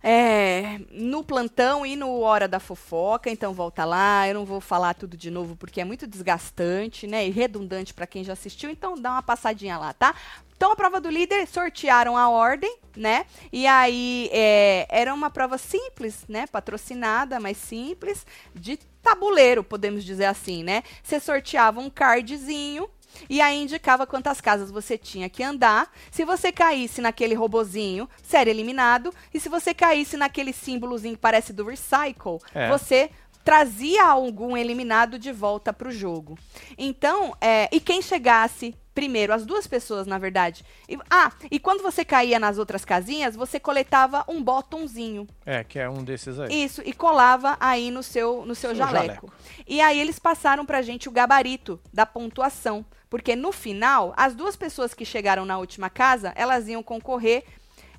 É, 0.08 0.82
no 0.92 1.24
plantão 1.24 1.84
e 1.84 1.96
no 1.96 2.20
Hora 2.20 2.48
da 2.48 2.60
Fofoca, 2.60 3.28
então 3.28 3.56
volta 3.56 3.84
lá. 3.84 4.28
Eu 4.28 4.36
não 4.36 4.46
vou 4.46 4.62
falar 4.62 4.94
tudo 4.94 5.18
de 5.18 5.32
novo 5.32 5.56
porque 5.56 5.82
é 5.82 5.84
muito 5.84 6.06
desgastante, 6.06 7.08
né? 7.08 7.26
E 7.26 7.32
redundante 7.32 7.92
para 7.92 8.06
quem 8.06 8.24
já 8.24 8.34
assistiu, 8.34 8.70
então 8.70 8.94
dá 8.94 9.14
uma 9.14 9.24
passadinha 9.24 9.80
lá, 9.80 9.94
tá? 9.94 10.14
Então 10.56 10.72
a 10.72 10.76
prova 10.76 11.02
do 11.02 11.10
líder 11.10 11.48
sortearam 11.48 12.16
a 12.16 12.30
ordem, 12.30 12.78
né? 12.96 13.26
E 13.52 13.66
aí 13.66 14.30
é, 14.32 14.86
era 14.92 15.12
uma 15.12 15.32
prova 15.32 15.58
simples, 15.58 16.24
né? 16.30 16.46
Patrocinada, 16.46 17.40
mas 17.40 17.58
simples, 17.58 18.28
de 18.54 18.78
tabuleiro, 19.02 19.64
podemos 19.64 20.04
dizer 20.04 20.26
assim, 20.26 20.64
né? 20.64 20.84
Você 21.02 21.20
sorteava 21.20 21.80
um 21.80 21.90
cardzinho 21.90 22.88
E 23.30 23.42
aí 23.42 23.62
indicava 23.62 24.06
quantas 24.08 24.40
casas 24.42 24.72
você 24.72 24.98
tinha 24.98 25.30
que 25.30 25.44
andar. 25.44 25.92
Se 26.12 26.24
você 26.26 26.52
caísse 26.52 27.02
naquele 27.02 27.34
robozinho, 27.36 28.10
você 28.22 28.38
era 28.38 28.50
eliminado. 28.50 29.14
E 29.34 29.40
se 29.40 29.50
você 29.50 29.74
caísse 29.74 30.18
naquele 30.18 30.54
símbolozinho 30.54 31.16
que 31.16 31.22
parece 31.22 31.54
do 31.54 31.66
Recycle, 31.66 32.40
É. 32.54 32.70
você 32.70 33.10
trazia 33.44 34.04
algum 34.04 34.58
eliminado 34.58 35.20
de 35.20 35.32
volta 35.32 35.72
para 35.72 35.88
o 35.88 35.92
jogo. 35.92 36.36
Então, 36.78 37.36
é, 37.40 37.70
e 37.72 37.80
quem 37.80 38.02
chegasse 38.02 38.76
primeiro, 38.96 39.34
as 39.34 39.46
duas 39.46 39.68
pessoas, 39.68 40.08
na 40.08 40.18
verdade. 40.18 40.64
E- 40.88 40.98
ah, 41.12 41.30
e 41.52 41.60
quando 41.60 41.84
você 41.84 42.06
caía 42.06 42.40
nas 42.40 42.58
outras 42.58 42.86
casinhas, 42.86 43.36
você 43.36 43.60
coletava 43.60 44.24
um 44.26 44.42
botãozinho. 44.42 45.28
É, 45.46 45.66
que 45.66 45.78
é 45.78 45.90
um 45.90 46.02
desses 46.02 46.40
aí. 46.40 46.64
Isso, 46.64 46.82
e 46.86 46.94
colava 46.94 47.58
aí 47.60 47.92
no 47.92 48.02
seu, 48.02 48.46
no 48.46 48.56
seu, 48.56 48.70
Seu 48.70 48.78
jaleco. 48.78 49.06
jaleco. 49.28 49.34
E 49.68 49.82
aí 49.82 50.00
eles 50.00 50.18
passaram 50.18 50.66
pra 50.66 50.82
gente 50.82 51.10
o 51.10 51.12
gabarito 51.12 51.78
da 51.94 52.06
pontuação. 52.06 52.86
Porque 53.10 53.36
no 53.36 53.52
final, 53.52 54.14
as 54.18 54.36
duas 54.36 54.56
pessoas 54.56 54.94
que 54.94 55.06
chegaram 55.06 55.46
na 55.46 55.58
última 55.58 55.90
casa, 55.90 56.34
elas 56.36 56.68
iam 56.68 56.82
concorrer 56.84 57.44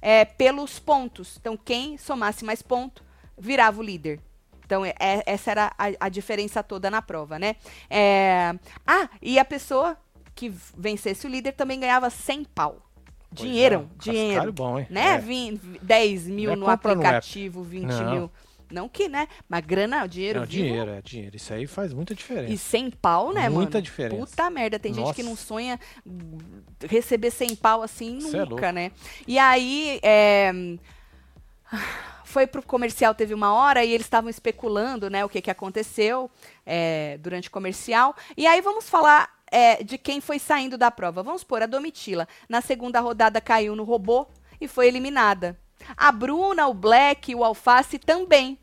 é, 0.02 0.24
pelos 0.24 0.78
pontos. 0.78 1.36
Então, 1.40 1.57
quem 1.57 1.96
somasse 1.98 2.44
mais 2.44 2.62
ponto, 2.62 3.02
virava 3.38 3.80
o 3.80 3.82
líder. 3.82 4.20
Então, 4.64 4.84
é- 4.84 4.94
é- 4.98 5.22
essa 5.26 5.50
era 5.50 5.72
a, 5.78 5.84
a 6.00 6.09
diferença 6.09 6.62
toda 6.62 6.90
na 6.90 7.00
prova, 7.00 7.38
né? 7.38 7.57
É, 7.88 8.54
Ah, 8.86 9.09
e 9.22 9.38
a 9.38 9.44
pessoa 9.44 9.96
que 10.34 10.52
vencesse 10.76 11.26
o 11.26 11.30
líder 11.30 11.52
também 11.52 11.80
ganhava 11.80 12.11
100 12.11 12.44
pau. 12.44 12.82
Dinheiro, 13.32 13.88
é, 13.94 14.02
dinheiro 14.02 14.52
bom, 14.52 14.78
hein? 14.78 14.86
né? 14.90 15.14
É. 15.14 15.18
Vim, 15.18 15.61
10 15.82 16.26
mil 16.26 16.50
é 16.50 16.57
no 16.57 16.66
compra 16.66 16.94
no 16.94 17.00
app. 17.00 17.09
aplicativo, 17.16 17.62
20 17.62 17.84
Não. 17.90 18.11
mil. 18.11 18.30
Não 18.70 18.88
que, 18.88 19.08
né? 19.08 19.28
Mas 19.48 19.64
grana, 19.64 20.06
dinheiro 20.06 20.40
Não, 20.40 20.46
vivo. 20.46 20.64
dinheiro, 20.64 20.90
é 20.90 21.02
dinheiro. 21.02 21.36
Isso 21.36 21.52
aí 21.52 21.66
faz 21.66 21.92
muita 21.92 22.14
diferença. 22.14 22.52
E 22.52 22.58
100 22.58 22.90
pau, 22.90 23.32
né, 23.32 23.42
mano? 23.42 23.54
Muita 23.54 23.80
diferença. 23.80 24.16
Puta 24.16 24.50
merda, 24.50 24.78
tem 24.78 24.92
gente 24.92 25.14
que 25.14 25.22
Nossa. 25.22 25.28
não 25.30 25.36
sonha 25.36 25.80
receber 26.88 27.30
100 27.30 27.56
pau 27.56 27.82
assim 27.82 28.20
Cê 28.20 28.36
é 28.36 28.40
nunca, 28.40 28.50
louco. 28.50 28.70
né? 28.72 28.90
E 29.26 29.38
aí, 29.38 30.00
é, 30.02 30.52
foi 32.24 32.46
pro 32.46 32.62
comercial, 32.62 33.14
teve 33.14 33.32
uma 33.32 33.54
hora 33.54 33.84
e 33.84 33.92
eles 33.92 34.06
estavam 34.06 34.28
especulando, 34.28 35.08
né, 35.08 35.24
o 35.24 35.28
que 35.28 35.40
que 35.40 35.50
aconteceu 35.50 36.30
é, 36.64 37.18
durante 37.18 37.48
o 37.48 37.50
comercial. 37.50 38.14
E 38.36 38.46
aí 38.46 38.60
vamos 38.60 38.88
falar 38.88 39.30
é, 39.50 39.82
de 39.82 39.96
quem 39.96 40.20
foi 40.20 40.38
saindo 40.38 40.76
da 40.76 40.90
prova. 40.90 41.22
Vamos 41.22 41.44
pôr 41.44 41.62
a 41.62 41.66
Domitila. 41.66 42.26
Na 42.48 42.60
segunda 42.60 43.00
rodada 43.00 43.40
caiu 43.40 43.74
no 43.76 43.84
robô 43.84 44.26
e 44.60 44.66
foi 44.68 44.88
eliminada. 44.88 45.58
A 45.96 46.10
Bruna, 46.12 46.66
o 46.68 46.74
Black 46.74 47.34
o 47.34 47.44
Alface 47.44 47.98
também. 47.98 48.58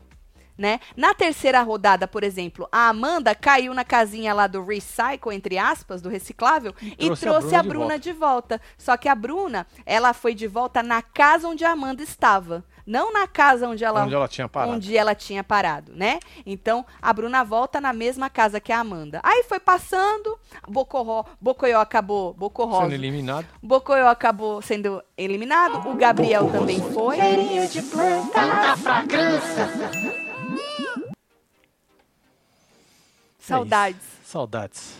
Né? 0.56 0.78
Na 0.96 1.12
terceira 1.14 1.60
rodada, 1.62 2.06
por 2.06 2.22
exemplo, 2.22 2.68
a 2.70 2.88
Amanda 2.88 3.34
caiu 3.34 3.74
na 3.74 3.84
casinha 3.84 4.32
lá 4.32 4.46
do 4.46 4.64
recycle, 4.64 5.32
entre 5.34 5.58
aspas, 5.58 6.00
do 6.00 6.08
reciclável, 6.08 6.72
e 6.80 7.06
trouxe 7.06 7.22
trouxe, 7.26 7.54
a 7.56 7.60
a 7.60 7.62
Bruna 7.62 7.98
de 7.98 8.12
Bruna, 8.12 8.26
volta. 8.26 8.56
de 8.56 8.58
volta. 8.58 8.60
Só 8.78 8.96
que 8.96 9.08
a 9.08 9.14
Bruna, 9.14 9.66
ela 9.84 10.12
foi 10.12 10.32
de 10.34 10.46
volta 10.46 10.82
na 10.82 11.02
casa 11.02 11.48
onde 11.48 11.64
a 11.64 11.72
Amanda 11.72 12.02
estava. 12.02 12.64
Não 12.86 13.12
na 13.12 13.26
casa 13.26 13.66
onde 13.66 13.82
ela, 13.82 14.04
Onde 14.04 14.14
ela 14.14 14.28
tinha 14.28 14.46
parado. 14.46 14.72
onde 14.74 14.94
ela 14.96 15.14
tinha 15.14 15.42
parado, 15.42 15.92
né? 15.94 16.20
Então, 16.44 16.84
a 17.00 17.12
Bruna 17.14 17.42
volta 17.42 17.80
na 17.80 17.94
mesma 17.94 18.28
casa 18.28 18.60
que 18.60 18.70
a 18.70 18.78
Amanda. 18.78 19.20
Aí 19.22 19.42
foi 19.48 19.58
passando, 19.58 20.38
Bocorró, 20.68 21.24
Bocoió 21.40 21.80
acabou, 21.80 22.34
Bocorró, 22.34 22.82
Sendo 22.82 22.92
eliminado. 22.94 23.46
Bocoió 23.62 24.06
acabou 24.06 24.60
sendo 24.60 25.02
eliminado, 25.16 25.88
o 25.88 25.94
Gabriel 25.94 26.50
também 26.52 26.78
foi. 26.92 27.16
Cheirinho 27.16 27.66
de 27.68 27.80
planta, 27.82 28.32
tanta 28.32 28.76
fragrância. 28.76 30.23
Saudades. 33.46 34.00
É. 34.00 34.24
Saudades. 34.24 34.94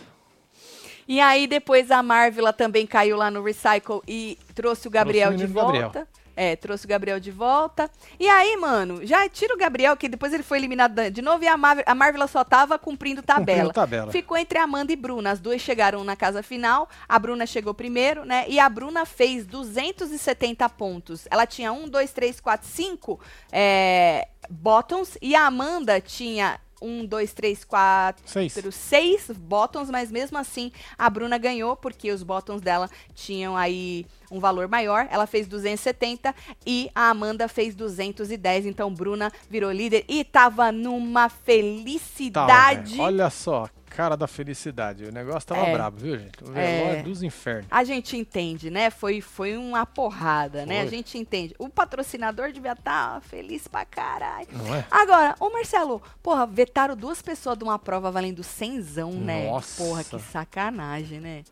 E 1.07 1.19
aí 1.19 1.47
depois 1.47 1.91
a 1.91 2.01
Marvila 2.01 2.51
também 2.51 2.85
caiu 2.87 3.17
lá 3.17 3.29
no 3.29 3.43
Recycle 3.43 4.01
e 4.07 4.37
trouxe 4.53 4.87
o 4.87 4.91
Gabriel 4.91 5.29
Trouxe 5.29 5.43
o 5.43 5.47
de 5.47 5.53
volta. 5.53 5.71
Gabriel. 5.71 6.07
É, 6.37 6.53
trouxe 6.55 6.83
o 6.83 6.89
Gabriel 6.89 7.17
de 7.17 7.31
volta. 7.31 7.89
E 8.19 8.27
aí, 8.27 8.57
mano, 8.57 9.05
já 9.05 9.27
tira 9.29 9.53
o 9.53 9.57
Gabriel, 9.57 9.95
que 9.95 10.09
depois 10.09 10.33
ele 10.33 10.43
foi 10.43 10.57
eliminado 10.57 11.09
de 11.09 11.21
novo 11.21 11.41
e 11.45 11.47
a, 11.47 11.55
Mar 11.55 11.81
a 11.85 11.95
Marvila 11.95 12.27
só 12.27 12.43
tava 12.43 12.77
cumprindo 12.77 13.23
tabela. 13.23 13.69
Cumprindo 13.69 13.73
tabela. 13.73 14.11
Ficou 14.11 14.35
entre 14.35 14.59
Amanda 14.59 14.91
e 14.91 14.97
Bruna. 14.97 15.31
As 15.31 15.39
duas 15.39 15.61
chegaram 15.61 16.03
na 16.03 16.13
casa 16.13 16.43
final. 16.43 16.89
A 17.07 17.17
Bruna 17.17 17.45
chegou 17.45 17.73
primeiro, 17.73 18.25
né? 18.25 18.43
E 18.49 18.59
a 18.59 18.67
Bruna 18.67 19.05
fez 19.05 19.45
270 19.45 20.67
pontos. 20.69 21.25
Ela 21.31 21.45
tinha 21.45 21.71
um, 21.71 21.87
dois, 21.87 22.11
três, 22.11 22.41
quatro, 22.41 22.67
cinco 22.67 23.17
é, 23.49 24.27
bottoms. 24.49 25.17
E 25.21 25.35
a 25.35 25.45
Amanda 25.45 26.01
tinha 26.01 26.59
um, 26.81 27.05
dois, 27.05 27.33
três, 27.33 27.63
quatro, 27.63 28.23
Seis. 28.25 28.53
seis 28.71 29.29
bottoms, 29.31 29.89
mas 29.89 30.11
mesmo 30.11 30.37
assim 30.37 30.71
a 30.97 31.09
Bruna 31.09 31.37
ganhou 31.37 31.75
porque 31.75 32.11
os 32.11 32.23
bottoms 32.23 32.61
dela 32.61 32.89
tinham 33.13 33.55
aí 33.55 34.05
um 34.31 34.39
valor 34.39 34.67
maior. 34.67 35.07
Ela 35.09 35.25
fez 35.27 35.47
270 35.47 36.33
e 36.65 36.89
a 36.93 37.09
Amanda 37.09 37.47
fez 37.47 37.75
210. 37.75 38.65
Então 38.65 38.93
Bruna 38.93 39.31
virou 39.49 39.71
líder 39.71 40.05
e 40.07 40.23
tava 40.23 40.71
numa 40.71 41.29
felicidade. 41.29 42.99
Olha 42.99 43.29
só, 43.29 43.69
cara 43.95 44.17
da 44.17 44.27
felicidade. 44.27 45.05
O 45.05 45.11
negócio 45.11 45.47
tava 45.47 45.61
É. 45.67 45.73
brabo, 45.73 45.97
viu, 45.97 46.17
gente? 46.19 46.43
O 46.43 46.55
É. 46.57 47.01
dos 47.01 47.23
infernos. 47.23 47.67
A 47.71 47.83
gente 47.85 48.17
entende, 48.17 48.69
né? 48.69 48.89
Foi, 48.89 49.21
foi 49.21 49.55
uma 49.55 49.85
porrada, 49.85 50.65
né? 50.65 50.79
A 50.79 50.81
Foi. 50.81 50.91
gente 50.91 51.17
entende. 51.17 51.55
O 51.57 51.69
patrocinador 51.69 52.51
devia 52.51 52.73
estar 52.73 53.21
feliz 53.21 53.67
pra 53.67 53.85
caralho. 53.85 54.47
Não 54.51 54.75
é? 54.75 54.85
Agora, 54.91 55.35
ô 55.39 55.49
Marcelo, 55.49 56.01
porra, 56.21 56.45
vetaram 56.45 56.95
duas 56.95 57.21
pessoas 57.21 57.57
de 57.57 57.63
uma 57.63 57.79
prova 57.79 58.11
valendo 58.11 58.43
cenzão, 58.43 59.11
né? 59.13 59.47
Nossa. 59.49 59.81
Porra, 59.81 60.03
que 60.03 60.19
sacanagem, 60.19 61.19
né? 61.21 61.43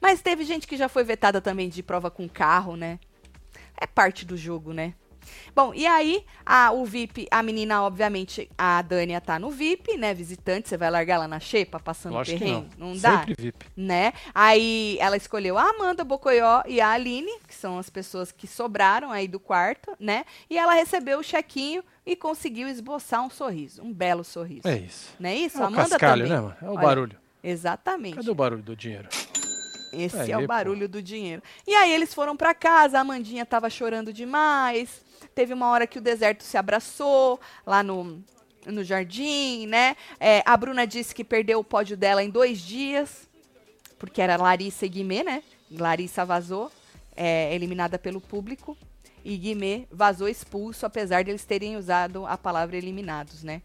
Mas 0.00 0.20
teve 0.20 0.44
gente 0.44 0.66
que 0.66 0.76
já 0.76 0.88
foi 0.88 1.04
vetada 1.04 1.40
também 1.40 1.68
de 1.68 1.82
prova 1.82 2.10
com 2.10 2.28
carro, 2.28 2.74
né? 2.76 2.98
É 3.80 3.86
parte 3.86 4.24
do 4.24 4.36
jogo, 4.36 4.72
né? 4.72 4.94
Bom, 5.54 5.72
e 5.74 5.86
aí, 5.86 6.24
a, 6.44 6.70
o 6.72 6.84
VIP, 6.84 7.26
a 7.30 7.42
menina, 7.42 7.82
obviamente, 7.82 8.50
a 8.56 8.82
Dânia 8.82 9.20
tá 9.20 9.38
no 9.38 9.50
VIP, 9.50 9.96
né? 9.96 10.12
Visitante, 10.14 10.68
você 10.68 10.76
vai 10.76 10.90
largar 10.90 11.14
ela 11.14 11.28
na 11.28 11.40
xepa, 11.40 11.78
passando 11.80 12.14
Lógico 12.14 12.38
que 12.38 12.44
perrengue? 12.44 12.68
não. 12.78 12.88
Não 12.88 12.96
dá? 12.96 13.18
Sempre 13.20 13.34
VIP. 13.38 13.66
né? 13.76 14.12
Aí 14.34 14.96
ela 15.00 15.16
escolheu 15.16 15.56
a 15.58 15.70
Amanda 15.70 16.04
Bocoió 16.04 16.62
e 16.66 16.80
a 16.80 16.90
Aline, 16.90 17.32
que 17.46 17.54
são 17.54 17.78
as 17.78 17.88
pessoas 17.90 18.30
que 18.30 18.46
sobraram 18.46 19.10
aí 19.10 19.26
do 19.28 19.40
quarto, 19.40 19.96
né? 19.98 20.24
E 20.50 20.58
ela 20.58 20.74
recebeu 20.74 21.18
o 21.18 21.22
chequinho 21.22 21.82
e 22.04 22.14
conseguiu 22.14 22.68
esboçar 22.68 23.22
um 23.24 23.30
sorriso, 23.30 23.82
um 23.82 23.92
belo 23.92 24.22
sorriso. 24.22 24.68
É 24.68 24.76
isso. 24.76 25.14
Não 25.18 25.28
é 25.30 25.34
isso? 25.36 25.58
É 25.58 25.60
o 25.60 25.64
Amanda 25.64 25.88
cascalho, 25.90 26.24
também. 26.24 26.36
né, 26.36 26.40
mano? 26.40 26.56
É 26.62 26.64
o 26.66 26.72
Olha, 26.74 26.80
barulho. 26.86 27.18
Exatamente. 27.42 28.16
Cadê 28.16 28.30
o 28.30 28.34
barulho 28.34 28.62
do 28.62 28.74
dinheiro? 28.76 29.08
Esse 29.96 30.20
Aí, 30.20 30.32
é 30.32 30.36
o 30.36 30.42
pô. 30.42 30.46
barulho 30.46 30.88
do 30.88 31.00
dinheiro. 31.02 31.42
E 31.66 31.74
aí 31.74 31.92
eles 31.92 32.12
foram 32.12 32.36
pra 32.36 32.54
casa, 32.54 32.98
a 32.98 33.00
Amandinha 33.00 33.46
tava 33.46 33.70
chorando 33.70 34.12
demais. 34.12 35.02
Teve 35.34 35.54
uma 35.54 35.70
hora 35.70 35.86
que 35.86 35.98
o 35.98 36.02
deserto 36.02 36.42
se 36.44 36.56
abraçou 36.58 37.40
lá 37.66 37.82
no, 37.82 38.22
no 38.66 38.84
jardim, 38.84 39.66
né? 39.66 39.96
É, 40.20 40.42
a 40.44 40.56
Bruna 40.56 40.86
disse 40.86 41.14
que 41.14 41.24
perdeu 41.24 41.58
o 41.58 41.64
pódio 41.64 41.96
dela 41.96 42.22
em 42.22 42.28
dois 42.28 42.58
dias, 42.60 43.28
porque 43.98 44.20
era 44.20 44.36
Larissa 44.36 44.84
e 44.84 44.88
Guimê, 44.88 45.22
né? 45.22 45.42
Larissa 45.70 46.24
vazou, 46.24 46.70
é, 47.16 47.54
eliminada 47.54 47.98
pelo 47.98 48.20
público. 48.20 48.76
E 49.24 49.36
Guimê 49.36 49.86
vazou 49.90 50.28
expulso, 50.28 50.86
apesar 50.86 51.24
de 51.24 51.30
eles 51.30 51.44
terem 51.44 51.76
usado 51.76 52.24
a 52.26 52.38
palavra 52.38 52.76
eliminados, 52.76 53.42
né? 53.42 53.60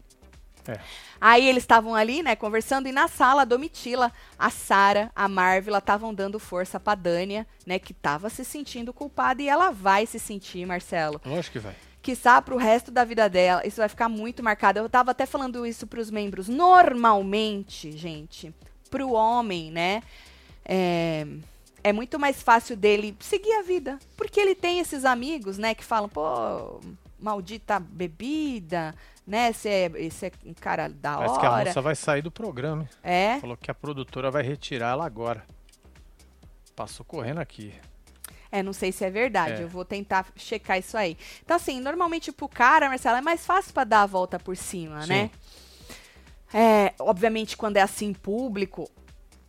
É. 0.66 0.78
Aí 1.20 1.48
eles 1.48 1.62
estavam 1.62 1.94
ali, 1.94 2.22
né, 2.22 2.34
conversando, 2.34 2.88
e 2.88 2.92
na 2.92 3.08
sala 3.08 3.42
a 3.42 3.44
Domitila, 3.44 4.12
a 4.38 4.50
Sara, 4.50 5.10
a 5.14 5.28
Marvila 5.28 5.78
estavam 5.78 6.12
dando 6.12 6.38
força 6.38 6.80
pra 6.80 6.94
Dânia, 6.94 7.46
né, 7.66 7.78
que 7.78 7.94
tava 7.94 8.28
se 8.28 8.44
sentindo 8.44 8.92
culpada, 8.92 9.40
e 9.40 9.48
ela 9.48 9.70
vai 9.70 10.04
se 10.06 10.18
sentir, 10.18 10.66
Marcelo. 10.66 11.20
Lógico 11.24 11.52
que 11.52 11.58
vai. 11.60 11.74
Quiçá 12.02 12.42
pro 12.42 12.56
resto 12.56 12.90
da 12.90 13.04
vida 13.04 13.28
dela, 13.28 13.64
isso 13.64 13.76
vai 13.76 13.88
ficar 13.88 14.08
muito 14.08 14.42
marcado. 14.42 14.80
Eu 14.80 14.88
tava 14.88 15.12
até 15.12 15.24
falando 15.24 15.64
isso 15.64 15.86
pros 15.86 16.10
membros. 16.10 16.48
Normalmente, 16.48 17.92
gente, 17.92 18.52
pro 18.90 19.12
homem, 19.12 19.70
né, 19.70 20.02
é, 20.64 21.24
é 21.84 21.92
muito 21.92 22.18
mais 22.18 22.42
fácil 22.42 22.76
dele 22.76 23.16
seguir 23.20 23.52
a 23.52 23.62
vida. 23.62 24.00
Porque 24.16 24.40
ele 24.40 24.56
tem 24.56 24.80
esses 24.80 25.04
amigos, 25.04 25.58
né, 25.58 25.74
que 25.74 25.84
falam, 25.84 26.08
pô, 26.08 26.80
maldita 27.20 27.78
bebida, 27.78 28.94
né, 29.32 29.50
você 29.50 29.68
é, 29.70 29.92
esse 29.94 30.26
é 30.26 30.32
um 30.44 30.52
cara 30.52 30.90
da 30.90 31.16
Parece 31.16 31.38
que 31.40 31.46
a 31.46 31.50
hora. 31.50 31.64
moça 31.64 31.80
vai 31.80 31.96
sair 31.96 32.20
do 32.20 32.30
programa? 32.30 32.86
É, 33.02 33.40
Falou 33.40 33.56
que 33.56 33.70
a 33.70 33.74
produtora 33.74 34.30
vai 34.30 34.42
retirar 34.42 34.90
ela 34.90 35.06
agora. 35.06 35.42
Passou 36.76 37.02
correndo 37.02 37.38
aqui. 37.38 37.72
É, 38.50 38.62
não 38.62 38.74
sei 38.74 38.92
se 38.92 39.02
é 39.06 39.10
verdade. 39.10 39.62
É. 39.62 39.64
Eu 39.64 39.68
vou 39.70 39.86
tentar 39.86 40.26
checar 40.36 40.78
isso 40.78 40.98
aí. 40.98 41.16
Então, 41.42 41.56
assim, 41.56 41.80
normalmente 41.80 42.30
pro 42.30 42.46
cara, 42.46 42.90
Marcelo, 42.90 43.16
é 43.16 43.22
mais 43.22 43.46
fácil 43.46 43.72
pra 43.72 43.84
dar 43.84 44.02
a 44.02 44.06
volta 44.06 44.38
por 44.38 44.54
cima, 44.54 45.00
Sim. 45.02 45.08
né? 45.08 45.30
É, 46.52 46.92
obviamente, 46.98 47.56
quando 47.56 47.78
é 47.78 47.80
assim 47.80 48.12
público, 48.12 48.90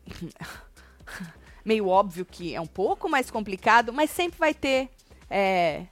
meio 1.66 1.90
óbvio 1.90 2.24
que 2.26 2.56
é 2.56 2.62
um 2.62 2.68
pouco 2.68 3.10
mais 3.10 3.30
complicado, 3.30 3.92
mas 3.92 4.10
sempre 4.10 4.40
vai 4.40 4.54
ter. 4.54 4.90
é, 5.30 5.86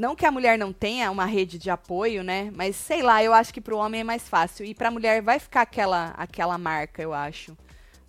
Não 0.00 0.16
que 0.16 0.24
a 0.24 0.32
mulher 0.32 0.58
não 0.58 0.72
tenha 0.72 1.10
uma 1.10 1.26
rede 1.26 1.58
de 1.58 1.68
apoio, 1.68 2.24
né? 2.24 2.50
Mas 2.56 2.74
sei 2.74 3.02
lá, 3.02 3.22
eu 3.22 3.34
acho 3.34 3.52
que 3.52 3.60
pro 3.60 3.76
homem 3.76 4.00
é 4.00 4.04
mais 4.04 4.26
fácil. 4.26 4.64
E 4.64 4.74
pra 4.74 4.90
mulher 4.90 5.20
vai 5.20 5.38
ficar 5.38 5.60
aquela, 5.60 6.14
aquela 6.16 6.56
marca, 6.56 7.02
eu 7.02 7.12
acho. 7.12 7.54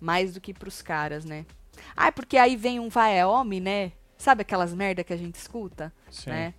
mais 0.00 0.32
do 0.32 0.40
que 0.40 0.54
pros 0.54 0.80
caras, 0.80 1.26
né? 1.26 1.44
Ah, 1.94 2.10
porque 2.10 2.38
aí 2.38 2.56
vem 2.56 2.80
um 2.80 2.88
vai 2.88 3.22
homem, 3.22 3.60
né? 3.60 3.92
Sabe 4.16 4.40
aquelas 4.40 4.72
merda 4.72 5.04
que 5.04 5.12
a 5.12 5.18
gente 5.18 5.34
escuta, 5.34 5.92
Sim. 6.10 6.30
né? 6.30 6.54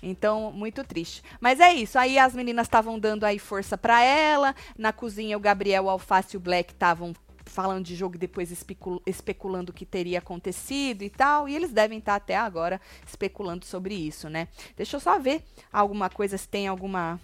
Então, 0.00 0.52
muito 0.52 0.84
triste. 0.84 1.24
Mas 1.40 1.58
é 1.58 1.74
isso. 1.74 1.98
Aí 1.98 2.16
as 2.16 2.32
meninas 2.32 2.68
estavam 2.68 2.96
dando 2.96 3.24
aí 3.24 3.40
força 3.40 3.76
pra 3.76 4.00
ela. 4.04 4.54
Na 4.78 4.92
cozinha, 4.92 5.36
o 5.36 5.40
Gabriel, 5.40 5.86
o 5.86 5.90
Alface 5.90 6.36
e 6.36 6.38
o 6.38 6.40
Black 6.40 6.72
estavam 6.72 7.12
falando 7.50 7.84
de 7.84 7.94
jogo 7.96 8.14
e 8.14 8.18
depois 8.18 8.50
especu- 8.50 9.02
especulando 9.06 9.70
o 9.72 9.74
que 9.74 9.84
teria 9.84 10.18
acontecido 10.20 11.02
e 11.02 11.10
tal. 11.10 11.48
E 11.48 11.54
eles 11.54 11.72
devem 11.72 11.98
estar 11.98 12.14
até 12.14 12.36
agora 12.36 12.80
especulando 13.06 13.64
sobre 13.66 13.94
isso, 13.94 14.28
né? 14.30 14.48
Deixa 14.76 14.96
eu 14.96 15.00
só 15.00 15.18
ver 15.18 15.44
alguma 15.72 16.08
coisa, 16.08 16.38
se 16.38 16.48
tem 16.48 16.66
alguma 16.68 17.20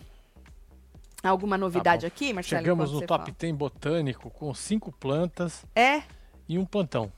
alguma 1.22 1.57
novidade 1.59 2.03
Tá 2.03 2.07
aqui, 2.09 2.33
Marcelo. 2.33 2.61
Chegamos 2.62 2.93
no 2.93 3.01
top 3.01 3.24
fala. 3.24 3.37
10 3.39 3.55
botânico 3.57 4.31
com 4.31 4.53
cinco 4.55 4.93
plantas 4.93 5.64
É? 5.74 6.03
e 6.49 6.59
um 6.59 6.64
plantão. 6.64 7.11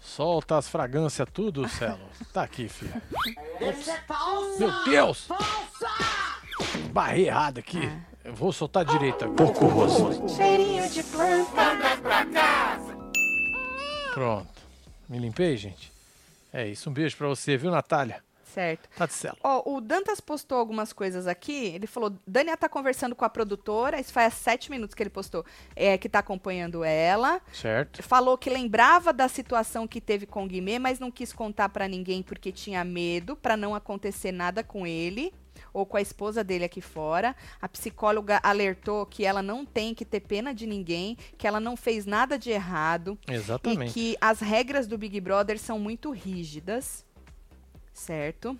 Solta 0.00 0.56
as 0.58 0.68
fragrâncias 0.68 1.28
tudo, 1.32 1.68
Celo. 1.68 2.00
Tá 2.32 2.42
aqui, 2.42 2.68
filho. 2.68 2.92
É! 3.60 3.72
Meu 4.58 4.84
Deus! 4.84 5.28
Barrei 6.92 7.26
errado 7.28 7.58
aqui. 7.58 7.88
Eu 8.24 8.34
vou 8.34 8.52
soltar 8.52 8.84
direito 8.84 9.24
agora. 9.24 9.36
Pouco 9.36 9.66
rosto. 9.66 10.28
Cheirinho 10.28 10.88
de 10.88 11.02
planta. 11.02 11.62
Pronto. 14.14 14.48
Me 15.08 15.18
limpei, 15.18 15.56
gente? 15.56 15.92
É 16.52 16.66
isso. 16.68 16.88
Um 16.88 16.92
beijo 16.92 17.16
pra 17.16 17.26
você, 17.26 17.56
viu, 17.56 17.70
Natália? 17.70 18.22
Certo. 18.44 18.88
Tá 18.96 19.06
de 19.06 19.14
celo. 19.14 19.36
Ó, 19.42 19.74
o 19.74 19.80
Dantas 19.80 20.20
postou 20.20 20.58
algumas 20.58 20.92
coisas 20.92 21.26
aqui. 21.26 21.68
Ele 21.74 21.86
falou: 21.86 22.12
Dania 22.26 22.56
tá 22.56 22.68
conversando 22.68 23.16
com 23.16 23.24
a 23.24 23.30
produtora. 23.30 23.98
Isso 23.98 24.12
faz 24.12 24.34
sete 24.34 24.70
minutos 24.70 24.94
que 24.94 25.02
ele 25.02 25.10
postou. 25.10 25.44
É, 25.74 25.96
que 25.96 26.08
tá 26.08 26.18
acompanhando 26.18 26.84
ela. 26.84 27.40
Certo? 27.52 28.02
Falou 28.02 28.36
que 28.36 28.50
lembrava 28.50 29.12
da 29.12 29.26
situação 29.26 29.88
que 29.88 30.00
teve 30.00 30.26
com 30.26 30.44
o 30.44 30.46
Guimê, 30.46 30.78
mas 30.78 31.00
não 31.00 31.10
quis 31.10 31.32
contar 31.32 31.70
pra 31.70 31.88
ninguém 31.88 32.22
porque 32.22 32.52
tinha 32.52 32.84
medo 32.84 33.34
pra 33.34 33.56
não 33.56 33.74
acontecer 33.74 34.30
nada 34.32 34.62
com 34.62 34.86
ele 34.86 35.32
ou 35.72 35.86
com 35.86 35.96
a 35.96 36.00
esposa 36.00 36.42
dele 36.44 36.64
aqui 36.64 36.80
fora. 36.80 37.34
A 37.60 37.68
psicóloga 37.68 38.40
alertou 38.42 39.06
que 39.06 39.24
ela 39.24 39.42
não 39.42 39.64
tem 39.64 39.94
que 39.94 40.04
ter 40.04 40.20
pena 40.20 40.54
de 40.54 40.66
ninguém, 40.66 41.16
que 41.38 41.46
ela 41.46 41.60
não 41.60 41.76
fez 41.76 42.06
nada 42.06 42.38
de 42.38 42.50
errado 42.50 43.18
e 43.28 43.32
Exatamente. 43.32 43.92
que 43.92 44.16
as 44.20 44.40
regras 44.40 44.86
do 44.86 44.98
Big 44.98 45.20
Brother 45.20 45.58
são 45.58 45.78
muito 45.78 46.10
rígidas, 46.10 47.04
certo? 47.92 48.58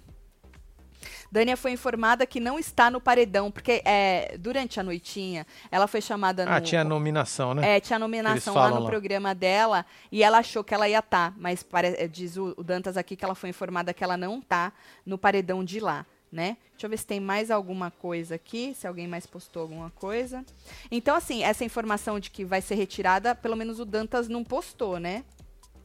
Dânia 1.33 1.57
foi 1.57 1.73
informada 1.73 2.27
que 2.27 2.39
não 2.39 2.59
está 2.59 2.91
no 2.91 3.01
paredão, 3.01 3.51
porque 3.51 3.83
é, 3.85 4.37
durante 4.39 4.79
a 4.79 4.83
noitinha 4.83 5.47
ela 5.71 5.87
foi 5.87 6.01
chamada 6.01 6.45
no. 6.45 6.53
Ah, 6.53 6.61
tinha 6.61 6.85
nominação, 6.85 7.55
né? 7.55 7.77
É, 7.77 7.81
tinha 7.81 7.99
nominação 7.99 8.55
lá 8.55 8.69
no 8.71 8.81
lá. 8.81 8.87
programa 8.87 9.35
dela 9.35 9.85
e 10.13 10.23
ela 10.23 10.39
achou 10.39 10.63
que 10.63 10.75
ela 10.75 10.89
ia 10.89 10.99
estar, 11.01 11.35
mas 11.39 11.63
pare- 11.63 11.97
eh, 11.99 12.07
diz 12.07 12.37
o, 12.37 12.55
o 12.57 12.63
Dantas 12.63 12.97
aqui 12.99 13.17
que 13.17 13.25
ela 13.25 13.35
foi 13.35 13.49
informada 13.49 13.93
que 13.95 14.05
ela 14.05 14.17
não 14.17 14.41
tá 14.41 14.73
no 15.05 15.17
paredão 15.19 15.65
de 15.65 15.81
lá, 15.81 16.07
né? 16.33 16.57
Deixa 16.73 16.87
eu 16.87 16.91
ver 16.91 16.97
se 16.97 17.07
tem 17.07 17.21
mais 17.21 17.51
alguma 17.51 17.91
coisa 17.91 18.35
aqui, 18.37 18.75
se 18.75 18.87
alguém 18.87 19.07
mais 19.07 19.27
postou 19.27 19.63
alguma 19.63 19.91
coisa. 19.91 20.45
Então, 20.91 21.15
assim, 21.15 21.45
essa 21.45 21.65
informação 21.65 22.19
de 22.19 22.31
que 22.31 22.45
vai 22.45 22.63
ser 22.63 22.75
retirada, 22.75 23.35
pelo 23.35 23.55
menos 23.55 23.79
o 23.79 23.85
Dantas 23.85 24.29
não 24.29 24.43
postou, 24.43 24.99
né? 24.99 25.25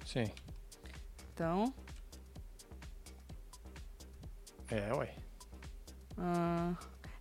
Sim. 0.05 0.23
Então, 1.33 1.73
É, 4.69 4.93
ué. 4.95 5.13
ah, 6.17 6.73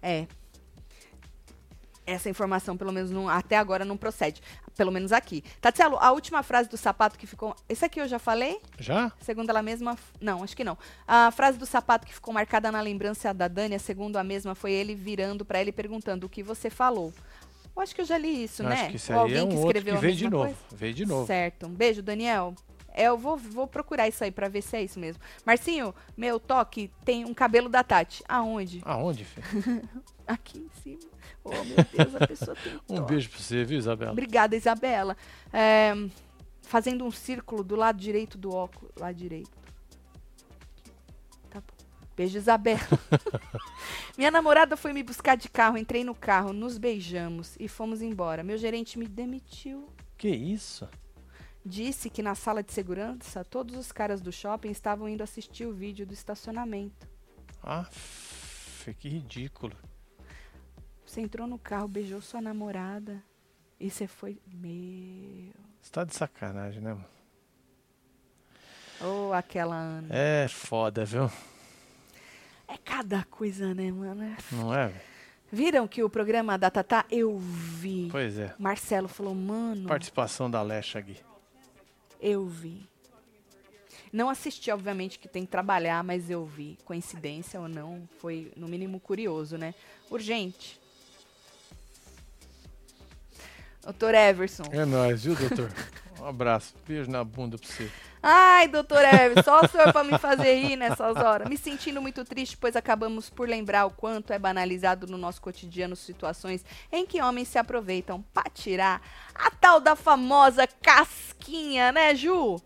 é. 0.02 0.26
Essa 2.06 2.30
informação, 2.30 2.76
pelo 2.76 2.92
menos, 2.92 3.10
não- 3.10 3.28
até 3.28 3.56
agora 3.56 3.84
não 3.84 3.96
procede. 3.96 4.40
Pelo 4.76 4.92
menos 4.92 5.10
aqui. 5.10 5.42
Tatielo, 5.60 5.96
a 5.98 6.12
última 6.12 6.42
frase 6.42 6.68
do 6.68 6.76
sapato 6.76 7.18
que 7.18 7.26
ficou. 7.26 7.56
Esse 7.68 7.84
aqui 7.84 7.98
eu 8.00 8.06
já 8.06 8.18
falei? 8.18 8.60
Já? 8.78 9.10
Segundo 9.20 9.48
ela 9.48 9.62
mesma. 9.62 9.96
Não, 10.20 10.44
acho 10.44 10.54
que 10.54 10.62
não. 10.64 10.76
A 11.08 11.30
frase 11.30 11.56
do 11.56 11.64
sapato 11.64 12.06
que 12.06 12.12
ficou 12.12 12.34
marcada 12.34 12.70
na 12.70 12.80
lembrança 12.80 13.32
da 13.32 13.48
Dânia, 13.48 13.78
segundo 13.78 14.16
a 14.18 14.24
mesma, 14.24 14.54
foi 14.54 14.72
ele 14.72 14.94
virando 14.94 15.44
pra 15.44 15.60
ele 15.60 15.70
e 15.70 15.72
perguntando 15.72 16.26
o 16.26 16.28
que 16.28 16.42
você 16.42 16.68
falou. 16.68 17.12
Eu 17.74 17.82
acho 17.82 17.94
que 17.94 18.00
eu 18.02 18.04
já 18.06 18.18
li 18.18 18.44
isso, 18.44 18.62
Eu 18.62 18.68
né? 18.68 18.74
Acho 18.82 18.90
que 18.90 18.96
isso 18.96 19.12
Ou 19.12 19.18
aí 19.18 19.22
alguém 19.22 19.38
é 19.38 19.42
um 19.44 19.48
que 19.48 19.54
escreveu 19.54 19.94
que 19.94 20.00
veio 20.00 20.14
de 20.16 20.30
novo. 20.30 20.44
coisa? 20.44 20.58
Veio 20.72 20.94
de 20.94 21.06
novo. 21.06 21.26
Certo. 21.26 21.66
Um 21.66 21.70
beijo, 21.74 22.02
Daniel. 22.02 22.54
É, 22.92 23.04
eu 23.04 23.18
vou, 23.18 23.36
vou 23.36 23.66
procurar 23.66 24.08
isso 24.08 24.24
aí 24.24 24.30
pra 24.30 24.48
ver 24.48 24.62
se 24.62 24.74
é 24.76 24.82
isso 24.82 24.98
mesmo. 24.98 25.22
Marcinho, 25.44 25.94
meu 26.16 26.40
toque 26.40 26.90
tem 27.04 27.26
um 27.26 27.34
cabelo 27.34 27.68
da 27.68 27.82
Tati. 27.84 28.22
Aonde? 28.26 28.80
Aonde, 28.84 29.24
filho? 29.24 29.82
Aqui 30.26 30.58
em 30.58 30.70
cima. 30.82 31.00
Oh, 31.46 31.64
meu 31.64 31.76
Deus, 31.76 32.14
a 32.20 32.26
pessoa 32.26 32.56
tem 32.56 32.80
Um 32.88 33.02
beijo 33.02 33.30
pra 33.30 33.38
você, 33.38 33.64
viu, 33.64 33.78
Isabela? 33.78 34.12
Obrigada, 34.12 34.56
Isabela. 34.56 35.16
É, 35.52 35.94
fazendo 36.62 37.04
um 37.04 37.10
círculo 37.10 37.62
do 37.62 37.76
lado 37.76 37.98
direito 37.98 38.36
do 38.36 38.52
óculos. 38.52 38.92
Lado 38.98 39.14
direito. 39.14 39.56
Tá 41.48 41.60
bom. 41.60 41.86
Beijo, 42.16 42.36
Isabela. 42.36 42.80
Minha 44.18 44.30
namorada 44.30 44.76
foi 44.76 44.92
me 44.92 45.02
buscar 45.02 45.36
de 45.36 45.48
carro, 45.48 45.78
entrei 45.78 46.02
no 46.02 46.14
carro, 46.14 46.52
nos 46.52 46.78
beijamos 46.78 47.54
e 47.60 47.68
fomos 47.68 48.02
embora. 48.02 48.42
Meu 48.42 48.58
gerente 48.58 48.98
me 48.98 49.06
demitiu. 49.06 49.88
Que 50.18 50.30
isso? 50.30 50.88
Disse 51.64 52.08
que 52.08 52.22
na 52.22 52.34
sala 52.34 52.62
de 52.62 52.72
segurança 52.72 53.44
todos 53.44 53.76
os 53.76 53.92
caras 53.92 54.20
do 54.20 54.32
shopping 54.32 54.70
estavam 54.70 55.08
indo 55.08 55.22
assistir 55.22 55.66
o 55.66 55.72
vídeo 55.72 56.06
do 56.06 56.14
estacionamento. 56.14 57.06
Ah, 57.62 57.86
que 58.98 59.08
ridículo. 59.08 59.76
Você 61.16 61.22
entrou 61.22 61.46
no 61.46 61.58
carro, 61.58 61.88
beijou 61.88 62.20
sua 62.20 62.42
namorada 62.42 63.22
e 63.80 63.88
você 63.88 64.06
foi. 64.06 64.38
Meu. 64.52 65.50
Você 65.80 65.90
tá 65.90 66.04
de 66.04 66.14
sacanagem, 66.14 66.82
né, 66.82 66.92
mano? 66.92 67.06
Oh, 69.00 69.32
aquela 69.32 69.76
Ana. 69.76 70.08
É 70.10 70.46
foda, 70.46 71.06
viu? 71.06 71.30
É 72.68 72.76
cada 72.76 73.24
coisa, 73.24 73.74
né, 73.74 73.90
mano? 73.90 74.24
É 74.24 74.36
Não 74.52 74.74
é? 74.74 74.92
Viram 75.50 75.88
que 75.88 76.02
o 76.02 76.10
programa 76.10 76.58
da 76.58 76.70
Tatá, 76.70 77.06
eu 77.10 77.38
vi. 77.38 78.08
Pois 78.12 78.38
é. 78.38 78.54
Marcelo 78.58 79.08
falou, 79.08 79.34
mano, 79.34 79.88
Participação 79.88 80.50
da 80.50 80.60
Lecha 80.60 80.98
aqui. 80.98 81.16
eu 82.20 82.46
vi. 82.46 82.86
Não 84.12 84.28
assisti, 84.28 84.70
obviamente, 84.70 85.18
que 85.18 85.28
tem 85.28 85.46
que 85.46 85.50
trabalhar, 85.50 86.04
mas 86.04 86.28
eu 86.28 86.44
vi. 86.44 86.76
Coincidência 86.84 87.58
ou 87.58 87.68
não, 87.68 88.06
foi 88.18 88.52
no 88.54 88.68
mínimo 88.68 89.00
curioso, 89.00 89.56
né? 89.56 89.74
Urgente. 90.10 90.84
Doutor 93.86 94.14
Everson. 94.14 94.64
É 94.72 94.84
nóis, 94.84 95.22
viu, 95.22 95.36
doutor? 95.36 95.70
Um 96.20 96.26
abraço. 96.26 96.74
Beijo 96.88 97.08
na 97.08 97.22
bunda 97.22 97.56
pra 97.56 97.68
você. 97.68 97.88
Ai, 98.20 98.66
doutor 98.66 99.04
Everson, 99.04 99.42
só 99.44 99.60
o 99.60 99.68
senhor 99.68 99.92
pra 99.92 100.02
me 100.02 100.18
fazer 100.18 100.54
rir 100.56 100.74
nessas 100.74 101.16
horas. 101.16 101.48
Me 101.48 101.56
sentindo 101.56 102.02
muito 102.02 102.24
triste, 102.24 102.56
pois 102.56 102.74
acabamos 102.74 103.30
por 103.30 103.48
lembrar 103.48 103.86
o 103.86 103.90
quanto 103.90 104.32
é 104.32 104.38
banalizado 104.40 105.06
no 105.06 105.16
nosso 105.16 105.40
cotidiano 105.40 105.94
situações 105.94 106.64
em 106.90 107.06
que 107.06 107.22
homens 107.22 107.46
se 107.46 107.58
aproveitam 107.58 108.24
pra 108.34 108.42
tirar 108.52 109.00
a 109.32 109.52
tal 109.52 109.78
da 109.78 109.94
famosa 109.94 110.66
casquinha, 110.82 111.92
né, 111.92 112.12
Ju? 112.16 112.60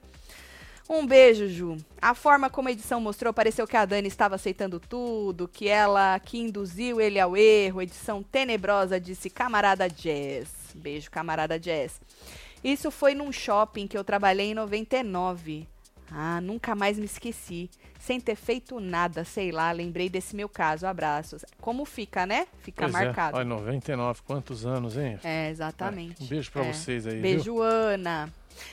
Um 0.88 1.06
beijo, 1.06 1.46
Ju. 1.48 1.76
A 2.00 2.14
forma 2.14 2.48
como 2.48 2.68
a 2.68 2.72
edição 2.72 2.98
mostrou, 2.98 3.34
pareceu 3.34 3.66
que 3.66 3.76
a 3.76 3.84
Dani 3.84 4.08
estava 4.08 4.36
aceitando 4.36 4.80
tudo, 4.80 5.46
que 5.46 5.68
ela 5.68 6.18
que 6.18 6.38
induziu 6.38 6.98
ele 6.98 7.20
ao 7.20 7.36
erro. 7.36 7.82
Edição 7.82 8.22
tenebrosa, 8.22 8.98
disse 8.98 9.28
camarada 9.28 9.86
Jazz. 9.86 10.59
Beijo, 10.76 11.10
camarada 11.10 11.58
Jazz. 11.58 12.00
Isso 12.62 12.90
foi 12.90 13.14
num 13.14 13.32
shopping 13.32 13.86
que 13.86 13.96
eu 13.96 14.04
trabalhei 14.04 14.50
em 14.50 14.54
99. 14.54 15.66
Ah, 16.12 16.40
nunca 16.40 16.74
mais 16.74 16.98
me 16.98 17.04
esqueci. 17.04 17.70
Sem 17.98 18.18
ter 18.20 18.34
feito 18.34 18.80
nada, 18.80 19.24
sei 19.24 19.52
lá, 19.52 19.70
lembrei 19.70 20.08
desse 20.08 20.34
meu 20.34 20.48
caso. 20.48 20.86
Abraços. 20.86 21.44
Como 21.60 21.84
fica, 21.84 22.26
né? 22.26 22.46
Fica 22.62 22.82
Pois 22.82 22.92
marcado. 22.92 23.36
É. 23.36 23.40
Olha, 23.40 23.48
99, 23.48 24.22
quantos 24.26 24.66
anos, 24.66 24.96
hein? 24.96 25.18
É, 25.22 25.50
exatamente. 25.50 26.22
Um 26.22 26.26
beijo 26.26 26.50
pra 26.50 26.64
É. 26.64 26.72
vocês 26.72 27.06
aí, 27.06 27.12
viu? 27.14 27.22
Beijo, 27.22 27.60
Ana. 27.60 28.32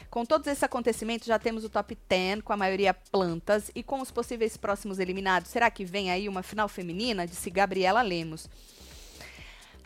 Com 0.09 0.25
todos 0.25 0.47
esses 0.47 0.63
acontecimentos, 0.63 1.27
já 1.27 1.37
temos 1.37 1.63
o 1.63 1.69
top 1.69 1.97
10, 2.09 2.41
com 2.41 2.51
a 2.51 2.57
maioria 2.57 2.93
plantas, 2.93 3.69
e 3.75 3.83
com 3.83 4.01
os 4.01 4.09
possíveis 4.11 4.57
próximos 4.57 4.97
eliminados. 4.99 5.49
Será 5.51 5.69
que 5.69 5.85
vem 5.85 6.09
aí 6.11 6.27
uma 6.27 6.41
final 6.43 6.67
feminina? 6.67 7.27
Disse 7.27 7.49
Gabriela 7.49 8.01
Lemos. 8.01 8.49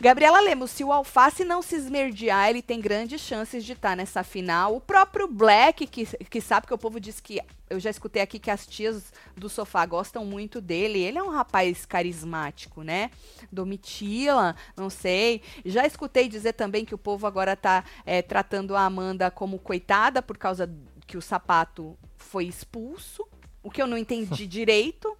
Gabriela 0.02 0.40
Lemos, 0.40 0.72
se 0.72 0.82
o 0.82 0.90
Alface 0.92 1.44
não 1.44 1.62
se 1.62 1.76
esmerdear, 1.76 2.50
ele 2.50 2.60
tem 2.60 2.80
grandes 2.80 3.20
chances 3.20 3.64
de 3.64 3.70
estar 3.70 3.96
nessa 3.96 4.24
final. 4.24 4.74
O 4.74 4.80
próprio 4.80 5.28
Black, 5.28 5.86
que, 5.86 6.04
que 6.04 6.40
sabe 6.40 6.66
que 6.66 6.74
o 6.74 6.78
povo 6.78 6.98
diz 6.98 7.20
que. 7.20 7.40
Eu 7.70 7.78
já 7.78 7.88
escutei 7.88 8.20
aqui 8.20 8.40
que 8.40 8.50
as 8.50 8.66
tias 8.66 9.12
do 9.36 9.48
sofá 9.48 9.86
gostam 9.86 10.24
muito 10.24 10.60
dele. 10.60 10.98
Ele 10.98 11.18
é 11.18 11.22
um 11.22 11.30
rapaz 11.30 11.86
carismático, 11.86 12.82
né? 12.82 13.12
Domitila, 13.52 14.56
não 14.76 14.90
sei. 14.90 15.40
Já 15.64 15.86
escutei 15.86 16.28
dizer 16.28 16.54
também 16.54 16.84
que 16.84 16.96
o 16.96 16.98
povo 16.98 17.24
agora 17.24 17.54
tá 17.54 17.84
é, 18.04 18.20
tratando 18.22 18.74
a 18.74 18.84
Amanda 18.84 19.30
como 19.30 19.56
coitada 19.56 20.20
por 20.20 20.36
causa 20.36 20.68
que 21.06 21.16
o 21.16 21.22
sapato 21.22 21.96
foi 22.16 22.46
expulso. 22.46 23.24
O 23.62 23.70
que 23.70 23.80
eu 23.80 23.86
não 23.86 23.96
entendi 23.96 24.48
direito. 24.50 25.16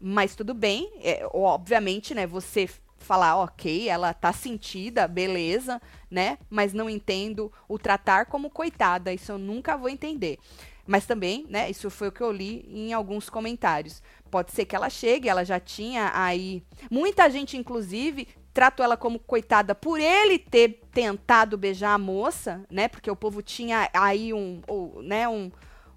Mas 0.00 0.34
tudo 0.34 0.54
bem. 0.54 0.90
É, 1.02 1.28
obviamente, 1.30 2.14
né? 2.14 2.26
Você 2.26 2.70
falar, 2.98 3.36
ok, 3.36 3.88
ela 3.88 4.12
tá 4.12 4.32
sentida, 4.32 5.08
beleza, 5.08 5.80
né? 6.10 6.38
Mas 6.50 6.72
não 6.72 6.88
entendo 6.90 7.52
o 7.68 7.78
tratar 7.78 8.26
como 8.26 8.50
coitada, 8.50 9.12
isso 9.12 9.32
eu 9.32 9.38
nunca 9.38 9.76
vou 9.76 9.88
entender. 9.88 10.38
Mas 10.86 11.04
também, 11.04 11.46
né, 11.50 11.68
isso 11.70 11.90
foi 11.90 12.08
o 12.08 12.12
que 12.12 12.22
eu 12.22 12.32
li 12.32 12.64
em 12.68 12.92
alguns 12.94 13.28
comentários. 13.28 14.02
Pode 14.30 14.52
ser 14.52 14.64
que 14.64 14.74
ela 14.74 14.88
chegue, 14.88 15.28
ela 15.28 15.44
já 15.44 15.60
tinha 15.60 16.10
aí. 16.14 16.62
Muita 16.90 17.28
gente, 17.28 17.56
inclusive, 17.58 18.26
tratou 18.54 18.82
ela 18.82 18.96
como 18.96 19.18
coitada 19.18 19.74
por 19.74 20.00
ele 20.00 20.38
ter 20.38 20.80
tentado 20.90 21.58
beijar 21.58 21.92
a 21.92 21.98
moça, 21.98 22.64
né? 22.70 22.88
Porque 22.88 23.10
o 23.10 23.16
povo 23.16 23.42
tinha 23.42 23.90
aí 23.92 24.32
um, 24.32 24.62
ou, 24.66 25.02
né, 25.02 25.28
um, 25.28 25.50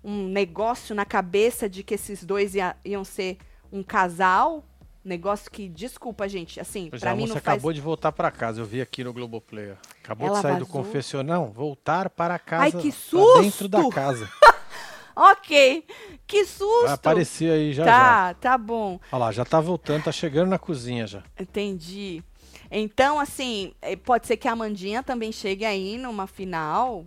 um 0.03 0.27
negócio 0.27 0.93
na 0.93 1.05
cabeça 1.05 1.69
de 1.69 1.83
que 1.83 1.93
esses 1.93 2.23
dois 2.23 2.53
ia- 2.53 2.75
iam 2.83 3.03
ser 3.05 3.37
um 3.71 3.81
casal. 3.81 4.65
Negócio 5.03 5.49
que, 5.49 5.67
desculpa, 5.67 6.29
gente, 6.29 6.59
assim, 6.59 6.87
Pois 6.89 7.01
é, 7.01 7.05
pra 7.05 7.11
a 7.11 7.15
mim 7.15 7.23
não 7.23 7.29
faz. 7.35 7.55
acabou 7.57 7.73
de 7.73 7.81
voltar 7.81 8.11
pra 8.11 8.29
casa, 8.29 8.61
eu 8.61 8.65
vi 8.65 8.81
aqui 8.81 9.03
no 9.03 9.11
Globoplay. 9.11 9.71
ó. 9.71 9.75
Acabou 10.03 10.27
Ela 10.27 10.35
de 10.37 10.41
sair 10.43 10.59
do 10.59 10.65
vazou? 10.65 10.83
confessional, 10.83 11.47
voltar 11.47 12.09
para 12.09 12.37
casa. 12.37 12.63
Ai, 12.65 12.71
que 12.71 12.91
pra 12.91 13.41
dentro 13.41 13.67
da 13.67 13.79
susto! 13.79 13.95
casa. 13.95 14.29
Ok, 15.13 15.85
que 16.25 16.45
susto! 16.45 16.83
Vai 16.85 16.93
aparecer 16.93 17.51
aí 17.51 17.73
já 17.73 17.83
já. 17.83 17.91
tá, 17.91 18.33
tá 18.35 18.57
bom. 18.57 18.97
Olha 19.11 19.19
lá, 19.25 19.31
já 19.31 19.43
tá 19.43 19.59
voltando, 19.59 20.05
tá 20.05 20.11
chegando 20.11 20.49
na 20.49 20.57
cozinha 20.57 21.05
já. 21.05 21.21
Entendi. 21.37 22.23
Então, 22.71 23.19
assim, 23.19 23.73
eh, 23.81 23.97
pode 23.97 24.25
ser 24.25 24.37
que 24.37 24.47
a 24.47 24.53
Amandinha 24.53 25.03
também 25.03 25.29
chegue 25.31 25.65
aí 25.65 25.97
numa 25.97 26.27
final. 26.27 27.05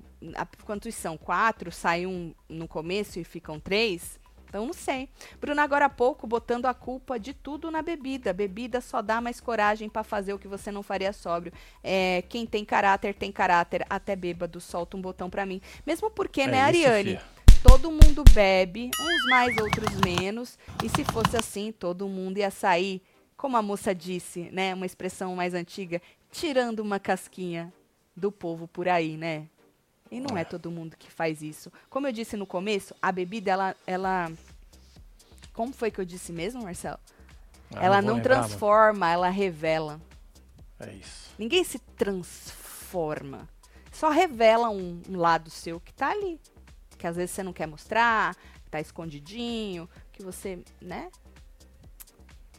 Quantos 0.64 0.94
são? 0.94 1.16
Quatro? 1.16 1.72
Sai 1.72 2.04
um 2.04 2.34
no 2.46 2.68
começo 2.68 3.18
e 3.18 3.24
ficam 3.24 3.58
três? 3.58 4.20
Então, 4.54 4.66
não 4.66 4.72
sei. 4.72 5.08
Bruno, 5.40 5.60
agora 5.60 5.86
há 5.86 5.90
pouco, 5.90 6.28
botando 6.28 6.66
a 6.66 6.72
culpa 6.72 7.18
de 7.18 7.34
tudo 7.34 7.72
na 7.72 7.82
bebida. 7.82 8.32
Bebida 8.32 8.80
só 8.80 9.02
dá 9.02 9.20
mais 9.20 9.40
coragem 9.40 9.88
pra 9.88 10.04
fazer 10.04 10.32
o 10.32 10.38
que 10.38 10.46
você 10.46 10.70
não 10.70 10.80
faria 10.80 11.12
sóbrio. 11.12 11.52
É, 11.82 12.22
quem 12.28 12.46
tem 12.46 12.64
caráter, 12.64 13.14
tem 13.14 13.32
caráter. 13.32 13.84
Até 13.90 14.14
bêbado, 14.14 14.60
solta 14.60 14.96
um 14.96 15.00
botão 15.02 15.28
pra 15.28 15.44
mim. 15.44 15.60
Mesmo 15.84 16.08
porque, 16.08 16.42
É 16.42 16.46
né, 16.46 16.60
Ariane? 16.60 17.18
fia. 17.18 17.22
Todo 17.64 17.90
mundo 17.90 18.22
bebe, 18.32 18.90
uns 19.00 19.28
mais, 19.28 19.56
outros 19.56 19.92
menos. 20.04 20.56
E 20.84 20.88
se 20.88 21.02
fosse 21.02 21.36
assim, 21.36 21.72
todo 21.72 22.06
mundo 22.06 22.38
ia 22.38 22.52
sair, 22.52 23.02
como 23.36 23.56
a 23.56 23.62
moça 23.62 23.92
disse, 23.92 24.50
né? 24.52 24.72
Uma 24.72 24.86
expressão 24.86 25.34
mais 25.34 25.52
antiga, 25.52 26.00
tirando 26.30 26.78
uma 26.78 27.00
casquinha 27.00 27.72
do 28.16 28.30
povo 28.30 28.68
por 28.68 28.88
aí, 28.88 29.16
né? 29.16 29.48
E 30.14 30.20
não 30.20 30.38
é 30.38 30.44
todo 30.44 30.70
mundo 30.70 30.96
que 30.96 31.10
faz 31.10 31.42
isso. 31.42 31.72
Como 31.90 32.06
eu 32.06 32.12
disse 32.12 32.36
no 32.36 32.46
começo, 32.46 32.94
a 33.02 33.10
bebida, 33.10 33.50
ela. 33.50 33.76
ela... 33.84 34.32
Como 35.52 35.72
foi 35.72 35.90
que 35.90 36.00
eu 36.00 36.04
disse 36.04 36.32
mesmo, 36.32 36.62
Marcelo? 36.62 37.00
Ah, 37.74 37.84
ela 37.84 38.00
não 38.00 38.12
mano. 38.12 38.22
transforma, 38.22 39.10
ela 39.10 39.28
revela. 39.28 40.00
É 40.78 40.92
isso. 40.92 41.32
Ninguém 41.36 41.64
se 41.64 41.80
transforma. 41.80 43.48
Só 43.90 44.08
revela 44.08 44.70
um, 44.70 45.02
um 45.08 45.16
lado 45.16 45.50
seu 45.50 45.80
que 45.80 45.92
tá 45.92 46.12
ali. 46.12 46.40
Que 46.96 47.08
às 47.08 47.16
vezes 47.16 47.32
você 47.32 47.42
não 47.42 47.52
quer 47.52 47.66
mostrar, 47.66 48.36
que 48.62 48.70
tá 48.70 48.80
escondidinho, 48.80 49.90
que 50.12 50.22
você, 50.22 50.62
né? 50.80 51.10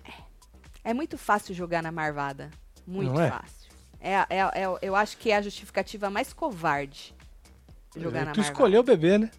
É, 0.04 0.90
é 0.90 0.94
muito 0.94 1.18
fácil 1.18 1.56
jogar 1.56 1.82
na 1.82 1.92
marvada. 1.92 2.52
Muito 2.86 3.14
Não 3.14 3.22
é? 3.22 3.30
fácil. 3.30 3.72
É, 4.02 4.14
é, 4.14 4.40
é, 4.40 4.78
eu 4.82 4.94
acho 4.94 5.18
que 5.18 5.32
é 5.32 5.38
a 5.38 5.42
justificativa 5.42 6.10
mais 6.10 6.34
covarde. 6.34 7.15
Jogar 8.04 8.26
na 8.26 8.32
tu 8.32 8.38
marvada. 8.38 8.42
escolheu 8.42 8.84
beber, 8.84 9.20
né? 9.20 9.32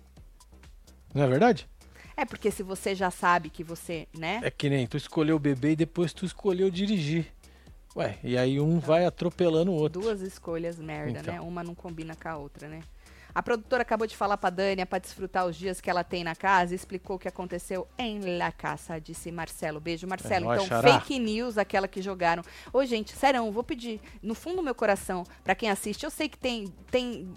Não 1.15 1.23
é 1.25 1.27
verdade? 1.27 1.69
É 2.17 2.25
porque 2.25 2.51
se 2.51 2.63
você 2.63 2.95
já 2.95 3.11
sabe 3.11 3.51
que 3.51 3.63
você, 3.63 4.09
né? 4.17 4.41
É 4.43 4.51
que 4.51 4.69
nem 4.71 4.87
tu 4.87 4.97
escolheu 4.97 5.39
beber 5.39 5.73
e 5.73 5.77
depois 5.77 6.13
tu 6.13 6.25
escolheu 6.25 6.71
dirigir. 6.71 7.27
Ué, 7.95 8.19
e 8.23 8.37
aí 8.37 8.61
um 8.61 8.79
vai 8.79 9.05
atropelando 9.07 9.71
o 9.71 9.75
outro. 9.75 10.01
Duas 10.03 10.21
escolhas 10.21 10.79
merda, 10.79 11.21
Então. 11.21 11.35
né? 11.35 11.41
Uma 11.41 11.63
não 11.63 11.75
combina 11.75 12.15
com 12.15 12.29
a 12.29 12.37
outra, 12.37 12.69
né? 12.69 12.81
A 13.35 13.43
produtora 13.43 13.83
acabou 13.83 14.07
de 14.07 14.17
falar 14.17 14.39
pra 14.39 14.49
Dânia 14.49 14.87
pra 14.87 14.99
desfrutar 14.99 15.45
os 15.47 15.57
dias 15.57 15.79
que 15.79 15.91
ela 15.91 16.03
tem 16.03 16.25
na 16.25 16.35
casa 16.35 16.73
e 16.73 16.77
explicou 16.77 17.17
o 17.17 17.19
que 17.19 17.29
aconteceu 17.29 17.87
em 17.99 18.39
La 18.39 18.51
Casa, 18.51 18.99
disse 18.99 19.31
Marcelo. 19.31 19.79
Beijo, 19.79 20.07
Marcelo. 20.07 20.47
nóis, 20.47 20.63
então, 20.65 20.81
xará. 20.81 21.01
fake 21.01 21.19
news, 21.19 21.59
aquela 21.59 21.87
que 21.87 22.01
jogaram. 22.01 22.43
Ô, 22.73 22.83
gente, 22.87 23.15
sério, 23.15 23.51
vou 23.53 23.63
pedir, 23.63 24.01
no 24.23 24.35
fundo 24.35 24.57
do 24.57 24.63
meu 24.63 24.75
coração, 24.75 25.23
pra 25.45 25.55
quem 25.55 25.69
assiste, 25.69 26.03
eu 26.05 26.11
sei 26.11 26.31
que 26.31 26.39
tem, 26.39 26.73
tem 26.91 27.31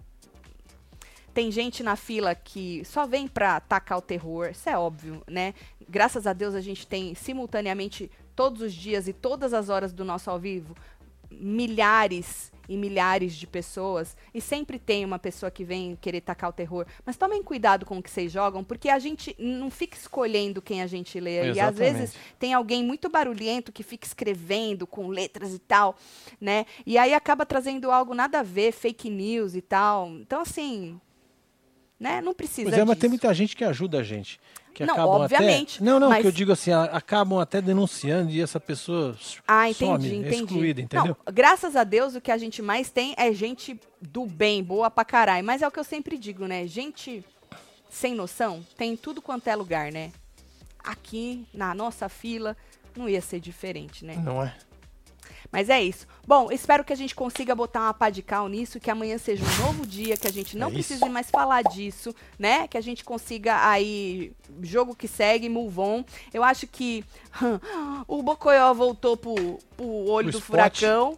tem 1.40 1.50
gente 1.50 1.82
na 1.82 1.96
fila 1.96 2.36
que 2.36 2.84
só 2.84 3.08
vem 3.08 3.26
pra 3.26 3.62
tacar 3.62 3.98
o 3.98 4.02
terror, 4.02 4.50
isso 4.50 4.70
é 4.70 4.78
óbvio, 4.78 5.24
né? 5.26 5.54
Graças 5.88 6.28
a 6.28 6.34
Deus 6.34 6.54
a 6.54 6.60
gente 6.60 6.86
tem 6.86 7.16
simultaneamente 7.16 8.12
todos 8.36 8.62
os 8.62 8.74
dias 8.74 9.08
e 9.08 9.14
todas 9.14 9.54
as 9.54 9.70
horas 9.70 9.94
do 9.94 10.04
nosso 10.04 10.30
ao 10.30 10.38
vivo 10.38 10.76
milhares 11.32 12.52
e 12.68 12.76
milhares 12.76 13.34
de 13.34 13.48
pessoas 13.48 14.18
e 14.34 14.42
sempre 14.42 14.78
tem 14.78 15.06
uma 15.06 15.18
pessoa 15.18 15.50
que 15.50 15.64
vem 15.64 15.98
querer 16.02 16.22
tacar 16.22 16.50
o 16.50 16.54
terror. 16.54 16.86
Mas 17.06 17.18
tomem 17.18 17.42
cuidado 17.42 17.86
com 17.86 17.98
o 17.98 18.04
que 18.04 18.12
vocês 18.12 18.32
jogam, 18.32 18.64
porque 18.64 18.90
a 18.90 19.00
gente 19.00 19.36
não 19.40 19.72
fica 19.72 19.96
escolhendo 19.96 20.62
quem 20.62 20.82
a 20.82 20.88
gente 20.88 21.20
lê. 21.20 21.38
E 21.38 21.40
às 21.40 21.58
Exatamente. 21.58 21.78
vezes 21.78 22.16
tem 22.38 22.54
alguém 22.54 22.84
muito 22.84 23.10
barulhento 23.10 23.72
que 23.72 23.82
fica 23.82 24.06
escrevendo 24.06 24.86
com 24.86 25.08
letras 25.08 25.54
e 25.54 25.60
tal, 25.60 25.96
né? 26.40 26.66
E 26.86 26.98
aí 26.98 27.14
acaba 27.14 27.46
trazendo 27.46 27.92
algo 27.92 28.14
nada 28.14 28.42
a 28.42 28.44
ver, 28.44 28.72
fake 28.72 29.10
news 29.10 29.56
e 29.56 29.62
tal. 29.62 30.10
Então, 30.10 30.42
assim, 30.42 31.00
né? 32.00 32.22
Não 32.22 32.34
precisa 32.34 32.70
Pois 32.70 32.82
é, 32.82 32.86
mas 32.86 32.98
tem 32.98 33.10
muita 33.10 33.34
gente 33.34 33.56
que 33.56 33.64
ajuda 33.64 34.00
a 34.00 34.04
gente. 34.04 34.40
Que 34.74 34.86
Não, 34.86 34.94
acabam 34.94 35.22
obviamente, 35.22 35.78
Até... 35.78 35.86
Não, 35.86 36.00
não, 36.00 36.10
mas- 36.10 36.22
que 36.22 36.28
eu 36.28 36.32
digo 36.32 36.52
assim, 36.52 36.72
acabam 36.72 37.40
até 37.40 37.62
denunciando 37.62 38.32
e 38.32 38.40
essa 38.40 38.60
pessoa 38.60 39.18
Ah, 39.48 39.70
entendi, 39.70 40.08
some, 40.08 40.08
é 40.08 40.28
entendi. 40.28 40.36
excluída, 40.44 40.82
entendeu? 40.82 41.18
Não, 41.26 41.34
graças 41.34 41.76
a 41.76 41.84
Deus, 41.84 42.16
o 42.16 42.22
que 42.22 42.32
a 42.32 42.38
gente 42.38 42.62
mais 42.62 42.90
tem 42.90 43.14
é 43.18 43.34
gente 43.34 43.80
do 44.00 44.26
bem, 44.26 44.64
boa 44.64 44.90
pra 44.90 45.04
caralho. 45.04 45.46
Mas 45.46 45.62
é 45.62 45.68
o 45.68 45.72
que 45.72 45.80
eu 45.80 45.84
sempre 45.84 46.18
digo, 46.18 46.46
né? 46.46 46.66
Gente 46.68 47.26
sem 47.90 48.14
noção 48.14 48.64
tem 48.78 48.94
em 48.94 48.96
tudo 48.96 49.22
quanto 49.22 49.48
é 49.48 49.56
lugar, 49.56 49.92
né? 49.92 50.12
Aqui, 50.82 51.46
na 51.54 51.76
nossa 51.76 52.08
fila, 52.08 52.56
não 52.96 53.10
ia 53.10 53.22
ser 53.22 53.40
diferente, 53.40 54.06
né? 54.06 54.16
Não 54.24 54.42
é? 54.42 54.56
Mas 55.52 55.70
é 55.70 55.82
isso. 55.82 56.06
Bom, 56.28 56.52
espero 56.52 56.84
que 56.84 56.94
a 56.94 56.96
gente 56.96 57.16
consiga 57.16 57.56
botar 57.56 57.82
uma 57.82 57.94
pá 57.94 58.10
de 58.10 58.22
cal 58.22 58.48
nisso, 58.48 58.80
que 58.80 58.90
amanhã 58.92 59.18
seja 59.18 59.44
um 59.44 59.66
novo 59.66 59.86
dia, 59.88 60.16
que 60.18 60.28
a 60.28 60.32
gente 60.32 60.58
não 60.58 60.68
É 60.68 60.72
isso. 60.72 60.80
precise 60.88 61.10
mais 61.10 61.30
falar 61.30 61.62
disso, 61.64 62.14
né? 62.38 62.68
Que 62.68 62.78
a 62.78 62.82
gente 62.82 63.04
consiga 63.04 63.68
aí, 63.68 64.32
jogo 64.62 64.96
que 64.96 65.08
segue, 65.08 65.50
move 65.50 65.80
on. 65.80 66.04
Eu 66.34 66.44
acho 66.44 66.68
que 66.68 67.04
o 68.08 68.22
Bocoió 68.22 68.74
voltou 68.74 69.18
pro, 69.18 69.36
pro 69.76 69.88
olho 69.88 70.32
do 70.32 70.38
spot. 70.38 70.46
furacão, 70.48 71.18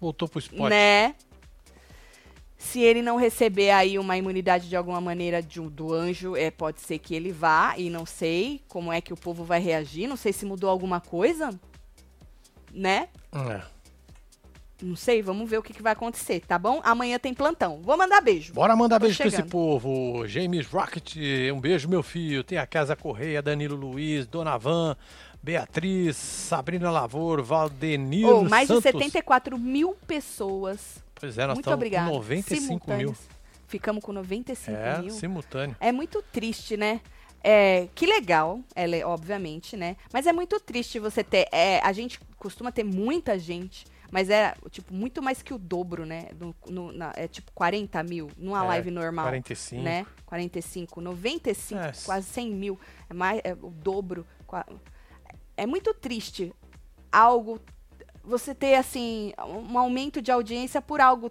Voltou 0.00 0.28
pro 0.28 0.38
esporte. 0.38 0.70
né? 0.70 1.14
Se 2.56 2.80
ele 2.80 3.02
não 3.02 3.16
receber 3.16 3.70
aí 3.70 3.98
uma 3.98 4.16
imunidade 4.16 4.68
de 4.68 4.76
alguma 4.76 5.00
maneira 5.00 5.42
de 5.42 5.60
do 5.60 5.92
anjo, 5.92 6.34
é, 6.34 6.50
pode 6.50 6.80
ser 6.80 6.98
que 6.98 7.14
ele 7.14 7.30
vá, 7.30 7.74
e 7.76 7.90
não 7.90 8.06
sei 8.06 8.62
como 8.68 8.90
é 8.92 9.00
que 9.02 9.12
o 9.12 9.16
povo 9.16 9.44
vai 9.44 9.60
reagir, 9.60 10.06
não 10.06 10.16
sei 10.16 10.32
se 10.32 10.46
mudou 10.46 10.70
alguma 10.70 10.98
coisa, 11.00 11.50
né? 12.74 13.08
É. 13.32 13.62
Não 14.82 14.96
sei, 14.96 15.22
vamos 15.22 15.48
ver 15.48 15.58
o 15.58 15.62
que, 15.62 15.72
que 15.72 15.80
vai 15.82 15.92
acontecer, 15.92 16.40
tá 16.46 16.58
bom? 16.58 16.80
Amanhã 16.84 17.18
tem 17.18 17.32
plantão. 17.32 17.80
Vou 17.80 17.96
mandar 17.96 18.20
beijo. 18.20 18.52
Bora 18.52 18.74
mandar 18.76 18.98
Tô 18.98 19.06
beijo 19.06 19.16
pra 19.18 19.26
esse 19.28 19.36
chegando. 19.36 19.50
povo. 19.50 20.26
James 20.26 20.66
Rocket, 20.66 21.16
um 21.54 21.60
beijo, 21.60 21.88
meu 21.88 22.02
filho. 22.02 22.42
Tem 22.44 22.58
a 22.58 22.66
Casa 22.66 22.94
Correia, 22.96 23.40
Danilo 23.40 23.76
Luiz, 23.76 24.26
Dona 24.26 24.58
Van, 24.58 24.96
Beatriz, 25.42 26.16
Sabrina 26.16 26.90
Lavor, 26.90 27.40
Valdenir 27.42 28.26
Oh, 28.28 28.42
mais 28.42 28.66
Santos. 28.68 28.82
de 28.84 28.90
74 28.92 29.56
mil 29.58 29.94
pessoas. 30.06 31.02
Pois 31.14 31.38
é, 31.38 31.46
nós 31.46 31.54
Muito 31.54 31.70
estamos 31.70 31.88
com 31.90 32.12
95 32.12 32.94
mil. 32.94 33.16
Ficamos 33.68 34.04
com 34.04 34.12
95 34.12 34.76
É, 34.76 34.98
mil. 34.98 35.10
simultâneo. 35.10 35.76
É 35.80 35.92
muito 35.92 36.22
triste, 36.32 36.76
né? 36.76 37.00
É, 37.46 37.88
que 37.94 38.06
legal, 38.06 38.60
ela 38.74 38.96
é, 38.96 39.04
obviamente, 39.04 39.76
né? 39.76 39.96
Mas 40.10 40.26
é 40.26 40.32
muito 40.32 40.58
triste 40.58 40.98
você 40.98 41.22
ter. 41.22 41.46
é, 41.52 41.78
a 41.80 41.92
gente 41.92 42.18
costuma 42.38 42.72
ter 42.72 42.84
muita 42.84 43.38
gente, 43.38 43.84
mas 44.10 44.30
é 44.30 44.54
tipo 44.70 44.94
muito 44.94 45.22
mais 45.22 45.42
que 45.42 45.52
o 45.52 45.58
dobro, 45.58 46.06
né? 46.06 46.28
No- 46.40 46.54
no- 46.70 46.92
na- 46.92 47.12
é 47.14 47.28
tipo 47.28 47.52
40 47.52 48.02
mil 48.02 48.30
numa 48.38 48.64
É, 48.64 48.68
live 48.68 48.90
normal. 48.90 49.26
45. 49.26 49.82
Né? 49.82 50.06
45, 50.24 51.00
95, 51.02 51.80
É. 51.82 51.92
quase 52.06 52.26
100 52.28 52.50
mil. 52.50 52.80
É, 53.10 53.12
mais, 53.14 53.40
é 53.44 53.52
o 53.52 53.68
dobro. 53.70 54.26
É 55.56 55.66
muito 55.66 55.92
triste 55.92 56.50
algo. 57.12 57.60
Você 58.22 58.54
ter, 58.54 58.76
assim, 58.76 59.34
um 59.70 59.78
aumento 59.78 60.22
de 60.22 60.32
audiência 60.32 60.80
por 60.80 60.98
algo 61.00 61.30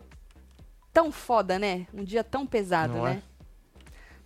tão 0.94 1.12
foda, 1.12 1.58
né? 1.58 1.88
Um 1.92 2.04
dia 2.04 2.24
tão 2.24 2.46
pesado, 2.46 2.94
Não 2.94 3.08
é? 3.08 3.14
né? 3.16 3.24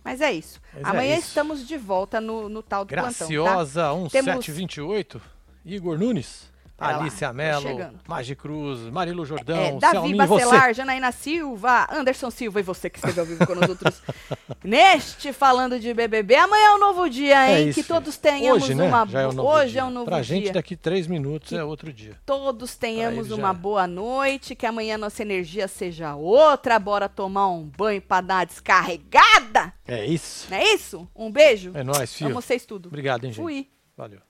Mas 0.04 0.20
é 0.20 0.32
isso. 0.32 0.60
Mas 0.72 0.82
é 0.84 0.88
Amanhã 0.88 1.16
isso. 1.16 1.28
estamos 1.28 1.66
de 1.66 1.76
volta 1.76 2.20
no, 2.20 2.48
no 2.48 2.62
tal 2.62 2.84
do 2.84 2.88
plantão, 2.88 3.12
tá? 3.12 3.16
Graciosa 3.26 3.82
Temos- 4.10 4.12
1728. 4.12 5.20
Igor 5.64 5.98
Nunes. 5.98 6.47
Pera 6.78 6.98
Alicia 6.98 7.32
Mello. 7.32 7.90
Magi 8.06 8.36
Cruz, 8.36 8.78
Marilu 8.90 9.26
Jordão, 9.26 9.56
É, 9.56 9.72
Davi 9.72 9.96
Selminha, 9.96 10.26
Bacelar, 10.26 10.66
você. 10.66 10.74
Janaína 10.74 11.10
Silva, 11.10 11.88
Anderson 11.90 12.30
Silva 12.30 12.60
e 12.60 12.62
você 12.62 12.88
que 12.88 12.98
esteve 13.00 13.18
ao 13.18 13.26
vivo 13.26 13.44
com 13.44 13.54
nós 13.56 13.68
outros. 13.68 14.00
Neste 14.62 15.32
Falando 15.32 15.78
de 15.80 15.92
BBB. 15.92 16.36
Amanhã 16.36 16.66
é 16.68 16.74
um 16.74 16.78
novo 16.78 17.08
dia, 17.10 17.48
É 17.50 17.60
hein? 17.62 17.68
isso, 17.70 17.80
que 17.82 17.86
todos 17.86 18.16
tenhamos 18.16 18.62
Hoje, 18.62 18.74
né? 18.74 18.84
uma 18.84 19.06
Já 19.06 19.20
é 19.22 19.26
um 19.28 19.40
Hoje 19.40 19.72
dia. 19.72 19.80
é 19.80 19.84
um 19.84 19.90
novo 19.90 20.04
Pra 20.06 20.20
dia. 20.20 20.24
gente, 20.24 20.52
daqui 20.52 20.76
três 20.76 21.06
minutos 21.08 21.52
é 21.52 21.64
outro 21.64 21.92
dia. 21.92 22.16
Todos 22.24 22.76
tenhamos 22.76 23.26
Pra 23.26 23.36
uma 23.36 23.50
é. 23.50 23.54
boa 23.54 23.86
noite, 23.86 24.54
que 24.54 24.64
amanhã 24.64 24.96
nossa 24.96 25.20
energia 25.22 25.66
seja 25.66 26.14
outra. 26.14 26.78
Bora 26.78 27.08
tomar 27.08 27.48
um 27.48 27.64
banho 27.64 28.00
pra 28.00 28.20
dar 28.20 28.46
descarregada. 28.46 29.72
É 29.86 30.04
isso. 30.06 30.46
Não 30.50 30.56
é 30.56 30.74
isso? 30.74 31.08
Um 31.14 31.30
beijo. 31.30 31.72
É 31.74 31.82
nóis, 31.82 32.14
filho. 32.14 32.30
Amo 32.30 32.40
vocês 32.40 32.64
tudo. 32.64 32.86
Obrigado, 32.86 33.24
hein, 33.24 33.32
gente. 33.32 33.42
Fui. 33.42 33.68
Valeu. 33.96 34.20